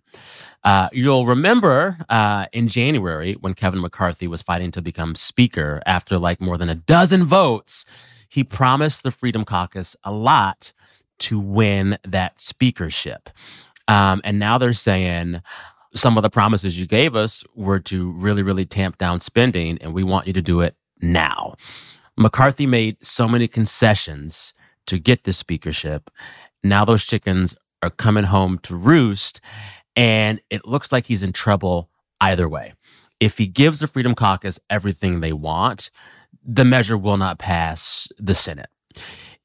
Uh, 0.67 0.89
you'll 0.91 1.25
remember 1.25 1.97
uh, 2.09 2.45
in 2.51 2.67
January 2.67 3.35
when 3.35 3.53
Kevin 3.53 3.79
McCarthy 3.79 4.27
was 4.27 4.41
fighting 4.41 4.69
to 4.69 4.81
become 4.81 5.15
Speaker 5.15 5.81
after 5.85 6.17
like 6.17 6.41
more 6.41 6.57
than 6.57 6.67
a 6.67 6.75
dozen 6.75 7.23
votes, 7.23 7.85
he 8.27 8.43
promised 8.43 9.01
the 9.01 9.11
Freedom 9.11 9.45
Caucus 9.45 9.95
a 10.03 10.11
lot 10.11 10.73
to 11.19 11.39
win 11.39 11.97
that 12.03 12.41
speakership. 12.41 13.29
Um, 13.87 14.19
and 14.25 14.39
now 14.39 14.57
they're 14.57 14.73
saying 14.73 15.41
some 15.95 16.17
of 16.17 16.21
the 16.21 16.29
promises 16.29 16.77
you 16.77 16.85
gave 16.85 17.15
us 17.15 17.45
were 17.55 17.79
to 17.79 18.11
really, 18.11 18.43
really 18.43 18.65
tamp 18.65 18.97
down 18.97 19.21
spending, 19.21 19.77
and 19.79 19.93
we 19.93 20.03
want 20.03 20.27
you 20.27 20.33
to 20.33 20.41
do 20.41 20.59
it 20.59 20.75
now. 20.99 21.55
McCarthy 22.17 22.65
made 22.65 22.97
so 23.01 23.29
many 23.29 23.47
concessions 23.47 24.53
to 24.85 24.99
get 24.99 25.23
the 25.23 25.31
speakership. 25.31 26.11
Now 26.61 26.83
those 26.83 27.05
chickens 27.05 27.55
are 27.81 27.89
coming 27.89 28.25
home 28.25 28.59
to 28.63 28.75
roost, 28.75 29.39
and 29.97 30.39
it 30.51 30.65
looks 30.65 30.91
like 30.91 31.07
he's 31.07 31.23
in 31.23 31.33
trouble 31.33 31.89
either 32.21 32.47
way. 32.47 32.73
If 33.19 33.39
he 33.39 33.47
gives 33.47 33.79
the 33.79 33.87
Freedom 33.87 34.13
Caucus 34.13 34.59
everything 34.69 35.19
they 35.19 35.33
want, 35.33 35.89
the 36.45 36.63
measure 36.63 36.97
will 36.97 37.17
not 37.17 37.39
pass 37.39 38.07
the 38.17 38.35
Senate. 38.35 38.69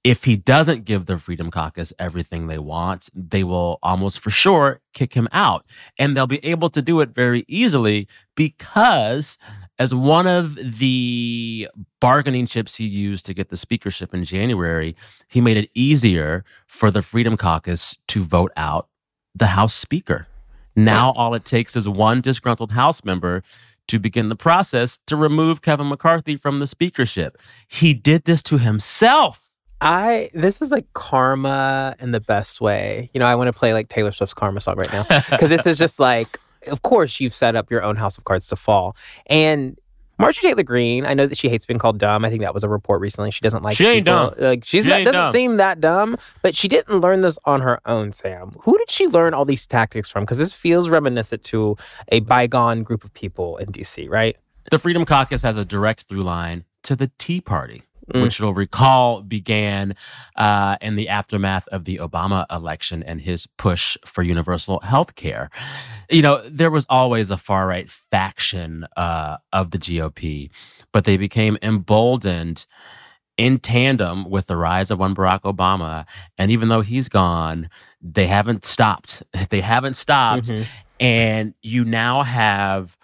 If 0.05 0.25
he 0.25 0.37
doesn't 0.37 0.85
give 0.85 1.07
the 1.07 1.17
Freedom 1.17 1.51
Caucus 1.51 1.93
everything 1.99 2.49
they 2.49 2.59
want, 2.59 3.09
they 3.15 3.45
will 3.45 3.79
almost 3.83 4.21
for 4.21 4.31
sure 4.31 4.81
kick 4.93 5.15
him 5.15 5.29
out. 5.33 5.65
And 5.97 6.17
they'll 6.17 6.27
be 6.27 6.45
able 6.45 6.71
to 6.71 6.83
do 6.83 7.01
it 7.01 7.11
very 7.11 7.45
easily 7.49 8.09
because 8.35 9.39
as 9.79 9.95
one 9.95 10.27
of 10.27 10.57
the 10.57 11.69
bargaining 12.01 12.47
chips 12.47 12.77
he 12.77 12.85
used 12.85 13.25
to 13.27 13.35
get 13.35 13.49
the 13.49 13.57
speakership 13.57 14.13
in 14.13 14.25
January, 14.25 14.97
he 15.29 15.41
made 15.41 15.57
it 15.57 15.71
easier 15.75 16.45
for 16.67 16.91
the 16.91 17.03
Freedom 17.03 17.37
Caucus 17.37 17.97
to 18.09 18.23
vote 18.25 18.53
out 18.57 18.89
the 19.35 19.47
House 19.49 19.75
Speaker. 19.75 20.27
Now 20.77 21.13
all 21.13 21.35
it 21.35 21.45
takes 21.45 21.77
is 21.77 21.89
one 21.89 22.21
disgruntled 22.21 22.73
House 22.73 23.05
member 23.05 23.43
to 23.89 23.99
begin 23.99 24.29
the 24.29 24.37
process 24.37 24.99
to 25.07 25.17
remove 25.17 25.61
Kevin 25.61 25.89
McCarthy 25.89 26.37
from 26.37 26.61
the 26.61 26.67
speakership. 26.67 27.37
He 27.67 27.95
did 27.95 28.25
this 28.25 28.43
to 28.45 28.59
himself. 28.59 29.53
I 29.81 30.31
this 30.33 30.63
is 30.63 30.71
like 30.71 30.87
karma 30.95 31.97
in 31.99 32.13
the 32.13 32.21
best 32.21 32.61
way. 32.61 33.11
You 33.13 33.19
know, 33.19 33.27
I 33.27 33.35
want 33.35 33.49
to 33.49 33.53
play 33.53 33.75
like 33.75 33.89
Taylor 33.89 34.13
Swift's 34.13 34.35
karma 34.35 34.61
song 34.61 34.77
right 34.77 34.93
now 34.93 35.05
because 35.31 35.51
this 35.51 35.67
is 35.67 35.77
just 35.77 35.99
like, 35.99 36.39
of 36.69 36.83
course, 36.83 37.19
you've 37.19 37.35
set 37.35 37.57
up 37.57 37.71
your 37.71 37.83
own 37.83 37.97
house 37.97 38.17
of 38.17 38.25
cards 38.25 38.47
to 38.49 38.57
fall. 38.57 38.97
And 39.27 39.77
Marjorie 40.23 40.49
Taylor 40.49 40.63
Greene, 40.63 41.05
I 41.05 41.15
know 41.15 41.27
that 41.27 41.37
she 41.37 41.49
hates 41.49 41.67
being 41.67 41.79
called 41.79 41.99
dumb. 41.99 42.25
I 42.25 42.31
think 42.31 42.41
that 42.43 42.55
was 42.55 42.65
a 42.65 42.69
report 42.69 43.01
recently. 43.01 43.31
She 43.31 43.41
doesn't 43.41 43.63
like 43.63 43.77
She 43.77 43.87
ain't 43.87 44.07
people- 44.07 44.31
dumb. 44.31 44.35
Like 44.39 44.65
she's 44.65 44.85
She 44.85 44.89
not, 44.91 44.99
doesn't 45.05 45.13
dumb. 45.13 45.33
seem 45.33 45.57
that 45.57 45.81
dumb, 45.81 46.17
but 46.43 46.55
she 46.57 46.69
didn't 46.69 47.01
learn 47.01 47.21
this 47.23 47.39
on 47.45 47.61
her 47.61 47.81
own. 47.87 48.13
Sam, 48.13 48.53
who 48.63 48.79
did 48.79 48.91
she 48.91 49.07
learn 49.09 49.35
all 49.35 49.45
these 49.45 49.67
tactics 49.67 50.09
from? 50.09 50.23
Because 50.25 50.39
this 50.39 50.53
feels 50.53 50.89
reminiscent 50.89 51.45
to 51.45 51.77
a 52.09 52.21
bygone 52.21 52.83
group 52.85 53.05
of 53.05 53.13
people 53.15 53.57
in 53.59 53.71
D.C. 53.73 54.09
Right? 54.09 54.37
The 54.71 54.79
Freedom 54.79 55.05
Caucus 55.05 55.43
has 55.43 55.57
a 55.57 55.65
direct 55.65 56.03
through 56.03 56.23
line 56.23 56.65
to 56.85 56.95
the 56.97 57.11
Tea 57.19 57.41
Party, 57.41 57.83
Mm. 58.13 58.23
which 58.23 58.41
you'll 58.41 58.53
recall 58.53 59.23
began 59.23 59.95
uh, 60.35 60.77
in 60.81 60.97
the 60.97 61.09
aftermath 61.09 61.69
of 61.69 61.85
the 61.85 61.99
Obama 61.99 62.47
election 62.51 63.01
and 63.05 63.21
his 63.21 63.47
push 63.47 63.97
for 64.05 64.23
universal 64.23 64.81
health 64.81 65.15
care. 65.15 65.51
You 66.11 66.23
know, 66.23 66.43
there 66.49 66.71
was 66.71 66.85
always 66.91 67.31
a 67.31 67.37
far 67.37 67.69
right 67.69 67.89
faction 67.89 68.87
uh, 68.97 69.37
of 69.53 69.71
the 69.71 69.79
GOP, 69.79 70.51
but 70.93 71.05
they 71.05 71.17
became 71.17 71.57
emboldened 71.63 72.67
in 73.37 73.59
tandem 73.61 74.29
with 74.29 74.47
the 74.49 74.57
rise 74.57 74.91
of 74.91 74.99
one 74.99 75.15
Barack 75.15 75.43
Obama. 75.43 76.05
And 76.37 76.51
even 76.51 76.69
though 76.69 76.81
he's 76.83 77.09
gone, 77.09 77.71
they 78.01 78.27
haven't 78.27 78.65
stopped. 78.65 79.23
They 79.51 79.61
haven't 79.61 79.95
stopped. 79.95 80.49
Mhm. 80.49 80.67
And 80.99 81.55
you 81.63 81.85
now 81.85 82.23
have 82.25 82.97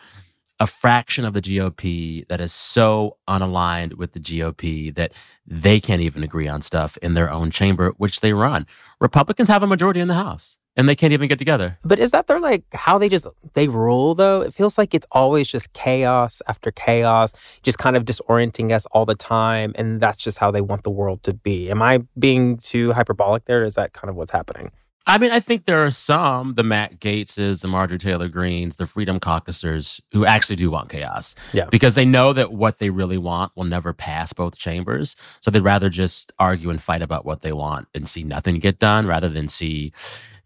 a 0.60 0.66
fraction 0.66 1.24
of 1.24 1.34
the 1.34 1.40
GOP 1.40 2.26
that 2.28 2.40
is 2.40 2.52
so 2.52 3.16
unaligned 3.28 3.94
with 3.94 4.12
the 4.12 4.20
GOP 4.20 4.94
that 4.94 5.12
they 5.46 5.80
can't 5.80 6.02
even 6.02 6.22
agree 6.22 6.48
on 6.48 6.62
stuff 6.62 6.96
in 6.98 7.14
their 7.14 7.30
own 7.30 7.50
chamber, 7.50 7.92
which 7.96 8.20
they 8.20 8.32
run. 8.32 8.66
Republicans 9.00 9.48
have 9.48 9.62
a 9.62 9.66
majority 9.66 10.00
in 10.00 10.08
the 10.08 10.14
House 10.14 10.58
and 10.78 10.88
they 10.88 10.94
can't 10.94 11.12
even 11.12 11.28
get 11.28 11.38
together. 11.38 11.76
But 11.84 11.98
is 11.98 12.12
that 12.12 12.28
their 12.28 12.40
like 12.40 12.64
how 12.72 12.98
they 12.98 13.08
just 13.08 13.26
they 13.54 13.68
rule 13.68 14.14
though? 14.14 14.40
It 14.40 14.54
feels 14.54 14.78
like 14.78 14.94
it's 14.94 15.06
always 15.10 15.48
just 15.48 15.72
chaos 15.72 16.40
after 16.46 16.70
chaos, 16.70 17.32
just 17.62 17.78
kind 17.78 17.96
of 17.96 18.04
disorienting 18.04 18.72
us 18.72 18.86
all 18.86 19.04
the 19.04 19.16
time, 19.16 19.72
and 19.74 20.00
that's 20.00 20.18
just 20.18 20.38
how 20.38 20.50
they 20.50 20.60
want 20.60 20.84
the 20.84 20.90
world 20.90 21.24
to 21.24 21.34
be. 21.34 21.70
Am 21.70 21.82
I 21.82 22.04
being 22.18 22.58
too 22.58 22.92
hyperbolic 22.92 23.44
there? 23.46 23.64
Is 23.64 23.74
that 23.74 23.92
kind 23.92 24.08
of 24.08 24.16
what's 24.16 24.32
happening? 24.32 24.70
I 25.08 25.16
mean, 25.16 25.30
I 25.30 25.40
think 25.40 25.64
there 25.64 25.82
are 25.82 25.90
some, 25.90 26.54
the 26.54 26.62
Matt 26.62 27.00
Gaetzes, 27.00 27.62
the 27.62 27.68
Marjorie 27.68 27.96
Taylor 27.96 28.28
Greenes, 28.28 28.76
the 28.76 28.86
Freedom 28.86 29.18
Caucusers, 29.18 30.02
who 30.12 30.26
actually 30.26 30.56
do 30.56 30.70
want 30.70 30.90
chaos. 30.90 31.34
Yeah. 31.54 31.64
Because 31.70 31.94
they 31.94 32.04
know 32.04 32.34
that 32.34 32.52
what 32.52 32.78
they 32.78 32.90
really 32.90 33.16
want 33.16 33.52
will 33.56 33.64
never 33.64 33.94
pass 33.94 34.34
both 34.34 34.58
chambers. 34.58 35.16
So 35.40 35.50
they'd 35.50 35.60
rather 35.60 35.88
just 35.88 36.30
argue 36.38 36.68
and 36.68 36.80
fight 36.80 37.00
about 37.00 37.24
what 37.24 37.40
they 37.40 37.52
want 37.52 37.88
and 37.94 38.06
see 38.06 38.22
nothing 38.22 38.58
get 38.58 38.78
done 38.78 39.06
rather 39.06 39.30
than 39.30 39.48
see 39.48 39.94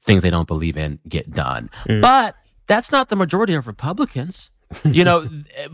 things 0.00 0.22
they 0.22 0.30
don't 0.30 0.46
believe 0.46 0.76
in 0.76 1.00
get 1.08 1.32
done. 1.32 1.68
Mm. 1.88 2.00
But 2.00 2.36
that's 2.68 2.92
not 2.92 3.08
the 3.08 3.16
majority 3.16 3.54
of 3.54 3.66
Republicans. 3.66 4.52
you 4.84 5.04
know, 5.04 5.28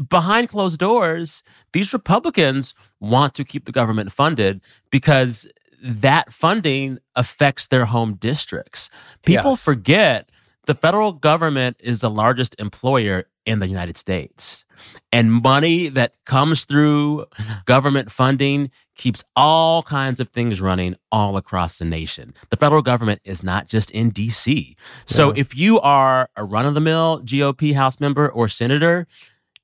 behind 0.09 0.49
closed 0.49 0.80
doors, 0.80 1.43
these 1.72 1.93
Republicans 1.93 2.74
want 3.01 3.34
to 3.34 3.45
keep 3.45 3.64
the 3.64 3.72
government 3.72 4.12
funded 4.12 4.61
because 4.91 5.47
that 5.83 6.33
funding 6.33 6.99
affects 7.14 7.66
their 7.66 7.87
home 7.87 8.14
districts. 8.14 8.91
People 9.22 9.53
Yes. 9.53 9.62
forget 9.64 10.31
the 10.66 10.74
federal 10.74 11.12
government 11.12 11.76
is 11.81 12.01
the 12.01 12.11
largest 12.11 12.55
employer 12.59 13.24
in 13.47 13.61
the 13.61 13.68
United 13.68 13.97
States. 13.97 14.66
And 15.11 15.33
money 15.33 15.89
that 15.89 16.12
comes 16.26 16.64
through 16.66 17.24
government 17.64 18.12
funding 18.12 18.70
keeps 18.95 19.24
all 19.35 19.83
kinds 19.83 20.20
of 20.20 20.29
things 20.29 20.61
running 20.61 20.97
all 21.11 21.37
across 21.39 21.79
the 21.79 21.85
nation. 21.87 22.35
The 22.51 22.57
federal 22.59 22.83
government 22.83 23.20
is 23.24 23.43
not 23.43 23.66
just 23.68 23.91
in 23.93 24.11
DC. 24.11 24.74
So 25.07 25.31
if 25.31 25.57
you 25.57 25.81
are 25.81 26.29
a 26.37 26.45
run 26.45 26.66
of 26.66 26.74
the 26.74 26.81
mill 26.81 27.22
GOP 27.24 27.72
House 27.74 27.99
member 27.99 28.29
or 28.29 28.49
senator, 28.49 29.07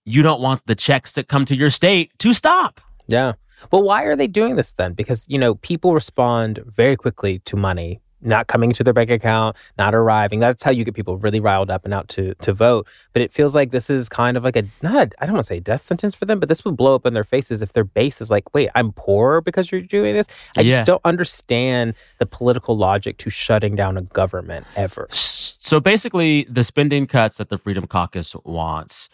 you 0.06 0.22
don't 0.22 0.40
want 0.40 0.62
the 0.66 0.74
checks 0.74 1.12
that 1.12 1.28
come 1.28 1.44
to 1.44 1.54
your 1.54 1.70
state 1.70 2.12
to 2.20 2.32
stop. 2.32 2.80
Yeah. 3.06 3.34
Well, 3.70 3.82
why 3.82 4.04
are 4.04 4.16
they 4.16 4.26
doing 4.26 4.56
this 4.56 4.72
then? 4.72 4.92
Because, 4.94 5.24
you 5.28 5.38
know, 5.38 5.54
people 5.56 5.94
respond 5.94 6.58
very 6.66 6.96
quickly 6.96 7.40
to 7.40 7.56
money 7.56 8.00
not 8.26 8.46
coming 8.46 8.72
to 8.72 8.82
their 8.82 8.94
bank 8.94 9.10
account, 9.10 9.54
not 9.76 9.94
arriving. 9.94 10.40
That's 10.40 10.62
how 10.62 10.70
you 10.70 10.82
get 10.82 10.94
people 10.94 11.18
really 11.18 11.40
riled 11.40 11.70
up 11.70 11.84
and 11.84 11.92
out 11.92 12.08
to 12.08 12.34
to 12.36 12.52
vote. 12.54 12.86
But 13.12 13.20
it 13.20 13.30
feels 13.32 13.54
like 13.54 13.70
this 13.70 13.90
is 13.90 14.08
kind 14.08 14.36
of 14.38 14.44
like 14.44 14.56
a 14.56 14.62
not 14.82 14.94
a, 14.96 15.22
I 15.22 15.26
don't 15.26 15.34
want 15.34 15.44
to 15.44 15.46
say 15.48 15.60
death 15.60 15.82
sentence 15.82 16.14
for 16.14 16.24
them, 16.24 16.40
but 16.40 16.48
this 16.48 16.64
would 16.64 16.74
blow 16.76 16.94
up 16.94 17.04
in 17.04 17.12
their 17.12 17.24
faces 17.24 17.60
if 17.60 17.74
their 17.74 17.84
base 17.84 18.22
is 18.22 18.30
like, 18.30 18.54
"Wait, 18.54 18.70
I'm 18.74 18.92
poor 18.92 19.42
because 19.42 19.70
you're 19.70 19.82
doing 19.82 20.14
this." 20.14 20.26
I 20.56 20.62
Yeah. 20.62 20.76
just 20.76 20.86
don't 20.86 21.02
understand 21.04 21.92
the 22.18 22.24
political 22.26 22.76
logic 22.78 23.18
to 23.18 23.28
shutting 23.30 23.76
down 23.76 23.98
a 23.98 24.02
government 24.02 24.66
ever. 24.74 25.06
So 25.10 25.78
basically, 25.80 26.44
the 26.48 26.64
spending 26.64 27.06
cuts 27.06 27.36
that 27.36 27.50
the 27.50 27.58
Freedom 27.58 27.86
Caucus 27.86 28.34
wants 28.44 29.10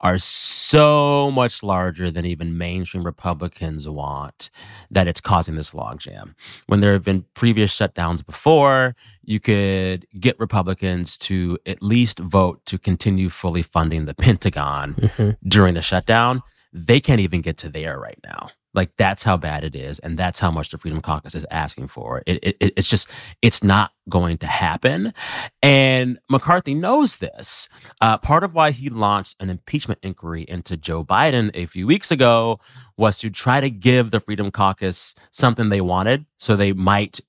are 0.00 0.18
so 0.18 1.30
much 1.30 1.62
larger 1.62 2.10
than 2.10 2.26
even 2.26 2.58
mainstream 2.58 3.04
Republicans 3.04 3.88
want 3.88 4.50
that 4.90 5.08
it's 5.08 5.20
causing 5.20 5.54
this 5.54 5.70
logjam. 5.70 6.34
When 6.66 6.80
there 6.80 6.92
have 6.92 7.04
been 7.04 7.24
previous 7.34 7.74
shutdowns 7.74 8.24
before, 8.24 8.96
you 9.22 9.40
could 9.40 10.06
get 10.18 10.38
Republicans 10.38 11.16
to 11.18 11.58
at 11.64 11.82
least 11.82 12.18
vote 12.18 12.64
to 12.66 12.78
continue 12.78 13.30
fully 13.30 13.62
funding 13.62 14.04
the 14.04 14.14
Pentagon 14.14 14.94
mm-hmm. 14.94 15.48
during 15.48 15.76
a 15.76 15.82
shutdown. 15.82 16.42
They 16.72 17.00
can't 17.00 17.20
even 17.20 17.40
get 17.40 17.56
to 17.58 17.68
there 17.68 17.98
right 17.98 18.18
now. 18.24 18.50
Like 18.74 18.90
that's 18.96 19.22
how 19.22 19.36
bad 19.36 19.64
it 19.64 19.76
is, 19.76 19.98
and 20.00 20.18
that's 20.18 20.40
how 20.40 20.50
much 20.50 20.70
the 20.70 20.78
Freedom 20.78 21.00
Caucus 21.00 21.34
is 21.34 21.46
asking 21.50 21.88
for. 21.88 22.22
It, 22.26 22.38
it, 22.42 22.56
it's 22.76 22.88
just, 22.88 23.08
it's 23.40 23.62
not 23.62 23.92
going 24.08 24.36
to 24.38 24.46
happen, 24.46 25.14
and 25.62 26.18
McCarthy 26.28 26.74
knows 26.74 27.16
this. 27.16 27.68
Uh, 28.00 28.18
part 28.18 28.44
of 28.44 28.52
why 28.52 28.72
he 28.72 28.90
launched 28.90 29.36
an 29.40 29.48
impeachment 29.48 30.00
inquiry 30.02 30.44
into 30.48 30.76
Joe 30.76 31.04
Biden 31.04 31.50
a 31.54 31.66
few 31.66 31.86
weeks 31.86 32.10
ago 32.10 32.58
was 32.96 33.18
to 33.20 33.30
try 33.30 33.60
to 33.60 33.70
give 33.70 34.10
the 34.10 34.20
Freedom 34.20 34.50
Caucus 34.50 35.14
something 35.30 35.68
they 35.68 35.80
wanted, 35.80 36.26
so 36.38 36.56
they 36.56 36.72
might 36.72 37.20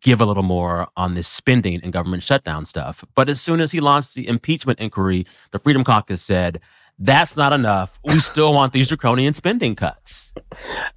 give 0.00 0.20
a 0.20 0.26
little 0.26 0.42
more 0.42 0.88
on 0.96 1.14
this 1.14 1.28
spending 1.28 1.80
and 1.82 1.92
government 1.92 2.22
shutdown 2.22 2.66
stuff. 2.66 3.04
But 3.14 3.28
as 3.28 3.40
soon 3.40 3.60
as 3.60 3.72
he 3.72 3.80
launched 3.80 4.14
the 4.14 4.28
impeachment 4.28 4.80
inquiry, 4.80 5.26
the 5.50 5.58
Freedom 5.58 5.82
Caucus 5.82 6.22
said. 6.22 6.60
That's 7.02 7.34
not 7.34 7.54
enough. 7.54 7.98
We 8.04 8.18
still 8.20 8.52
want 8.52 8.74
these 8.74 8.88
draconian 8.88 9.32
spending 9.32 9.74
cuts. 9.74 10.32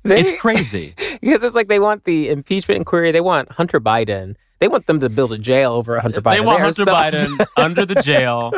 It's 0.03 0.31
crazy. 0.41 0.93
because 1.21 1.41
it's 1.43 1.55
like 1.55 1.69
they 1.69 1.79
want 1.79 2.03
the 2.03 2.29
impeachment 2.29 2.77
inquiry. 2.77 3.13
They 3.13 3.21
want 3.21 3.51
Hunter 3.53 3.79
Biden. 3.79 4.35
They 4.59 4.67
want 4.67 4.85
them 4.85 4.99
to 4.99 5.09
build 5.09 5.31
a 5.31 5.37
jail 5.37 5.71
over 5.71 5.97
Hunter 5.99 6.21
Biden. 6.21 6.33
They 6.33 6.41
want 6.41 6.59
are 6.61 6.65
Hunter 6.65 6.83
so- 6.83 6.93
Biden 6.93 7.45
under 7.57 7.85
the 7.85 7.95
jail. 8.01 8.51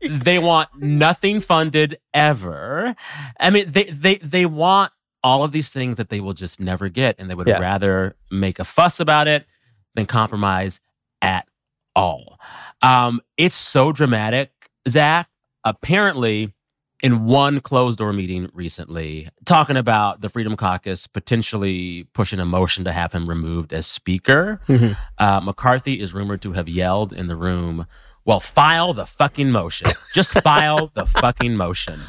They 0.00 0.38
want 0.38 0.68
nothing 0.80 1.40
funded 1.40 1.98
ever. 2.12 2.94
I 3.40 3.50
mean, 3.50 3.64
they 3.70 3.84
they 3.84 4.16
they 4.18 4.46
want 4.46 4.92
all 5.24 5.42
of 5.42 5.50
these 5.50 5.70
things 5.70 5.96
that 5.96 6.10
they 6.10 6.20
will 6.20 6.34
just 6.34 6.60
never 6.60 6.88
get, 6.88 7.16
and 7.18 7.28
they 7.28 7.34
would 7.34 7.48
Yeah. 7.48 7.58
rather 7.58 8.14
make 8.30 8.60
a 8.60 8.64
fuss 8.64 9.00
about 9.00 9.26
it 9.26 9.46
than 9.96 10.06
compromise 10.06 10.78
at 11.22 11.48
all. 11.96 12.38
Um, 12.82 13.20
it's 13.36 13.56
so 13.56 13.90
dramatic, 13.90 14.50
Zach. 14.88 15.28
Apparently, 15.64 16.53
in 17.04 17.24
one 17.26 17.60
closed 17.60 17.98
door 17.98 18.12
meeting 18.14 18.48
recently, 18.54 19.28
talking 19.44 19.76
about 19.76 20.22
the 20.22 20.28
Freedom 20.30 20.56
Caucus 20.56 21.06
potentially 21.06 22.04
pushing 22.14 22.40
a 22.40 22.46
motion 22.46 22.82
to 22.84 22.92
have 22.92 23.12
him 23.12 23.28
removed 23.28 23.72
as 23.74 23.86
speaker. 23.86 24.60
Mhm. 24.68 24.96
Uh, 25.18 25.40
McCarthy 25.40 26.00
is 26.00 26.14
rumored 26.14 26.40
to 26.42 26.52
have 26.52 26.66
yelled 26.68 27.12
in 27.12 27.28
the 27.28 27.36
room, 27.36 27.86
Well, 28.26 28.40
file 28.40 28.94
the 28.94 29.04
fucking 29.04 29.50
motion. 29.50 29.88
Just 30.14 30.30
file 30.40 30.90
the 30.94 31.04
fucking 31.04 31.56
motion. 31.58 32.00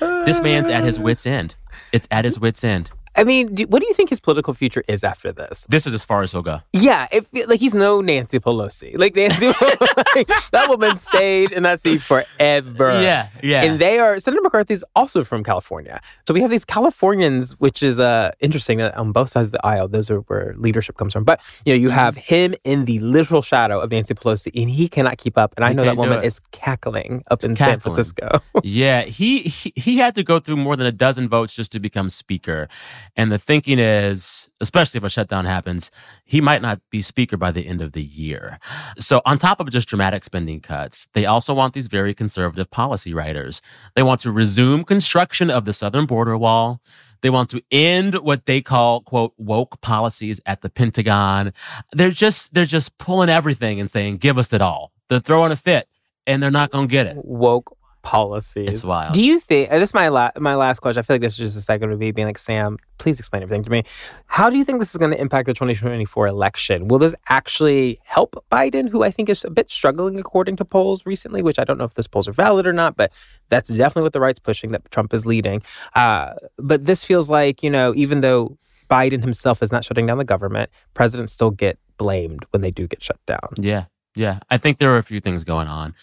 This 0.00 0.38
man's 0.42 0.68
at 0.68 0.84
his 0.84 0.98
wits' 0.98 1.24
end. 1.24 1.54
It's 1.92 2.06
at 2.10 2.26
his 2.26 2.38
wits' 2.38 2.62
end. 2.62 2.90
I 3.14 3.24
mean, 3.24 3.54
do, 3.54 3.64
what 3.64 3.80
do 3.80 3.86
you 3.86 3.94
think 3.94 4.10
his 4.10 4.20
political 4.20 4.54
future 4.54 4.82
is 4.88 5.04
after 5.04 5.32
this? 5.32 5.66
This 5.68 5.86
is 5.86 5.92
as 5.92 6.04
far 6.04 6.22
as 6.22 6.32
he'll 6.32 6.42
go. 6.42 6.60
Yeah, 6.72 7.08
if, 7.12 7.28
like 7.46 7.60
he's 7.60 7.74
no 7.74 8.00
Nancy 8.00 8.38
Pelosi. 8.38 8.96
Like 8.98 9.14
Nancy, 9.14 9.46
like, 10.16 10.28
that 10.50 10.66
woman 10.68 10.96
stayed 10.96 11.52
in 11.52 11.62
that 11.64 11.80
seat 11.80 12.00
forever. 12.00 13.00
Yeah, 13.02 13.28
yeah. 13.42 13.62
And 13.62 13.80
they 13.80 13.98
are 13.98 14.18
Senator 14.18 14.42
McCarthy's 14.42 14.82
also 14.96 15.24
from 15.24 15.44
California. 15.44 16.00
So 16.26 16.32
we 16.32 16.40
have 16.40 16.50
these 16.50 16.64
Californians, 16.64 17.52
which 17.60 17.82
is 17.82 18.00
uh, 18.00 18.32
interesting 18.40 18.78
that 18.78 18.96
on 18.96 19.12
both 19.12 19.28
sides 19.28 19.48
of 19.48 19.52
the 19.52 19.66
aisle, 19.66 19.88
those 19.88 20.10
are 20.10 20.20
where 20.20 20.54
leadership 20.56 20.96
comes 20.96 21.12
from. 21.12 21.24
But 21.24 21.40
you 21.66 21.74
know, 21.74 21.78
you 21.78 21.90
have 21.90 22.16
him 22.16 22.54
in 22.64 22.86
the 22.86 22.98
literal 23.00 23.42
shadow 23.42 23.80
of 23.80 23.90
Nancy 23.90 24.14
Pelosi, 24.14 24.50
and 24.60 24.70
he 24.70 24.88
cannot 24.88 25.18
keep 25.18 25.36
up. 25.36 25.52
And 25.56 25.64
I 25.64 25.70
He 25.70 25.74
know 25.74 25.84
that 25.84 25.96
woman 25.96 26.24
is 26.24 26.40
cackling 26.50 27.24
up 27.30 27.44
in 27.44 27.56
San 27.56 27.78
Francisco. 27.78 28.40
yeah, 28.62 29.02
he, 29.02 29.40
he 29.40 29.72
he 29.76 29.98
had 29.98 30.14
to 30.14 30.22
go 30.22 30.40
through 30.40 30.56
more 30.56 30.76
than 30.76 30.86
a 30.86 30.92
dozen 30.92 31.28
votes 31.28 31.54
just 31.54 31.72
to 31.72 31.80
become 31.80 32.08
speaker. 32.08 32.68
And 33.16 33.30
the 33.30 33.38
thinking 33.38 33.78
is, 33.78 34.50
especially 34.60 34.98
if 34.98 35.04
a 35.04 35.10
shutdown 35.10 35.44
happens, 35.44 35.90
he 36.24 36.40
might 36.40 36.62
not 36.62 36.80
be 36.90 37.02
speaker 37.02 37.36
by 37.36 37.50
the 37.50 37.66
end 37.66 37.80
of 37.80 37.92
the 37.92 38.02
year. 38.02 38.58
So 38.98 39.20
on 39.24 39.38
top 39.38 39.60
of 39.60 39.70
just 39.70 39.88
dramatic 39.88 40.24
spending 40.24 40.60
cuts, 40.60 41.08
they 41.14 41.26
also 41.26 41.54
want 41.54 41.74
these 41.74 41.88
very 41.88 42.14
conservative 42.14 42.70
policy 42.70 43.14
writers. 43.14 43.60
They 43.94 44.02
want 44.02 44.20
to 44.20 44.32
resume 44.32 44.84
construction 44.84 45.50
of 45.50 45.64
the 45.64 45.72
southern 45.72 46.06
border 46.06 46.36
wall. 46.36 46.80
They 47.22 47.30
want 47.30 47.50
to 47.50 47.62
end 47.70 48.16
what 48.16 48.46
they 48.46 48.60
call 48.60 49.00
quote 49.00 49.32
woke 49.38 49.80
policies 49.80 50.40
at 50.44 50.60
the 50.60 50.70
Pentagon. 50.70 51.52
They're 51.92 52.10
just 52.10 52.52
they're 52.52 52.64
just 52.64 52.98
pulling 52.98 53.28
everything 53.28 53.78
and 53.78 53.88
saying 53.88 54.16
give 54.18 54.38
us 54.38 54.52
it 54.52 54.60
all. 54.60 54.92
They're 55.08 55.20
throwing 55.20 55.52
a 55.52 55.56
fit 55.56 55.88
and 56.26 56.42
they're 56.42 56.50
not 56.50 56.70
going 56.70 56.88
to 56.88 56.92
get 56.92 57.06
it. 57.06 57.16
Woke 57.24 57.76
policies. 58.02 58.68
It's 58.68 58.84
wild. 58.84 59.14
Do 59.14 59.22
you 59.22 59.40
think? 59.40 59.70
This 59.70 59.90
is 59.90 59.94
my 59.94 60.08
la- 60.08 60.30
my 60.38 60.54
last 60.54 60.80
question. 60.80 61.00
I 61.00 61.02
feel 61.02 61.14
like 61.14 61.22
this 61.22 61.32
is 61.32 61.38
just 61.38 61.56
a 61.56 61.60
second 61.60 61.92
of 61.92 61.98
me 61.98 62.12
being 62.12 62.26
like, 62.26 62.38
Sam, 62.38 62.78
please 62.98 63.18
explain 63.18 63.42
everything 63.42 63.64
to 63.64 63.70
me. 63.70 63.84
How 64.26 64.50
do 64.50 64.56
you 64.56 64.64
think 64.64 64.78
this 64.78 64.90
is 64.90 64.96
going 64.96 65.10
to 65.12 65.20
impact 65.20 65.46
the 65.46 65.54
2024 65.54 66.26
election? 66.26 66.88
Will 66.88 66.98
this 66.98 67.14
actually 67.28 68.00
help 68.04 68.44
Biden, 68.50 68.88
who 68.88 69.02
I 69.02 69.10
think 69.10 69.28
is 69.28 69.44
a 69.44 69.50
bit 69.50 69.70
struggling 69.70 70.18
according 70.18 70.56
to 70.56 70.64
polls 70.64 71.06
recently? 71.06 71.42
Which 71.42 71.58
I 71.58 71.64
don't 71.64 71.78
know 71.78 71.84
if 71.84 71.94
those 71.94 72.08
polls 72.08 72.28
are 72.28 72.32
valid 72.32 72.66
or 72.66 72.72
not, 72.72 72.96
but 72.96 73.12
that's 73.48 73.70
definitely 73.70 74.02
what 74.02 74.12
the 74.12 74.20
right's 74.20 74.40
pushing 74.40 74.72
that 74.72 74.90
Trump 74.90 75.14
is 75.14 75.24
leading. 75.24 75.62
Uh, 75.94 76.34
but 76.58 76.84
this 76.84 77.04
feels 77.04 77.30
like 77.30 77.62
you 77.62 77.70
know, 77.70 77.94
even 77.94 78.20
though 78.20 78.58
Biden 78.90 79.22
himself 79.22 79.62
is 79.62 79.72
not 79.72 79.84
shutting 79.84 80.06
down 80.06 80.18
the 80.18 80.24
government, 80.24 80.70
presidents 80.94 81.32
still 81.32 81.50
get 81.50 81.78
blamed 81.96 82.44
when 82.50 82.62
they 82.62 82.70
do 82.70 82.86
get 82.86 83.02
shut 83.02 83.18
down. 83.26 83.54
Yeah, 83.56 83.84
yeah. 84.14 84.40
I 84.50 84.58
think 84.58 84.78
there 84.78 84.90
are 84.90 84.98
a 84.98 85.02
few 85.02 85.20
things 85.20 85.44
going 85.44 85.68
on. 85.68 85.94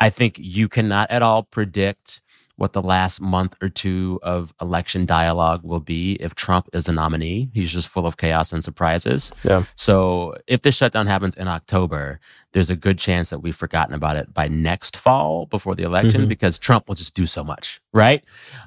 I 0.00 0.10
think 0.10 0.36
you 0.38 0.68
cannot 0.68 1.10
at 1.10 1.22
all 1.22 1.42
predict 1.42 2.20
what 2.56 2.72
the 2.72 2.82
last 2.82 3.20
month 3.20 3.54
or 3.62 3.68
two 3.68 4.18
of 4.20 4.52
election 4.60 5.06
dialogue 5.06 5.60
will 5.62 5.78
be 5.78 6.14
if 6.14 6.34
Trump 6.34 6.68
is 6.72 6.86
the 6.86 6.92
nominee. 6.92 7.48
He's 7.54 7.70
just 7.70 7.86
full 7.86 8.04
of 8.04 8.16
chaos 8.16 8.52
and 8.52 8.64
surprises. 8.64 9.30
Yeah. 9.44 9.62
So 9.76 10.34
if 10.48 10.62
this 10.62 10.74
shutdown 10.74 11.06
happens 11.06 11.36
in 11.36 11.46
October, 11.46 12.18
there's 12.52 12.68
a 12.68 12.74
good 12.74 12.98
chance 12.98 13.30
that 13.30 13.38
we've 13.40 13.54
forgotten 13.54 13.94
about 13.94 14.16
it 14.16 14.34
by 14.34 14.48
next 14.48 14.96
fall 14.96 15.46
before 15.46 15.76
the 15.76 15.84
election 15.84 16.22
Mhm. 16.24 16.28
because 16.28 16.58
Trump 16.58 16.88
will 16.88 16.96
just 16.96 17.14
do 17.14 17.28
so 17.28 17.44
much, 17.44 17.80
right? 17.92 18.24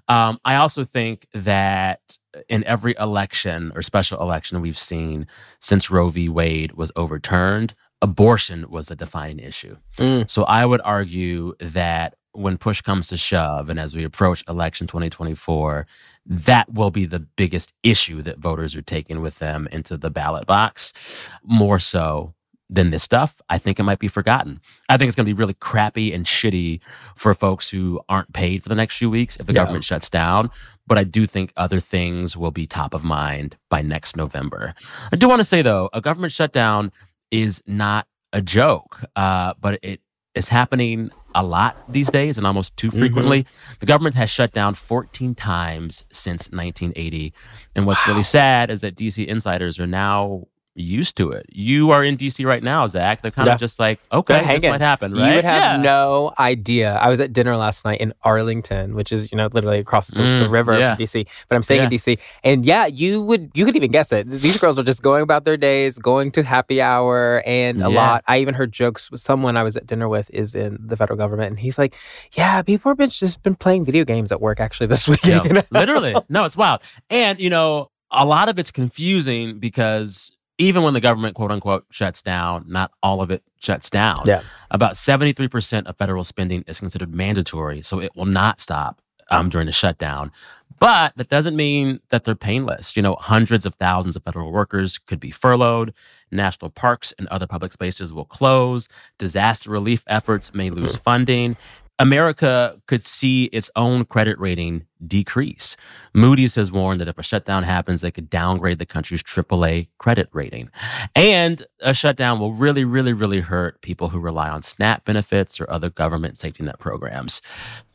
Um, 0.08 0.40
I 0.46 0.56
also 0.56 0.86
think 0.86 1.28
that 1.34 2.18
in 2.48 2.64
every 2.64 2.96
election 2.98 3.74
or 3.76 3.82
special 3.82 4.22
election 4.22 4.62
we've 4.62 4.78
seen 4.78 5.28
since 5.60 5.92
Roe 5.92 6.10
v. 6.10 6.30
Wade 6.30 6.72
was 6.74 6.94
overturned, 6.96 7.74
abortion 8.02 8.66
was 8.70 8.90
a 8.92 8.96
defining 8.96 9.40
issue. 9.40 9.78
Mm. 9.98 10.30
So 10.30 10.44
I 10.44 10.66
would 10.66 10.82
argue 10.84 11.54
that 11.60 12.16
when 12.34 12.58
push 12.58 12.82
comes 12.82 13.08
to 13.10 13.18
shove 13.18 13.70
and 13.70 13.80
as 13.80 13.96
we 13.96 14.04
approach 14.04 14.44
election 14.48 14.88
2024, 14.88 15.86
that 16.26 16.72
will 16.74 16.92
be 16.92 17.06
the 17.06 17.20
biggest 17.20 17.74
issue 17.84 18.22
that 18.22 18.38
voters 18.40 18.76
are 18.76 18.82
taking 18.82 19.22
with 19.22 19.40
them 19.40 19.68
into 19.72 19.98
the 19.98 20.10
ballot 20.10 20.48
box 20.48 21.28
more 21.44 21.78
so 21.80 22.34
than 22.70 22.90
this 22.92 23.04
stuff. 23.04 23.42
I 23.50 23.58
think 23.58 23.80
it 23.80 23.84
might 23.84 24.00
be 24.00 24.08
forgotten. 24.08 24.62
I 24.88 24.96
think 24.96 25.10
it's 25.10 25.16
going 25.18 25.26
to 25.26 25.34
be 25.34 25.38
really 25.38 25.56
crappy 25.56 26.14
and 26.14 26.26
shitty 26.26 26.80
for 27.18 27.34
folks 27.34 27.70
who 27.70 28.00
aren't 28.08 28.32
paid 28.32 28.64
for 28.64 28.70
the 28.70 28.76
next 28.76 28.98
few 28.98 29.10
weeks 29.10 29.36
if 29.36 29.46
the 29.46 29.54
Yeah. 29.54 29.64
government 29.64 29.84
shuts 29.84 30.10
down. 30.10 30.50
But 30.88 30.98
I 30.98 31.04
do 31.04 31.26
think 31.26 31.52
other 31.58 31.82
things 31.82 32.38
will 32.38 32.52
be 32.52 32.66
top 32.66 32.94
of 32.94 33.04
mind 33.04 33.58
by 33.70 33.82
next 33.82 34.16
November. 34.16 34.74
I 35.12 35.18
do 35.18 35.28
want 35.28 35.42
to 35.42 35.44
say, 35.44 35.62
though, 35.62 35.90
a 35.92 36.00
government 36.00 36.32
shutdown 36.32 36.94
is 37.32 37.64
not 37.66 38.08
a 38.34 38.42
joke, 38.42 39.02
uh, 39.16 39.54
but 39.60 39.80
it 39.82 40.02
is 40.36 40.50
happening 40.50 41.12
a 41.34 41.44
lot 41.44 41.78
these 41.92 42.10
days 42.10 42.38
and 42.38 42.46
almost 42.46 42.76
too 42.78 42.92
frequently. 42.92 43.46
The 43.80 43.86
government 43.86 44.16
has 44.16 44.30
shut 44.30 44.52
down 44.52 44.74
14 44.74 45.34
times 45.36 46.06
since 46.12 46.52
1980. 46.52 47.34
And 47.76 47.86
what's 47.86 48.06
really 48.08 48.24
sad 48.24 48.70
is 48.70 48.82
that 48.82 48.96
DC 48.96 49.26
insiders 49.26 49.80
are 49.80 49.88
now 49.88 50.48
used 50.82 51.16
to 51.18 51.32
it. 51.32 51.46
You 51.50 51.92
are 51.92 52.04
in 52.04 52.18
DC 52.18 52.46
right 52.46 52.64
now, 52.64 52.88
Zach. 52.88 53.22
They're 53.22 53.32
kind 53.32 53.48
Yeah. 53.48 53.54
of 53.54 53.60
just 53.60 53.80
like, 53.80 54.00
They're 54.12 54.20
okay, 54.20 54.40
this 54.40 54.46
hanging. 54.48 54.70
might 54.72 54.82
happen, 54.82 55.14
right? 55.14 55.30
You 55.30 55.36
would 55.36 55.46
have 55.46 55.64
Yeah. 55.64 55.78
no 55.78 56.34
idea. 56.40 56.96
I 56.96 57.10
was 57.10 57.20
at 57.20 57.32
dinner 57.34 57.56
last 57.58 57.86
night 57.86 58.00
in 58.02 58.14
Arlington, 58.24 58.96
which 58.96 59.12
is 59.12 59.32
you 59.32 59.38
know 59.38 59.48
literally 59.52 59.80
across 59.80 60.08
the, 60.10 60.16
the 60.22 60.46
Mm, 60.48 60.52
river 60.52 60.78
yeah. 60.78 60.96
from 60.96 61.04
DC. 61.04 61.26
But 61.48 61.56
I'm 61.56 61.64
staying 61.64 61.84
in 61.84 61.90
DC, 61.90 62.18
and 62.44 62.66
yeah, 62.66 62.86
you 62.86 63.22
would 63.24 63.52
you 63.54 63.66
could 63.66 63.76
even 63.76 63.92
guess 63.92 64.12
it. 64.12 64.30
These 64.30 64.58
girls 64.58 64.78
are 64.80 64.84
just 64.84 65.02
going 65.02 65.22
about 65.24 65.46
their 65.46 65.58
days, 65.58 65.98
going 65.98 66.32
to 66.32 66.44
happy 66.44 66.82
hour, 66.82 67.44
and 67.46 67.82
a 67.82 67.90
lot. 67.90 68.24
I 68.28 68.40
even 68.40 68.54
heard 68.56 68.72
jokes 68.72 69.12
with 69.12 69.20
someone 69.22 69.58
I 69.58 69.64
was 69.64 69.78
at 69.78 69.86
dinner 69.86 70.10
with 70.10 70.30
is 70.32 70.56
in 70.56 70.78
the 70.82 70.98
federal 70.98 71.18
government, 71.18 71.50
and 71.52 71.60
he's 71.60 71.78
like, 71.78 71.96
"Yeah, 72.34 72.62
people 72.62 72.90
have 72.90 72.98
been 72.98 73.10
just 73.10 73.42
been 73.44 73.56
playing 73.56 73.86
video 73.86 74.04
games 74.06 74.32
at 74.32 74.42
work 74.42 74.60
actually 74.60 74.88
this 74.88 75.08
week." 75.08 75.24
Yeah, 75.26 75.62
literally. 75.72 76.16
No, 76.30 76.46
it's 76.46 76.58
wild. 76.58 76.82
And, 77.10 77.40
you 77.40 77.50
know, 77.50 77.90
a 78.12 78.26
lot 78.26 78.50
of 78.50 78.60
it's 78.60 78.72
confusing 78.72 79.60
because 79.60 80.38
even 80.62 80.84
when 80.84 80.94
the 80.94 81.02
government, 81.02 81.36
quote 81.36 81.52
unquote, 81.52 81.86
shuts 81.90 82.22
down, 82.22 82.66
not 82.68 82.92
all 83.02 83.22
of 83.22 83.32
it 83.32 83.44
shuts 83.60 83.90
down. 83.90 84.24
Yeah. 84.28 84.44
About 84.70 84.94
73% 84.94 85.86
of 85.88 85.98
federal 85.98 86.24
spending 86.24 86.64
is 86.68 86.80
considered 86.80 87.14
mandatory. 87.14 87.82
So 87.82 88.00
it 88.00 88.12
will 88.16 88.26
not 88.26 88.62
stop 88.62 89.02
um, 89.32 89.50
during 89.50 89.66
the 89.66 89.72
shutdown. 89.72 90.32
But 90.80 91.14
that 91.16 91.30
doesn't 91.30 91.56
mean 91.56 92.00
that 92.10 92.24
they're 92.24 92.36
painless. 92.36 92.96
You 92.96 93.02
know, 93.02 93.16
hundreds 93.16 93.66
of 93.66 93.76
thousands 93.76 94.16
of 94.16 94.24
federal 94.24 94.52
workers 94.52 95.00
could 95.00 95.20
be 95.20 95.32
furloughed. 95.32 95.94
National 96.32 96.70
parks 96.70 97.12
and 97.18 97.28
other 97.28 97.48
public 97.48 97.72
spaces 97.72 98.14
will 98.14 98.26
close. 98.26 98.88
Disaster 99.18 99.70
relief 99.70 100.04
efforts 100.08 100.54
may 100.54 100.70
lose 100.70 100.96
funding. 100.96 101.58
America 102.02 102.82
could 102.88 103.04
see 103.04 103.46
its 103.46 103.70
own 103.76 104.06
credit 104.06 104.40
rating 104.40 104.88
decrease. 105.06 105.78
Moody's 106.16 106.56
has 106.56 106.72
warned 106.72 107.00
that 107.00 107.08
if 107.08 107.20
a 107.20 107.24
shutdown 107.24 107.62
happens, 107.62 108.02
they 108.02 108.10
could 108.10 108.28
downgrade 108.28 108.80
the 108.80 108.88
country's 108.88 109.22
AAA 109.22 109.88
credit 110.00 110.28
rating. 110.32 110.72
And 111.16 111.64
a 111.80 111.94
shutdown 111.94 112.40
will 112.40 112.54
really, 112.54 112.86
really, 112.86 113.14
really 113.14 113.42
hurt 113.42 113.84
people 113.84 114.10
who 114.10 114.20
rely 114.20 114.50
on 114.50 114.64
SNAP 114.64 115.06
benefits 115.06 115.62
or 115.62 115.70
other 115.70 115.92
government 115.92 116.40
safety 116.40 116.64
net 116.64 116.80
programs. 116.80 117.40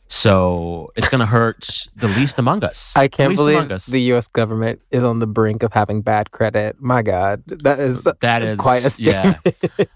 So 0.07 0.93
it's 0.95 1.09
going 1.09 1.19
to 1.19 1.25
hurt 1.25 1.87
the 1.97 2.07
least 2.07 2.39
among 2.39 2.63
us. 2.63 2.93
I 2.95 3.09
can't 3.09 3.35
believe 3.35 3.67
the 3.67 4.01
U.S. 4.13 4.29
government 4.29 4.81
is 4.89 5.03
on 5.03 5.19
the 5.19 5.27
brink 5.27 5.63
of 5.63 5.73
having 5.73 6.01
bad 6.01 6.31
credit. 6.31 6.77
My 6.79 7.01
God, 7.01 7.43
that 7.45 7.77
is 7.81 8.07
That 8.21 8.41
is 8.41 8.57
quite 8.57 8.85
a 8.85 9.03
yeah. 9.03 9.33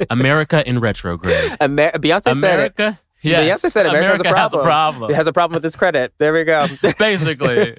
America 0.10 0.68
in 0.68 0.80
retrograde. 0.80 1.56
Amer- 1.62 1.92
Beyonce 1.94 2.38
said 2.42 2.98
it. 3.24 3.30
America, 3.30 3.46
yes. 3.46 3.62
Beyonce 3.62 3.72
said 3.72 3.86
America, 3.86 4.22
America 4.22 4.40
has, 4.40 4.54
a 4.54 4.58
problem. 4.58 5.12
It 5.12 5.16
has 5.16 5.28
a 5.28 5.34
problem 5.34 5.56
with 5.56 5.66
its 5.66 5.76
credit. 5.76 6.14
There 6.18 6.34
we 6.34 6.44
go. 6.44 6.68
basically. 6.98 7.76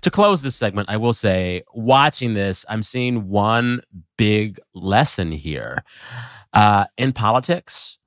to 0.00 0.10
close 0.10 0.42
this 0.42 0.56
segment, 0.56 0.88
I 0.88 0.96
will 0.96 1.12
say, 1.12 1.62
watching 1.74 2.34
this, 2.34 2.64
I'm 2.68 2.82
seeing 2.82 3.28
one 3.28 3.82
big 4.16 4.58
lesson 4.74 5.32
here. 5.32 5.84
Uh, 6.52 6.86
in 6.96 7.12
politics, 7.12 7.98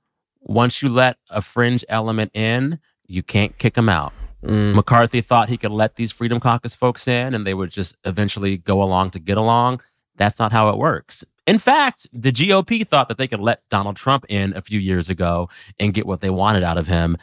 once 0.42 0.82
you 0.82 0.90
let 0.90 1.18
a 1.30 1.42
fringe 1.42 1.86
element 1.90 2.32
in, 2.34 2.80
you 3.06 3.24
can't 3.24 3.58
kick 3.58 3.76
them 3.76 3.90
out. 3.90 4.14
Mm. 4.44 4.74
McCarthy 4.74 5.22
thought 5.22 5.50
he 5.50 5.58
could 5.58 5.72
let 5.72 5.96
these 5.96 6.12
Freedom 6.12 6.40
Caucus 6.40 6.74
folks 6.74 7.08
in 7.08 7.34
and 7.34 7.46
they 7.46 7.54
would 7.54 7.72
just 7.72 7.98
eventually 8.06 8.58
go 8.58 8.82
along 8.82 9.12
to 9.12 9.20
get 9.20 9.38
along. 9.38 9.82
That's 10.16 10.40
not 10.40 10.52
how 10.52 10.70
it 10.70 10.78
works. 10.78 11.24
In 11.50 11.58
fact, 11.58 12.06
the 12.14 12.32
GOP 12.32 12.86
thought 12.88 13.08
that 13.08 13.18
they 13.18 13.28
could 13.28 13.40
let 13.40 13.68
Donald 13.70 13.96
Trump 13.96 14.24
in 14.30 14.56
a 14.56 14.62
few 14.62 14.80
years 14.80 15.10
ago 15.10 15.50
and 15.80 15.96
get 15.96 16.06
what 16.06 16.22
they 16.22 16.30
wanted 16.30 16.62
out 16.62 16.78
of 16.78 16.86
him. 16.86 17.18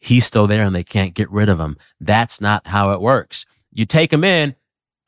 He's 0.00 0.26
still 0.26 0.48
there 0.48 0.64
and 0.64 0.74
they 0.74 0.82
can't 0.82 1.14
get 1.14 1.30
rid 1.30 1.48
of 1.48 1.60
him. 1.60 1.76
That's 2.00 2.40
not 2.40 2.66
how 2.66 2.90
it 2.90 3.00
works. 3.00 3.46
You 3.72 3.86
take 3.86 4.10
them 4.10 4.24
in, 4.24 4.56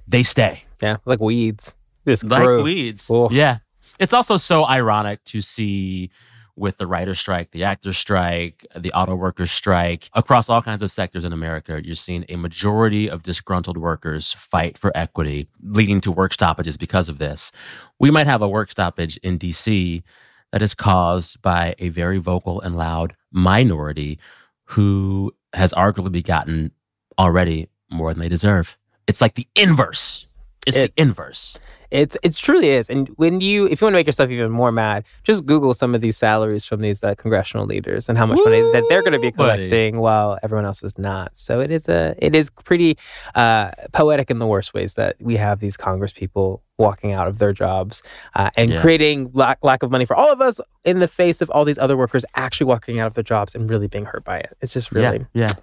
they 0.07 0.23
stay 0.23 0.63
Yeah, 0.81 0.99
like 1.05 1.21
weeds. 1.21 1.75
Just 2.07 2.23
like 2.25 2.45
grew. 2.45 2.63
weeds. 2.63 3.11
Yeah. 3.33 3.59
It's 3.99 4.13
also 4.13 4.37
so 4.37 4.65
ironic 4.65 5.25
to 5.25 5.41
see 5.41 6.11
with 6.57 6.77
the 6.77 6.87
writer's 6.87 7.19
strike, 7.19 7.51
the 7.53 7.65
actor's 7.65 7.97
strike, 7.99 8.67
the 8.77 8.93
auto 8.93 9.15
workers 9.15 9.51
strike, 9.51 10.11
across 10.15 10.49
all 10.49 10.63
kinds 10.63 10.83
of 10.83 10.91
sectors 10.91 11.25
in 11.25 11.33
America, 11.33 11.81
you're 11.85 11.95
seeing 11.95 12.25
a 12.29 12.37
majority 12.37 13.09
of 13.09 13.23
disgruntled 13.23 13.77
workers 13.79 14.33
fight 14.33 14.77
for 14.79 14.91
equity, 14.95 15.49
leading 15.63 16.01
to 16.03 16.13
work 16.13 16.33
stoppages 16.33 16.77
because 16.77 17.09
of 17.09 17.19
this. 17.19 17.53
We 17.99 18.11
might 18.11 18.27
have 18.27 18.43
a 18.43 18.49
work 18.49 18.71
stoppage 18.71 19.17
in 19.19 19.39
DC 19.39 20.03
that 20.53 20.63
is 20.63 20.75
caused 20.75 21.41
by 21.43 21.75
a 21.79 21.89
very 21.91 22.19
vocal 22.19 22.61
and 22.61 22.77
loud 22.77 23.15
minority 23.33 24.19
who 24.65 25.33
has 25.55 25.73
arguably 25.73 26.25
gotten 26.25 26.73
already 27.19 27.69
more 27.91 28.13
than 28.13 28.21
they 28.21 28.29
deserve. 28.29 28.77
It's 29.07 29.21
like 29.21 29.35
the 29.35 29.47
inverse 29.57 30.27
It's 30.67 30.77
It- 30.77 30.95
the 30.95 31.03
inverse. 31.03 31.57
It's 31.91 32.17
it 32.23 32.35
truly 32.35 32.71
is. 32.71 32.89
And 32.89 33.09
when 33.17 33.41
you 33.41 33.67
if 33.67 33.81
you 33.81 33.85
want 33.87 33.95
to 33.95 33.99
make 33.99 34.07
yourself 34.07 34.31
even 34.31 34.51
more 34.51 34.71
mad, 34.73 35.05
just 35.25 35.45
Google 35.47 35.75
some 35.75 35.95
of 35.95 36.01
these 36.01 36.17
salaries 36.17 36.65
from 36.65 36.81
these 36.81 37.03
uh, 37.03 37.15
congressional 37.17 37.67
leaders 37.67 38.09
and 38.09 38.17
how 38.17 38.27
much 38.27 38.39
money 38.45 38.61
that 38.73 38.85
they're 38.89 39.03
going 39.03 39.13
to 39.13 39.19
be 39.19 39.29
Woo, 39.29 39.33
buddy. 39.33 39.69
collecting 39.69 39.99
while 40.01 40.39
everyone 40.43 40.65
else 40.65 40.83
is 40.83 40.97
not. 40.99 41.37
So 41.37 41.61
it 41.61 41.71
is 41.71 41.89
a 41.89 42.15
it 42.19 42.35
is 42.35 42.51
pretty 42.51 42.97
uh, 43.35 43.73
poetic 43.93 44.31
in 44.31 44.39
the 44.39 44.47
worst 44.47 44.73
ways 44.75 44.95
that 44.95 45.17
we 45.21 45.37
have 45.37 45.61
these 45.61 45.77
Congress 45.77 46.13
people 46.13 46.63
walking 46.79 47.13
out 47.13 47.27
of 47.29 47.39
their 47.39 47.53
jobs 47.53 48.03
uh, 48.35 48.51
and 48.57 48.71
Yeah. 48.71 48.81
creating 48.81 49.31
lack, 49.35 49.59
lack 49.63 49.83
of 49.83 49.91
money 49.91 50.07
for 50.07 50.17
all 50.17 50.33
of 50.33 50.41
us 50.41 50.61
in 50.85 50.99
the 51.01 51.09
face 51.09 51.43
of 51.43 51.51
all 51.51 51.65
these 51.67 51.77
other 51.79 51.95
workers 51.97 52.25
actually 52.37 52.65
walking 52.67 52.99
out 52.99 53.07
of 53.07 53.15
their 53.15 53.25
jobs 53.25 53.55
and 53.55 53.69
really 53.69 53.87
being 53.87 54.07
hurt 54.07 54.25
by 54.25 54.39
it. 54.39 54.57
It's 54.63 54.73
just 54.73 54.91
really 54.91 55.19
Yeah, 55.35 55.49
yeah. 55.49 55.55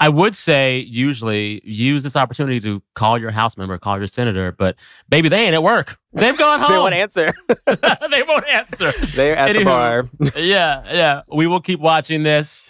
I 0.00 0.08
would 0.08 0.36
say 0.36 0.78
usually 0.78 1.60
use 1.64 2.04
this 2.04 2.14
opportunity 2.14 2.60
to 2.60 2.80
call 2.94 3.18
your 3.18 3.32
House 3.32 3.56
member, 3.56 3.76
call 3.78 3.98
your 3.98 4.06
senator, 4.06 4.52
but 4.52 4.76
baby, 5.08 5.28
they 5.28 5.44
ain't 5.44 5.54
at 5.54 5.62
work. 5.62 5.98
They've 6.12 6.38
gone 6.38 6.60
home. 6.60 6.70
they 6.70 6.78
won't 6.78 6.94
answer. 6.94 7.32
they 7.66 8.22
won't 8.22 8.46
answer. 8.46 8.92
They're 9.16 9.36
at 9.36 9.54
the 9.54 9.64
bar. 9.64 10.08
yeah, 10.36 10.84
yeah. 10.86 11.22
We 11.28 11.48
will 11.48 11.60
keep 11.60 11.80
watching 11.80 12.22
this, 12.22 12.66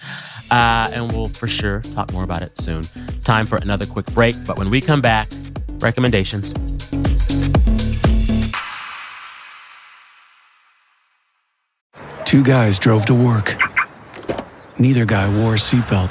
uh, 0.50 0.90
and 0.92 1.12
we'll 1.12 1.28
for 1.28 1.46
sure 1.46 1.80
talk 1.94 2.12
more 2.12 2.24
about 2.24 2.40
it 2.42 2.56
soon. 2.58 2.82
Time 3.24 3.46
for 3.46 3.56
another 3.56 3.84
quick 3.84 4.06
break, 4.06 4.34
but 4.46 4.56
when 4.58 4.70
we 4.70 4.80
come 4.80 5.02
back, 5.02 5.28
recommendations. 5.80 6.54
Two 12.24 12.42
guys 12.42 12.78
drove 12.78 13.04
to 13.06 13.14
work. 13.14 13.56
Neither 14.78 15.04
guy 15.04 15.28
wore 15.42 15.54
a 15.54 15.58
seatbelt. 15.58 16.10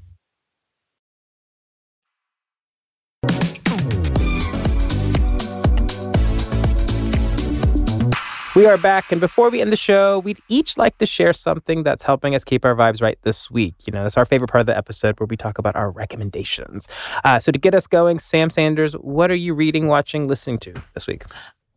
We 8.53 8.65
are 8.65 8.77
back, 8.77 9.13
and 9.13 9.21
before 9.21 9.49
we 9.49 9.61
end 9.61 9.71
the 9.71 9.77
show, 9.77 10.19
we'd 10.19 10.41
each 10.49 10.77
like 10.77 10.97
to 10.97 11.05
share 11.05 11.31
something 11.31 11.83
that's 11.83 12.03
helping 12.03 12.35
us 12.35 12.43
keep 12.43 12.65
our 12.65 12.75
vibes 12.75 13.01
right 13.01 13.17
this 13.21 13.49
week. 13.49 13.75
You 13.87 13.93
know, 13.93 14.03
that's 14.03 14.17
our 14.17 14.25
favorite 14.25 14.49
part 14.49 14.59
of 14.59 14.65
the 14.65 14.75
episode 14.75 15.17
where 15.21 15.27
we 15.27 15.37
talk 15.37 15.57
about 15.57 15.77
our 15.77 15.89
recommendations. 15.89 16.85
Uh, 17.23 17.39
so, 17.39 17.53
to 17.53 17.57
get 17.57 17.73
us 17.73 17.87
going, 17.87 18.19
Sam 18.19 18.49
Sanders, 18.49 18.91
what 18.93 19.31
are 19.31 19.35
you 19.35 19.53
reading, 19.53 19.87
watching, 19.87 20.27
listening 20.27 20.59
to 20.59 20.73
this 20.93 21.07
week? 21.07 21.23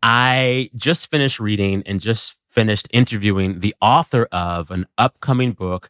I 0.03 0.69
just 0.75 1.09
finished 1.09 1.39
reading 1.39 1.81
and 1.85 2.01
just 2.01 2.37
finished 2.55 2.87
interviewing 2.91 3.59
the 3.59 3.75
author 3.81 4.27
of 4.31 4.71
an 4.71 4.87
upcoming 4.97 5.51
book 5.51 5.89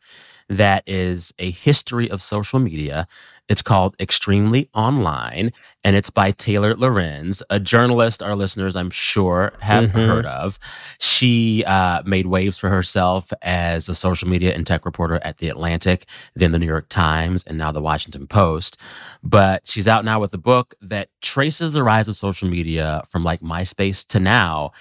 that 0.49 0.83
is 0.87 1.33
a 1.39 1.49
history 1.51 2.09
of 2.09 2.21
social 2.21 2.59
media. 2.59 3.07
It's 3.47 3.61
called 3.61 3.95
Extremely 3.99 4.69
Online, 4.73 5.51
and 5.83 5.95
it's 5.95 6.09
by 6.09 6.31
Taylor 6.31 6.75
Lorenz, 6.75 7.43
a 7.51 7.59
journalist 7.59 8.23
our 8.23 8.35
listeners, 8.35 8.75
I'm 8.75 8.89
sure, 8.89 9.53
have 9.59 9.85
Mhm. 9.91 10.07
heard 10.07 10.25
of. 10.25 10.57
She 10.99 11.63
uh, 11.65 12.01
made 12.05 12.25
waves 12.27 12.57
for 12.57 12.69
herself 12.69 13.31
as 13.43 13.87
a 13.89 13.93
social 13.95 14.27
media 14.27 14.53
and 14.55 14.65
tech 14.65 14.85
reporter 14.85 15.19
at 15.23 15.37
The 15.37 15.49
Atlantic, 15.49 16.05
then 16.35 16.51
The 16.51 16.59
New 16.59 16.65
York 16.65 16.89
Times, 16.89 17.43
and 17.43 17.57
now 17.57 17.71
The 17.71 17.81
Washington 17.81 18.25
Post. 18.27 18.77
But 19.23 19.61
she's 19.67 19.87
out 19.87 20.05
now 20.05 20.19
with 20.19 20.33
a 20.33 20.39
book 20.39 20.73
that 20.81 21.09
traces 21.21 21.73
the 21.73 21.83
rise 21.83 22.07
of 22.07 22.15
social 22.15 22.47
media 22.49 23.03
from 23.09 23.23
like 23.23 23.41
MySpace 23.41 24.05
to 24.07 24.19
now. 24.19 24.71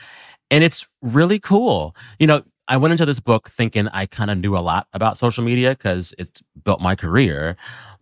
And 0.51 0.63
it's 0.65 0.87
really 1.03 1.39
cool. 1.39 1.95
You 2.19 2.27
know, 2.27 2.43
I 2.69 2.77
went 2.77 2.93
into 2.93 3.05
this 3.07 3.21
book 3.21 3.49
thinking 3.51 3.89
I 3.89 4.07
kind 4.07 4.31
of 4.31 4.39
knew 4.39 4.57
a 4.57 4.61
lot 4.61 4.87
about 4.93 5.19
social 5.19 5.45
media 5.45 5.71
because 5.71 6.15
it's 6.19 6.43
built 6.65 6.81
my 6.81 6.95
career. 6.95 7.57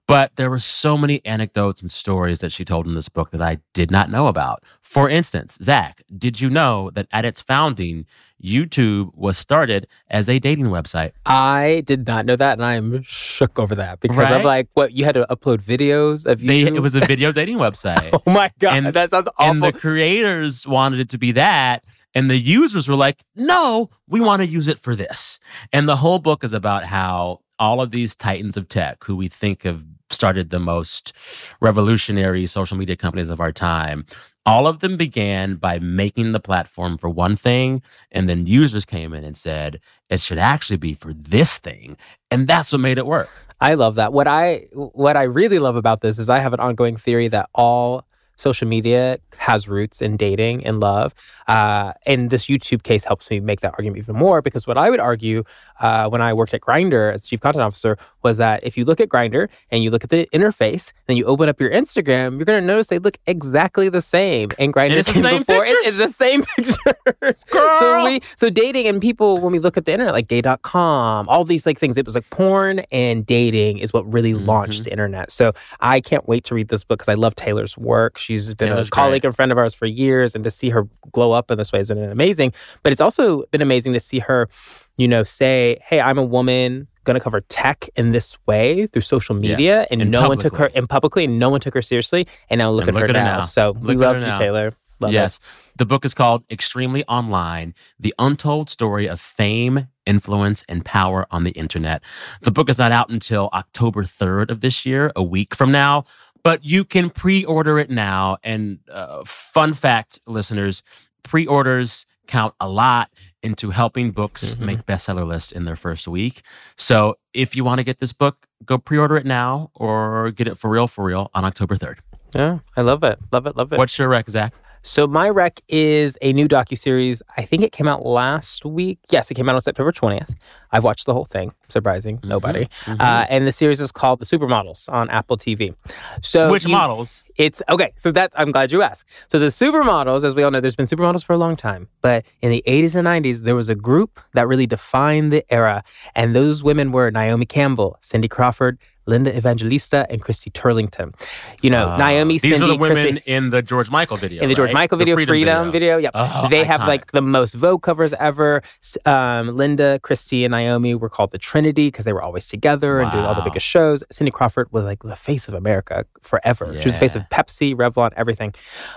But 0.09 0.33
there 0.37 0.51
were 0.51 0.59
so 0.59 0.99
many 0.99 1.25
anecdotes 1.25 1.81
and 1.81 1.91
stories 1.91 2.41
that 2.41 2.51
she 2.53 2.65
told 2.65 2.87
in 2.87 2.95
this 2.95 3.09
book 3.09 3.31
that 3.31 3.41
I 3.41 3.59
did 3.73 3.91
not 3.91 4.11
know 4.11 4.27
about. 4.27 4.63
For 4.83 5.09
instance, 5.09 5.57
Zach, 5.63 6.03
did 6.19 6.41
you 6.41 6.51
know 6.51 6.91
that 6.91 7.07
at 7.13 7.25
its 7.25 7.41
founding, 7.41 8.05
YouTube 8.43 9.15
was 9.15 9.39
started 9.39 9.87
as 10.11 10.29
a 10.29 10.39
dating 10.41 10.67
website? 10.67 11.13
I 11.25 11.83
did 11.87 12.07
not 12.07 12.27
know 12.27 12.35
that, 12.37 12.55
and 12.55 12.65
I 12.65 12.75
am 12.75 13.03
shook 13.05 13.59
over 13.61 13.77
that 13.77 14.01
because 14.01 14.19
I'm 14.19 14.43
like, 14.43 14.69
what? 14.75 14.93
You 14.93 15.05
had 15.05 15.15
to 15.15 15.25
upload 15.31 15.63
videos 15.63 16.27
of 16.27 16.41
They, 16.41 16.59
you? 16.59 16.67
it 16.67 16.81
was 16.81 16.97
a 16.97 17.01
video 17.01 17.31
dating 17.33 17.59
website. 17.67 18.11
oh 18.13 18.31
my 18.31 18.51
god, 18.59 18.75
and- 18.75 18.87
that 18.95 19.11
sounds 19.11 19.29
awful. 19.39 19.51
and 19.51 19.63
the 19.63 19.73
creators 19.73 20.67
wanted 20.67 20.99
it 21.01 21.09
to 21.11 21.19
be 21.19 21.33
that 21.33 21.85
and 22.15 22.31
the 22.31 22.39
users 22.39 22.89
were 22.89 22.95
like 22.95 23.23
no 23.37 23.91
we 24.09 24.21
want 24.21 24.43
to 24.43 24.49
use 24.49 24.69
it 24.69 24.79
for 24.79 24.95
this. 24.95 25.39
And 25.73 25.89
the 25.89 25.97
whole 25.97 26.19
book 26.19 26.45
is 26.45 26.53
about 26.53 26.85
how 26.85 27.41
all 27.59 27.81
of 27.81 27.91
these 27.91 28.15
titans 28.15 28.57
of 28.57 28.69
tech 28.69 29.05
who 29.05 29.17
we 29.17 29.29
think 29.29 29.63
have 29.63 29.85
started 30.11 30.51
the 30.51 30.61
most 30.61 31.13
revolutionary 31.61 32.47
social 32.47 32.77
media 32.77 32.97
companies 32.97 33.31
of 33.31 33.41
our 33.41 33.53
time 33.53 34.05
all 34.45 34.67
of 34.67 34.81
them 34.81 34.97
began 34.97 35.55
by 35.55 35.79
making 35.79 36.33
the 36.33 36.41
platform 36.41 36.99
for 36.99 37.09
one 37.09 37.37
thing 37.37 37.83
and 38.11 38.29
then 38.29 38.47
users 38.47 38.85
came 38.85 39.13
in 39.15 39.25
and 39.25 39.37
said 39.37 39.81
it 40.11 40.21
should 40.21 40.39
actually 40.39 40.77
be 40.77 40.95
for 40.95 41.13
this 41.13 41.59
thing. 41.59 41.97
And 42.31 42.49
that's 42.49 42.73
what 42.73 42.81
made 42.81 42.99
it 42.99 43.07
work. 43.07 43.31
I 43.61 43.75
love 43.75 43.95
that. 43.97 44.13
What 44.13 44.27
I 44.27 44.67
what 44.73 45.17
I 45.17 45.23
really 45.23 45.61
love 45.61 45.77
about 45.77 46.01
this 46.01 46.19
is 46.19 46.29
I 46.29 46.41
have 46.41 46.53
an 46.53 46.61
ongoing 46.61 46.97
theory 46.97 47.29
that 47.29 47.49
all 47.55 48.05
social 48.37 48.67
media 48.67 49.19
has 49.39 49.69
roots 49.69 50.01
in 50.03 50.17
dating 50.17 50.65
and 50.67 50.81
love. 50.81 51.15
Uh, 51.49 51.93
and 52.07 52.31
this 52.31 52.47
YouTube 52.47 52.83
case 52.83 53.05
helps 53.05 53.31
me 53.31 53.41
make 53.41 53.61
that 53.61 53.73
argument 53.79 53.99
even 53.99 54.15
more 54.17 54.41
because 54.41 54.67
what 54.67 54.79
I 54.79 54.91
would 54.91 55.01
argue 55.01 55.43
uh, 55.81 56.09
when 56.09 56.23
I 56.23 56.33
worked 56.33 56.55
at 56.55 56.61
Grindr 56.61 57.13
as 57.13 57.27
chief 57.27 57.41
content 57.41 57.63
officer 57.63 57.99
was 58.23 58.37
that 58.37 58.63
if 58.63 58.77
you 58.77 58.85
look 58.85 59.01
at 59.01 59.09
Grindr 59.09 59.49
and 59.71 59.83
you 59.83 59.91
look 59.91 60.05
at 60.05 60.11
the 60.11 60.29
interface, 60.33 60.93
then 61.07 61.17
you 61.17 61.25
open 61.25 61.49
up 61.49 61.61
your 61.61 61.71
Instagram, 61.71 62.37
you're 62.37 62.45
going 62.45 62.61
to 62.61 62.67
notice 62.67 62.87
they 62.87 63.01
look 63.01 63.19
exactly 63.27 63.89
the 63.89 64.01
same. 64.01 64.51
And 64.59 64.73
Grindr 64.73 64.93
is 64.97 65.07
the 65.07 65.15
same 65.15 65.41
before 65.41 65.65
pictures. 65.65 65.87
it's 65.87 65.99
the 65.99 66.13
same 66.13 66.45
pictures. 66.45 67.45
Girl. 67.51 67.79
So 67.81 68.05
we 68.05 68.21
so 68.37 68.49
dating 68.51 68.87
and 68.87 69.01
people 69.01 69.39
when 69.39 69.53
we 69.53 69.59
look 69.59 69.77
at 69.77 69.85
the 69.85 69.93
internet 69.93 70.15
like 70.15 70.29
gay.com, 70.29 71.29
all 71.29 71.45
these 71.45 71.67
like 71.67 71.79
things, 71.79 71.97
it 71.97 72.05
was 72.07 72.15
like 72.15 72.29
porn 72.31 72.81
and 72.93 73.27
dating 73.27 73.79
is 73.79 73.93
what 73.93 74.11
really 74.13 74.33
Mm-hmm. 74.33 74.47
launched 74.47 74.85
the 74.85 74.91
internet. 74.91 75.31
So 75.31 75.53
I 75.81 76.01
can't 76.01 76.27
wait 76.27 76.45
to 76.45 76.55
read 76.55 76.69
this 76.69 76.85
book 76.85 77.01
because 77.01 77.09
I 77.11 77.15
love 77.15 77.35
Taylor's 77.35 77.77
work. 77.77 78.17
She's 78.17 78.55
been 78.55 78.69
Taylor's 78.71 78.89
a 78.89 78.91
colleague 78.91 79.22
great. 79.23 79.29
and 79.29 79.37
friend 79.37 79.53
of 79.53 79.59
ours 79.59 79.75
for 79.75 79.87
years, 79.87 80.35
and 80.35 80.45
to 80.45 80.51
see 80.51 80.71
her 80.71 80.87
glow 81.13 81.33
up 81.33 81.51
in 81.51 81.59
this 81.59 81.73
way 81.73 81.79
has 81.79 81.89
been 81.89 81.99
amazing. 82.11 82.53
But 82.83 82.93
it's 82.93 83.01
also 83.01 83.45
been 83.51 83.63
amazing 83.63 83.93
to 83.95 84.01
see 84.01 84.19
her, 84.21 84.49
you 84.97 85.09
know, 85.09 85.23
say, 85.23 85.79
"Hey, 85.85 86.01
I'm 86.01 86.19
a 86.19 86.25
woman." 86.25 86.89
Going 87.05 87.15
to 87.19 87.21
cover 87.21 87.41
tech 87.41 87.89
in 87.97 88.13
this 88.13 88.39
way 88.47 88.87
through 88.87 89.03
social 89.03 89.35
Yes, 89.43 89.57
media, 89.59 89.89
and 89.91 90.01
and 90.03 90.11
no 90.13 90.29
one 90.29 90.39
took 90.39 90.53
her 90.53 90.59
publicly. 90.69 90.79
and 90.79 90.89
publicly, 90.89 91.25
and 91.25 91.37
no 91.37 91.51
one 91.51 91.61
took 91.61 91.75
her 91.75 91.83
seriously. 91.83 92.29
And 92.49 92.61
now 92.61 92.71
look, 92.71 92.83
And 92.87 92.91
at, 92.91 92.95
look 92.95 93.11
her 93.11 93.17
at 93.17 93.25
now. 93.25 93.39
now. 93.39 93.43
So 93.43 93.73
we 93.73 93.97
Look 93.97 94.05
at 94.05 94.09
love 94.09 94.17
you, 94.19 94.23
now. 94.23 94.39
Taylor. 94.39 94.73
Love 95.01 95.11
it. 95.11 95.15
yes. 95.15 95.41
The 95.75 95.85
book 95.85 96.05
is 96.05 96.15
called 96.15 96.45
Extremely 96.49 97.03
Online 97.07 97.75
The 97.99 98.15
Untold 98.21 98.71
Story 98.71 99.09
of 99.09 99.19
Fame, 99.21 99.89
Influence, 100.07 100.65
and 100.69 100.85
Power 100.85 101.27
on 101.33 101.43
the 101.43 101.51
Internet. 101.53 102.05
The 102.43 102.53
book 102.53 102.71
is 102.71 102.79
not 102.79 102.93
out 102.93 103.11
until 103.11 103.49
October 103.53 104.05
3rd 104.05 104.51
of 104.53 104.61
this 104.61 104.87
year, 104.87 105.11
a 105.17 105.25
week 105.25 105.57
from 105.57 105.73
now, 105.73 106.05
but 106.45 106.65
you 106.65 106.85
can 106.85 107.11
pre 107.11 107.45
order 107.45 107.79
it 107.79 107.91
now. 107.91 108.37
And 108.43 108.79
uh, 108.91 109.23
fun 109.25 109.75
fact, 109.75 110.21
listeners 110.27 110.83
pre 111.23 111.47
orders 111.47 112.07
count 112.29 112.55
a 112.61 112.69
lot 112.69 113.11
into 113.43 113.71
helping 113.71 114.11
books 114.13 114.55
Mhm. 114.55 114.61
make 114.61 114.87
bestseller 114.87 115.27
lists 115.27 115.51
in 115.53 115.65
their 115.65 115.77
first 115.77 116.07
week. 116.07 116.43
So 116.77 117.17
if 117.35 117.57
you 117.57 117.65
want 117.65 117.79
to 117.79 117.85
get 117.85 117.99
this 117.99 118.13
book, 118.13 118.47
go 118.65 118.79
pre 118.79 118.97
order 118.99 119.17
it 119.17 119.27
now 119.27 119.71
or 119.75 120.31
get 120.31 120.47
it 120.47 120.57
for 120.59 120.71
real, 120.71 120.87
for 120.87 121.05
real 121.05 121.31
on 121.35 121.45
October 121.45 121.77
3rd. 121.77 121.99
Yeah, 122.37 122.61
I 122.77 122.81
love 122.83 123.03
it. 123.05 123.19
Love 123.33 123.47
it. 123.47 123.57
Love 123.57 123.73
it. 123.73 123.79
What's 123.79 123.99
your 123.99 124.09
rec, 124.09 124.31
Zach? 124.31 124.55
So 124.85 125.07
my 125.07 125.29
rec 125.29 125.61
is 125.69 126.19
a 126.23 126.33
new 126.33 126.49
docu-series. 126.49 127.23
I 127.37 127.43
think 127.43 127.63
it 127.63 127.71
came 127.73 127.87
out 127.87 128.05
last 128.05 128.65
week. 128.65 128.99
Yes, 129.11 129.31
it 129.31 129.35
came 129.35 129.49
out 129.49 129.55
on 129.55 129.61
September 129.61 129.93
20th. 129.93 130.35
I've 130.73 130.83
watched 130.83 131.07
the 131.07 131.13
whole 131.15 131.25
thing. 131.27 131.53
Surprising, 131.69 132.19
Mm-hmm. 132.19 132.29
nobody. 132.29 132.69
Uh, 132.87 133.25
and 133.31 133.47
the 133.47 133.53
series 133.53 133.81
is 133.81 133.93
called 133.93 134.19
The 134.21 134.25
Supermodels 134.25 134.89
on 134.89 135.09
Apple 135.11 135.37
TV. 135.37 135.75
So 136.23 136.51
Which 136.51 136.65
you- 136.67 136.73
models? 136.73 137.25
It's 137.37 137.63
okay. 137.69 137.93
So 137.97 138.11
that 138.13 138.33
I'm 138.35 138.51
glad 138.51 138.73
you 138.73 138.83
asked. 138.83 139.07
So 139.29 139.39
the 139.39 139.47
supermodels, 139.47 140.25
as 140.25 140.35
we 140.35 140.43
all 140.43 140.51
know, 140.51 140.61
there's 140.61 140.77
been 140.77 140.87
supermodels 140.87 141.25
for 141.25 141.33
a 141.33 141.39
long 141.39 141.57
time, 141.57 141.89
but 142.03 142.25
in 142.43 142.51
the 142.51 142.63
80s 142.67 142.95
and 142.97 143.07
90s, 143.07 143.43
there 143.43 143.55
was 143.57 143.69
a 143.69 143.75
group 143.75 144.21
that 144.35 144.47
really 144.49 144.67
defined 144.67 145.33
the 145.33 145.45
era, 145.53 145.83
and 146.15 146.35
those 146.37 146.63
women 146.63 146.93
were 146.93 147.11
Naomi 147.11 147.47
Campbell, 147.47 147.97
Cindy 148.03 148.29
Crawford, 148.29 148.79
Linda 149.07 149.37
Evangelista, 149.37 150.07
and 150.09 150.23
Christy 150.23 150.51
Turlington. 150.51 151.15
You 151.61 151.71
know, 151.71 151.97
Naomi, 151.97 152.39
These 152.39 152.53
Cindy, 152.53 152.65
are 152.65 152.69
the 152.69 152.77
women 152.77 153.15
Christy, 153.15 153.23
in 153.31 153.51
the 153.51 153.63
George 153.63 153.91
Michael 153.91 154.17
video. 154.17 154.43
in 154.43 154.49
the 154.49 154.55
George 154.55 154.69
right? 154.69 154.75
Michael 154.75 154.99
The 154.99 155.05
video, 155.05 155.17
Freedom, 155.27 155.73
video. 155.73 155.99
Yep. 155.99 156.13
Oh, 156.15 156.47
they 156.49 156.65
have 156.65 156.81
like 156.81 157.13
the 157.13 157.23
most 157.23 157.55
Vogue 157.55 157.83
covers 157.83 158.13
ever. 158.15 158.63
Um, 159.05 159.57
Linda, 159.57 159.99
Christy, 160.01 160.45
and 160.45 160.53
Naomi 160.53 160.95
were 160.95 161.09
called 161.09 161.33
the 161.33 161.39
Trinity 161.39 161.89
because 161.89 162.05
they 162.05 162.13
were 162.13 162.23
always 162.23 162.47
together 162.47 163.01
and 163.01 163.11
doing 163.11 163.25
all 163.25 163.35
the 163.35 163.43
biggest 163.43 163.67
shows. 163.67 164.05
Cindy 164.11 164.31
Crawford 164.31 164.71
was 164.73 164.85
like 164.85 165.03
the 165.03 165.17
face 165.17 165.49
of 165.49 165.55
America 165.55 166.05
forever. 166.21 166.73
She 166.79 166.85
was 166.85 166.95
the 166.95 167.01
face 167.01 167.15
of 167.15 167.23
Pepsi, 167.31 167.75
Revlon, 167.75 168.11
everything. 168.17 168.55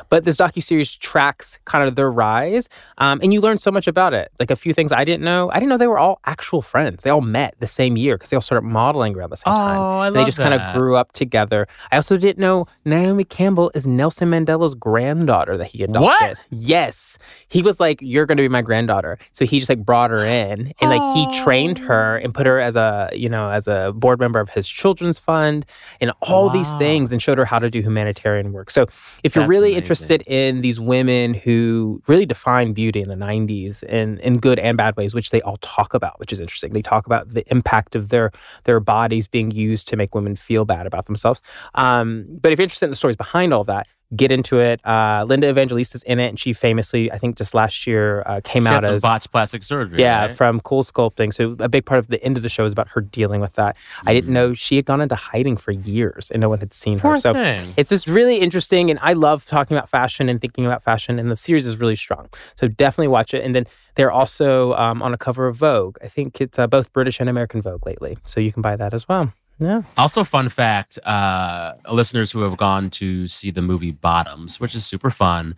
But 0.09 0.23
this 0.25 0.37
docuseries 0.37 0.97
tracks 0.99 1.59
kind 1.65 1.87
of 1.87 1.95
their 1.95 2.11
rise. 2.11 2.69
Um, 2.97 3.19
and 3.23 3.33
you 3.33 3.41
learn 3.41 3.57
so 3.57 3.71
much 3.71 3.87
about 3.87 4.13
it. 4.13 4.31
Like 4.39 4.51
a 4.51 4.55
few 4.55 4.73
things 4.73 4.91
I 4.91 5.03
didn't 5.03 5.23
know. 5.23 5.49
I 5.51 5.55
didn't 5.55 5.69
know 5.69 5.77
they 5.77 5.87
were 5.87 5.97
all 5.97 6.19
actual 6.25 6.61
friends. 6.61 7.03
They 7.03 7.09
all 7.09 7.21
met 7.21 7.55
the 7.59 7.67
same 7.67 7.97
year 7.97 8.15
because 8.15 8.29
they 8.29 8.35
all 8.35 8.41
started 8.41 8.65
modeling 8.67 9.15
around 9.15 9.31
the 9.31 9.37
same 9.37 9.53
time. 9.53 9.94
Oh, 9.95 9.99
I 9.99 10.07
And 10.07 10.15
they 10.15 10.23
just 10.25 10.37
kind 10.37 10.53
of 10.53 10.59
that. 10.59 10.75
grew 10.75 10.95
up 10.95 11.11
together. 11.13 11.67
I 11.91 11.95
also 11.97 12.17
didn't 12.17 12.39
know 12.39 12.67
Naomi 12.85 13.23
Campbell 13.23 13.71
is 13.73 13.85
Nelson 13.87 14.29
Mandela's 14.31 14.75
granddaughter 14.75 15.57
that 15.57 15.67
he 15.67 15.83
adopted. 15.83 16.01
What? 16.37 16.39
Yes. 16.49 17.17
He 17.47 17.61
was 17.61 17.79
like, 17.79 17.99
You're 18.01 18.25
gonna 18.25 18.41
be 18.41 18.49
my 18.49 18.61
granddaughter. 18.61 19.17
So 19.31 19.45
he 19.45 19.59
just 19.59 19.69
like 19.69 19.85
brought 19.85 20.11
her 20.11 20.25
in 20.25 20.73
and 20.81 20.89
like 20.91 21.15
he 21.15 21.41
trained 21.43 21.79
her 21.79 22.17
and 22.17 22.33
put 22.33 22.45
her 22.45 22.59
as 22.59 22.75
a, 22.75 23.09
you 23.13 23.29
know, 23.29 23.49
as 23.49 23.67
a 23.67 23.93
board 23.95 24.19
member 24.19 24.39
of 24.39 24.49
his 24.49 24.67
children's 24.67 25.17
fund 25.19 25.65
and 26.01 26.11
all 26.21 26.49
these 26.49 26.71
things 26.75 27.11
and 27.11 27.21
showed 27.21 27.37
her 27.37 27.45
how 27.45 27.59
to 27.59 27.69
do 27.69 27.81
humanitarian 27.81 28.51
work. 28.53 28.69
So 28.69 28.87
if 29.23 29.35
you're 29.35 29.43
That's 29.43 29.49
really 29.49 29.69
amazing. 29.69 29.77
interested 29.83 30.21
in 30.27 30.61
these 30.61 30.79
women 30.79 31.33
who 31.33 32.01
really 32.07 32.25
defined 32.25 32.75
beauty 32.75 33.01
in 33.01 33.09
the 33.09 33.15
90s 33.15 33.83
in, 33.83 34.19
in 34.19 34.39
good 34.39 34.59
and 34.59 34.77
bad 34.77 34.95
ways, 34.97 35.13
which 35.13 35.29
they 35.31 35.41
all 35.41 35.57
talk 35.61 35.93
about, 35.93 36.19
which 36.19 36.33
is 36.33 36.39
interesting. 36.39 36.73
They 36.73 36.81
talk 36.81 37.05
about 37.05 37.33
the 37.33 37.43
impact 37.51 37.95
of 37.95 38.09
their 38.09 38.31
their 38.65 38.79
bodies 38.79 39.27
being 39.27 39.51
used 39.51 39.84
to 39.85 39.95
make 39.95 40.15
women 40.15 40.35
feel 40.35 40.65
bad 40.65 40.85
about 40.87 41.05
themselves. 41.05 41.41
Um, 41.75 42.25
but 42.29 42.51
if 42.51 42.59
you're 42.59 42.63
interested 42.63 42.85
in 42.85 42.91
the 42.91 42.95
stories 42.95 43.17
behind 43.17 43.53
all 43.53 43.63
that, 43.65 43.87
get 44.15 44.31
into 44.31 44.59
it. 44.59 44.85
Uh, 44.85 45.25
Linda 45.27 45.51
Evangelista's 45.51 46.03
in 46.03 46.19
it, 46.19 46.27
and 46.27 46.39
she 46.39 46.53
famously, 46.53 47.11
I 47.11 47.17
think, 47.17 47.37
just 47.37 47.53
last 47.53 47.87
year 47.87 48.21
uh, 48.25 48.39
came 48.43 48.63
She 48.65 48.69
out 48.69 48.83
as 48.83 49.01
botched 49.01 49.31
plastic 49.31 49.63
surgery. 49.63 49.99
yeah, 49.99 50.27
right? 50.27 50.35
from 50.35 50.59
Cool 50.61 50.83
Sculpting. 50.83 51.33
So 51.33 51.55
a 51.59 51.67
big 51.67 51.85
part 51.85 51.99
of 51.99 52.07
the 52.07 52.23
end 52.23 52.37
of 52.37 52.43
the 52.43 52.49
show 52.49 52.63
is 52.65 52.71
about 52.71 52.87
her 52.89 53.01
dealing 53.01 53.41
with 53.41 53.53
that. 53.53 53.75
I 54.05 54.13
didn't 54.13 54.31
know 54.31 54.53
she 54.53 54.75
had 54.75 54.85
gone 54.85 55.01
into 55.01 55.15
hiding 55.15 55.57
for 55.57 55.71
years 55.71 56.29
and 56.31 56.39
no 56.39 56.49
one 56.49 56.59
had 56.59 56.73
seen 56.73 56.99
her. 56.99 57.17
So 57.17 57.33
thing. 57.33 57.73
it's 57.77 57.89
just 57.89 58.07
really 58.07 58.37
interesting. 58.37 58.89
And 58.91 58.99
I 59.01 59.13
love 59.13 59.45
talking 59.45 59.75
about 59.75 59.89
fashion 59.89 60.29
and 60.29 60.39
thinking 60.39 60.65
about 60.65 60.83
fashion. 60.83 61.17
And 61.17 61.31
the 61.31 61.37
series 61.37 61.65
is 61.65 61.77
really 61.77 61.95
strong. 61.95 62.29
So 62.59 62.67
definitely 62.67 63.07
watch 63.07 63.33
it. 63.33 63.43
And 63.43 63.55
then 63.55 63.65
they're 63.95 64.11
also 64.11 64.73
um, 64.73 65.01
on 65.01 65.13
a 65.13 65.17
cover 65.17 65.47
of 65.47 65.55
Vogue. 65.55 65.97
I 66.03 66.07
think 66.07 66.39
it's 66.39 66.59
uh, 66.59 66.67
both 66.67 66.93
British 66.93 67.19
and 67.19 67.29
American 67.29 67.61
Vogue 67.61 67.85
lately. 67.85 68.17
So 68.23 68.39
you 68.39 68.51
can 68.51 68.61
buy 68.61 68.75
that 68.75 68.93
as 68.93 69.07
well. 69.07 69.33
Yeah. 69.59 69.83
Also, 69.97 70.23
fun 70.23 70.49
fact: 70.49 70.99
uh, 71.05 71.73
listeners 71.91 72.31
who 72.31 72.41
have 72.41 72.57
gone 72.57 72.89
to 72.91 73.27
see 73.27 73.51
the 73.51 73.61
movie 73.61 73.91
Bottoms, 73.91 74.59
which 74.59 74.75
is 74.75 74.85
super 74.85 75.09
fun. 75.11 75.55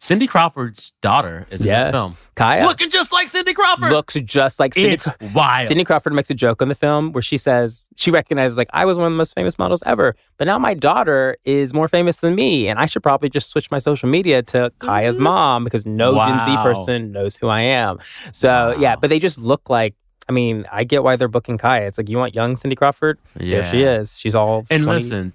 Cindy 0.00 0.28
Crawford's 0.28 0.92
daughter 1.02 1.44
is 1.50 1.60
in 1.60 1.66
Yeah. 1.66 1.86
the 1.86 1.90
film, 1.92 2.16
Kaia 2.36 2.64
looking 2.64 2.88
just 2.88 3.10
like 3.12 3.28
Cindy 3.28 3.52
Crawford. 3.52 3.90
looks 3.90 4.14
just 4.14 4.60
like 4.60 4.74
Cindy. 4.74 4.90
it's 4.90 5.08
wild. 5.34 5.66
Cindy 5.66 5.82
Crawford 5.82 6.12
makes 6.12 6.30
a 6.30 6.34
joke 6.34 6.62
in 6.62 6.68
the 6.68 6.76
film 6.76 7.10
where 7.10 7.20
she 7.22 7.36
says 7.36 7.88
she 7.96 8.12
recognizes 8.12 8.56
like 8.56 8.68
I 8.72 8.84
was 8.84 8.96
one 8.96 9.06
of 9.08 9.12
the 9.12 9.16
most 9.16 9.34
famous 9.34 9.58
models 9.58 9.82
ever, 9.86 10.14
but 10.36 10.44
now 10.46 10.56
my 10.56 10.72
daughter 10.72 11.36
is 11.44 11.74
more 11.74 11.88
famous 11.88 12.18
than 12.18 12.36
me, 12.36 12.68
and 12.68 12.78
I 12.78 12.86
should 12.86 13.02
probably 13.02 13.28
just 13.28 13.48
switch 13.48 13.72
my 13.72 13.78
social 13.78 14.08
media 14.08 14.40
to 14.44 14.70
Kaia's 14.78 15.18
mom 15.18 15.64
because 15.64 15.84
no 15.84 16.14
Gen 16.14 16.46
Z 16.46 16.56
person 16.62 17.10
knows 17.10 17.34
who 17.34 17.48
I 17.48 17.62
am. 17.62 17.98
So 18.32 18.76
yeah, 18.78 18.94
but 18.94 19.08
they 19.10 19.18
just 19.18 19.38
look 19.38 19.68
like. 19.68 19.96
I 20.28 20.32
mean, 20.32 20.66
I 20.70 20.84
get 20.84 21.02
why 21.02 21.16
they're 21.16 21.28
booking 21.28 21.58
Kaia. 21.58 21.88
It's 21.88 21.98
like 21.98 22.08
you 22.08 22.18
want 22.18 22.34
young 22.34 22.56
Cindy 22.56 22.76
Crawford. 22.76 23.18
There 23.34 23.66
she 23.70 23.82
is. 23.82 24.18
She's 24.18 24.34
all 24.34 24.66
And 24.70 24.84
20 24.84 24.86
listen, 24.86 25.32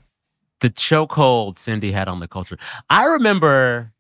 the 0.60 0.70
chokehold 0.70 1.58
Cindy 1.58 1.92
had 1.92 2.08
on 2.08 2.20
the 2.20 2.28
culture. 2.28 2.58
I 2.90 3.06
remember 3.06 3.92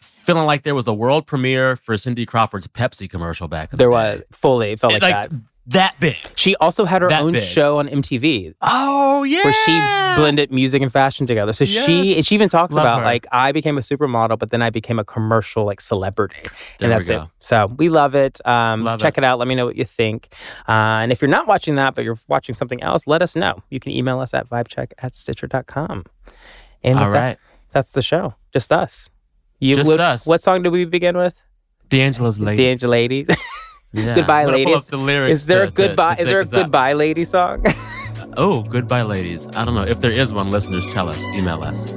feeling 0.00 0.46
like 0.46 0.62
there 0.62 0.74
was 0.74 0.86
a 0.88 0.94
world 0.94 1.26
premiere 1.26 1.76
for 1.76 1.96
Cindy 1.96 2.24
Crawford's 2.24 2.66
Pepsi 2.66 3.10
commercial 3.10 3.48
back. 3.48 3.72
In 3.72 3.76
There 3.76 3.88
the 3.88 3.92
was 3.92 4.22
fully 4.32 4.76
felt 4.76 4.94
It, 4.94 5.02
like, 5.02 5.14
like 5.14 5.30
that. 5.30 5.38
That 5.66 5.94
big. 6.00 6.16
She 6.34 6.56
also 6.56 6.84
had 6.84 7.02
her 7.02 7.08
that 7.08 7.22
own 7.22 7.32
big. 7.34 7.42
show 7.44 7.78
on 7.78 7.88
MTV. 7.88 8.54
Oh 8.62 9.22
yeah, 9.22 9.44
where 9.44 9.52
she 9.52 10.20
blended 10.20 10.50
music 10.50 10.82
and 10.82 10.90
fashion 10.92 11.26
together. 11.26 11.52
So 11.52 11.64
she 11.64 12.02
Yes. 12.02 12.16
and 12.18 12.26
she 12.26 12.34
even 12.34 12.48
talks 12.48 12.74
Love 12.74 12.84
about 12.84 12.98
her. 13.00 13.04
like 13.04 13.26
I 13.30 13.52
became 13.52 13.78
a 13.78 13.80
supermodel, 13.80 14.38
but 14.38 14.50
then 14.50 14.60
I 14.62 14.70
became 14.70 14.98
a 14.98 15.04
commercial 15.04 15.64
like 15.64 15.80
celebrity, 15.80 16.34
There 16.78 16.90
and 16.90 16.92
that's 16.92 17.08
it. 17.08 17.22
So 17.40 17.66
we 17.76 17.88
love 17.88 18.14
it. 18.16 18.44
Um, 18.46 18.82
Love 18.82 19.00
check 19.00 19.16
it. 19.18 19.22
it. 19.22 19.24
out. 19.24 19.38
Let 19.38 19.46
me 19.46 19.54
know 19.54 19.66
what 19.66 19.76
you 19.76 19.84
think. 19.84 20.28
Uh, 20.68 20.72
and 21.02 21.12
if 21.12 21.22
you're 21.22 21.28
not 21.30 21.46
watching 21.46 21.76
that, 21.76 21.94
but 21.94 22.04
you're 22.04 22.18
watching 22.28 22.54
something 22.54 22.82
else, 22.82 23.06
let 23.06 23.22
us 23.22 23.36
know. 23.36 23.62
You 23.70 23.78
can 23.78 23.92
email 23.92 24.18
us 24.20 24.34
at 24.34 24.48
vibecheck 24.48 24.92
at 24.98 25.14
stitcher.com. 25.14 26.04
And 26.82 26.98
All 26.98 27.04
with 27.04 27.14
that, 27.14 27.38
that's 27.70 27.92
the 27.92 28.02
show. 28.02 28.34
Just 28.52 28.72
us. 28.72 29.08
You, 29.60 29.76
Just 29.76 29.86
what, 29.86 30.00
us. 30.00 30.26
What 30.26 30.42
song 30.42 30.62
do 30.64 30.70
we 30.72 30.84
begin 30.84 31.16
with? 31.16 31.40
D'Angelo's 31.88 32.40
lady. 32.40 32.64
D'Angelo 32.64 32.90
Ladies. 32.90 33.28
Yeah. 33.94 34.14
Goodbye, 34.14 34.40
I'm 34.42 34.46
gonna 34.46 34.64
pull 34.64 34.72
ladies. 34.72 34.86
the 34.86 34.96
lyrics 34.96 35.40
Is 35.40 35.46
there 35.46 35.62
to- 35.66 35.68
a 35.68 35.70
goodbye? 35.70 36.14
to- 36.14 36.16
to 36.16 36.22
is 36.22 36.28
there 36.28 36.40
a 36.40 36.44
take 36.44 36.54
out. 36.54 36.62
goodbye 36.62 36.92
lady 36.94 37.24
song? 37.24 37.64
Oh, 38.34 38.62
goodbye, 38.62 39.02
ladies. 39.02 39.46
I 39.48 39.62
don't 39.62 39.74
know. 39.74 39.82
If 39.82 40.00
there 40.00 40.10
is 40.10 40.32
one, 40.32 40.50
listeners, 40.50 40.86
tell 40.86 41.06
us. 41.10 41.22
Email 41.36 41.62
us. 41.62 41.92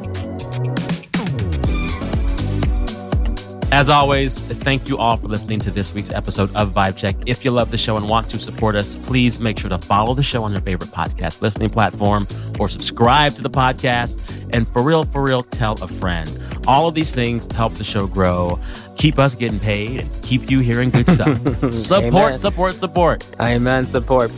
As 3.72 3.90
always, 3.90 4.40
thank 4.40 4.90
you 4.90 4.98
all 4.98 5.16
for 5.16 5.28
listening 5.30 5.60
to 5.62 5.72
this 5.72 5.94
week's 5.94 6.10
episode 6.12 6.54
of 6.56 6.74
Vibe 6.74 6.98
Check. 6.98 7.16
If 7.26 7.46
you 7.46 7.52
love 7.52 7.72
the 7.72 7.78
show 7.78 7.96
and 7.96 8.10
want 8.10 8.30
to 8.32 8.40
support 8.40 8.76
us, 8.76 8.96
please 8.96 9.40
make 9.40 9.58
sure 9.60 9.70
to 9.70 9.78
follow 9.78 10.14
the 10.14 10.24
show 10.24 10.44
on 10.44 10.52
your 10.52 10.62
favorite 10.62 10.92
podcast 10.92 11.42
listening 11.42 11.70
platform 11.70 12.28
or 12.60 12.68
subscribe 12.68 13.34
to 13.36 13.42
the 13.42 13.50
podcast. 13.50 14.20
And 14.54 14.68
for 14.68 14.82
real, 14.84 15.06
for 15.06 15.24
real, 15.24 15.42
tell 15.42 15.82
a 15.82 15.88
friend. 15.88 16.30
All 16.68 16.88
of 16.88 16.96
these 16.96 17.14
things 17.14 17.50
help 17.54 17.74
the 17.76 17.84
show 17.84 18.08
grow, 18.08 18.60
keep 18.96 19.20
us 19.20 19.36
getting 19.36 19.60
paid, 19.60 20.02
and 20.02 20.24
keep 20.24 20.50
you 20.50 20.60
hearing 20.60 20.90
good 20.90 21.10
stuff. 21.10 21.38
support, 21.74 22.04
Amen. 22.04 22.40
support, 22.40 22.74
support. 22.74 23.28
Amen. 23.40 23.86
Support. 23.88 24.32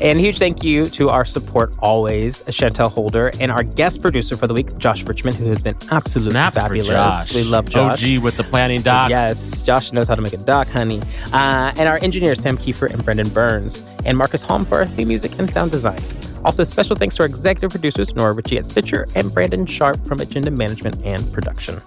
And 0.00 0.20
huge 0.20 0.38
thank 0.38 0.62
you 0.62 0.86
to 0.86 1.10
our 1.10 1.24
support 1.24 1.74
always, 1.80 2.42
Chantel 2.42 2.90
Holder, 2.90 3.32
and 3.40 3.50
our 3.50 3.62
guest 3.62 4.02
producer 4.02 4.36
for 4.36 4.46
the 4.46 4.54
week, 4.54 4.76
Josh 4.78 5.02
Richmond, 5.04 5.36
who 5.36 5.46
has 5.46 5.62
been 5.62 5.76
absolutely 5.90 6.32
Snaps 6.32 6.60
fabulous. 6.60 7.34
We 7.34 7.44
love 7.44 7.68
Josh. 7.68 8.02
OG 8.02 8.22
with 8.22 8.36
the 8.36 8.44
planning 8.44 8.82
doc. 8.82 9.10
Yes, 9.10 9.62
Josh 9.62 9.92
knows 9.92 10.08
how 10.08 10.14
to 10.14 10.22
make 10.22 10.32
a 10.32 10.38
doc, 10.38 10.68
honey. 10.68 11.00
Uh, 11.32 11.72
and 11.76 11.88
our 11.88 11.98
engineers, 12.02 12.40
Sam 12.40 12.58
Kiefer 12.58 12.90
and 12.90 13.04
Brendan 13.04 13.28
Burns, 13.30 13.86
and 14.04 14.16
Marcus 14.16 14.42
Holm 14.42 14.64
for 14.64 14.78
our 14.78 14.86
theme 14.86 15.08
music 15.08 15.38
and 15.38 15.50
sound 15.50 15.70
design. 15.70 16.00
Also, 16.44 16.64
special 16.64 16.96
thanks 16.96 17.16
to 17.16 17.22
our 17.22 17.28
executive 17.28 17.70
producers, 17.70 18.14
Nora 18.14 18.32
Ritchie 18.32 18.58
at 18.58 18.66
Stitcher 18.66 19.06
and 19.14 19.32
Brandon 19.32 19.64
Sharp 19.64 20.04
from 20.06 20.20
Agenda 20.20 20.50
Management 20.50 21.00
and 21.04 21.32
Production. 21.32 21.80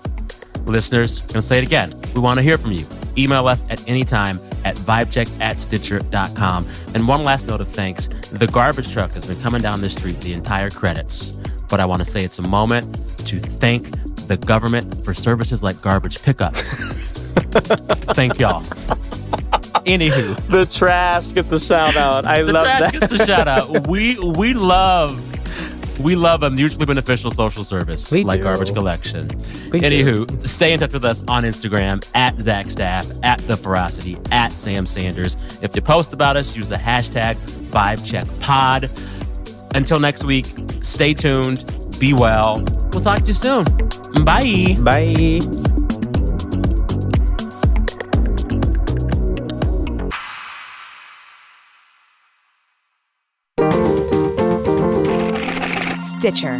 Listeners, 0.66 1.20
I'm 1.22 1.28
going 1.28 1.34
to 1.36 1.42
say 1.42 1.58
it 1.60 1.64
again. 1.64 1.94
We 2.14 2.22
want 2.22 2.38
to 2.40 2.44
hear 2.44 2.58
from 2.58 2.72
you. 2.72 2.86
Email 3.18 3.48
us 3.48 3.64
at 3.70 3.88
any 3.88 4.04
time 4.04 4.40
at 4.66 4.76
vibecheck 4.76 5.40
at 5.40 5.60
stitcher.com. 5.62 6.68
And 6.94 7.08
one 7.08 7.24
last 7.24 7.48
note 7.48 7.62
of 7.62 7.68
thanks 7.68 8.08
the 8.32 8.48
garbage 8.48 8.92
truck 8.92 9.12
has 9.14 9.26
been 9.26 9.40
coming 9.42 9.62
down 9.62 9.80
the 9.82 9.90
street 9.90 10.20
the 10.22 10.34
entire 10.34 10.70
credits. 10.70 11.32
But 11.70 11.80
I 11.80 11.86
want 11.86 12.04
to 12.04 12.06
say 12.10 12.24
it's 12.24 12.40
a 12.40 12.44
moment 12.44 12.94
to 13.28 13.40
thank 13.40 13.88
the 14.28 14.38
government 14.38 15.04
for 15.06 15.14
services 15.14 15.62
like 15.64 15.82
garbage 15.82 16.22
pickup. 16.22 16.56
thank 18.16 18.40
y'all. 18.40 18.62
Anywho, 19.86 20.36
The 20.48 20.66
trash 20.66 21.32
gets 21.32 21.52
a 21.52 21.60
shout 21.60 21.96
out. 21.96 22.26
I 22.26 22.42
the 22.42 22.54
love 22.54 22.66
trash 22.66 22.92
that. 22.92 23.00
gets 23.00 23.14
a 23.14 23.26
shout 23.26 23.48
out. 23.48 23.88
We 23.88 24.18
we 24.20 24.54
love 24.54 25.20
we 26.00 26.16
love 26.16 26.44
a 26.44 26.50
mutually 26.50 26.86
beneficial 26.86 27.32
social 27.32 27.64
service 27.64 28.12
We 28.12 28.24
like 28.24 28.40
do. 28.40 28.44
garbage 28.44 28.74
collection. 28.74 29.28
We 29.72 29.82
Anywho, 29.82 30.48
stay 30.48 30.74
in 30.74 30.80
touch 30.80 30.94
with 30.94 31.06
us 31.06 31.24
on 31.28 31.44
Instagram 31.44 32.06
at 32.16 32.40
Zach 32.42 32.70
Staff, 32.70 33.06
at 33.24 33.40
The 33.42 33.56
Ferocity, 33.58 34.18
at 34.32 34.52
Sam 34.52 34.86
Sanders. 34.86 35.36
If 35.62 35.76
you 35.76 35.82
post 35.82 36.14
about 36.14 36.38
us, 36.38 36.56
use 36.56 36.70
the 36.70 36.76
hashtag 36.76 37.36
VibeCheckPod. 37.72 39.14
Until 39.76 40.00
next 40.00 40.24
week, 40.24 40.46
stay 40.82 41.14
tuned, 41.14 41.64
be 42.00 42.14
well. 42.14 42.62
We'll 42.92 43.02
talk 43.02 43.20
to 43.22 43.26
you 43.28 43.34
soon. 43.34 43.66
Bye. 44.24 44.78
Bye. 44.80 45.75
Stitcher. 56.26 56.60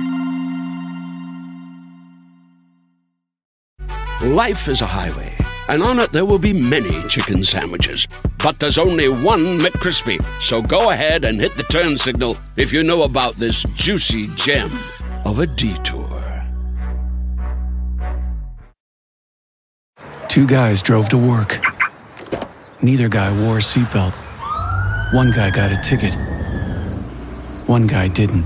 Life 4.22 4.68
is 4.68 4.82
a 4.82 4.86
highway, 4.86 5.36
and 5.68 5.82
on 5.82 5.98
it 5.98 6.12
there 6.12 6.24
will 6.24 6.38
be 6.38 6.54
many 6.54 7.02
chicken 7.08 7.44
sandwiches. 7.44 8.08
But 8.38 8.60
there's 8.60 8.78
only 8.78 9.10
one 9.10 9.58
McCrispy. 9.58 10.24
So 10.40 10.62
go 10.62 10.92
ahead 10.92 11.24
and 11.24 11.42
hit 11.42 11.56
the 11.56 11.64
turn 11.64 11.98
signal 11.98 12.38
if 12.58 12.72
you 12.72 12.84
know 12.84 13.02
about 13.02 13.34
this 13.38 13.64
juicy 13.74 14.28
gem 14.36 14.70
of 15.26 15.40
a 15.40 15.48
detour. 15.48 16.46
Two 20.28 20.46
guys 20.46 20.84
drove 20.84 21.10
to 21.10 21.18
work. 21.18 21.60
Neither 22.84 23.10
guy 23.10 23.32
wore 23.42 23.58
a 23.58 23.62
seatbelt. 23.62 24.14
One 25.16 25.32
guy 25.32 25.50
got 25.50 25.72
a 25.72 25.82
ticket. 25.82 26.14
One 27.68 27.88
guy 27.88 28.10
didn't. 28.10 28.46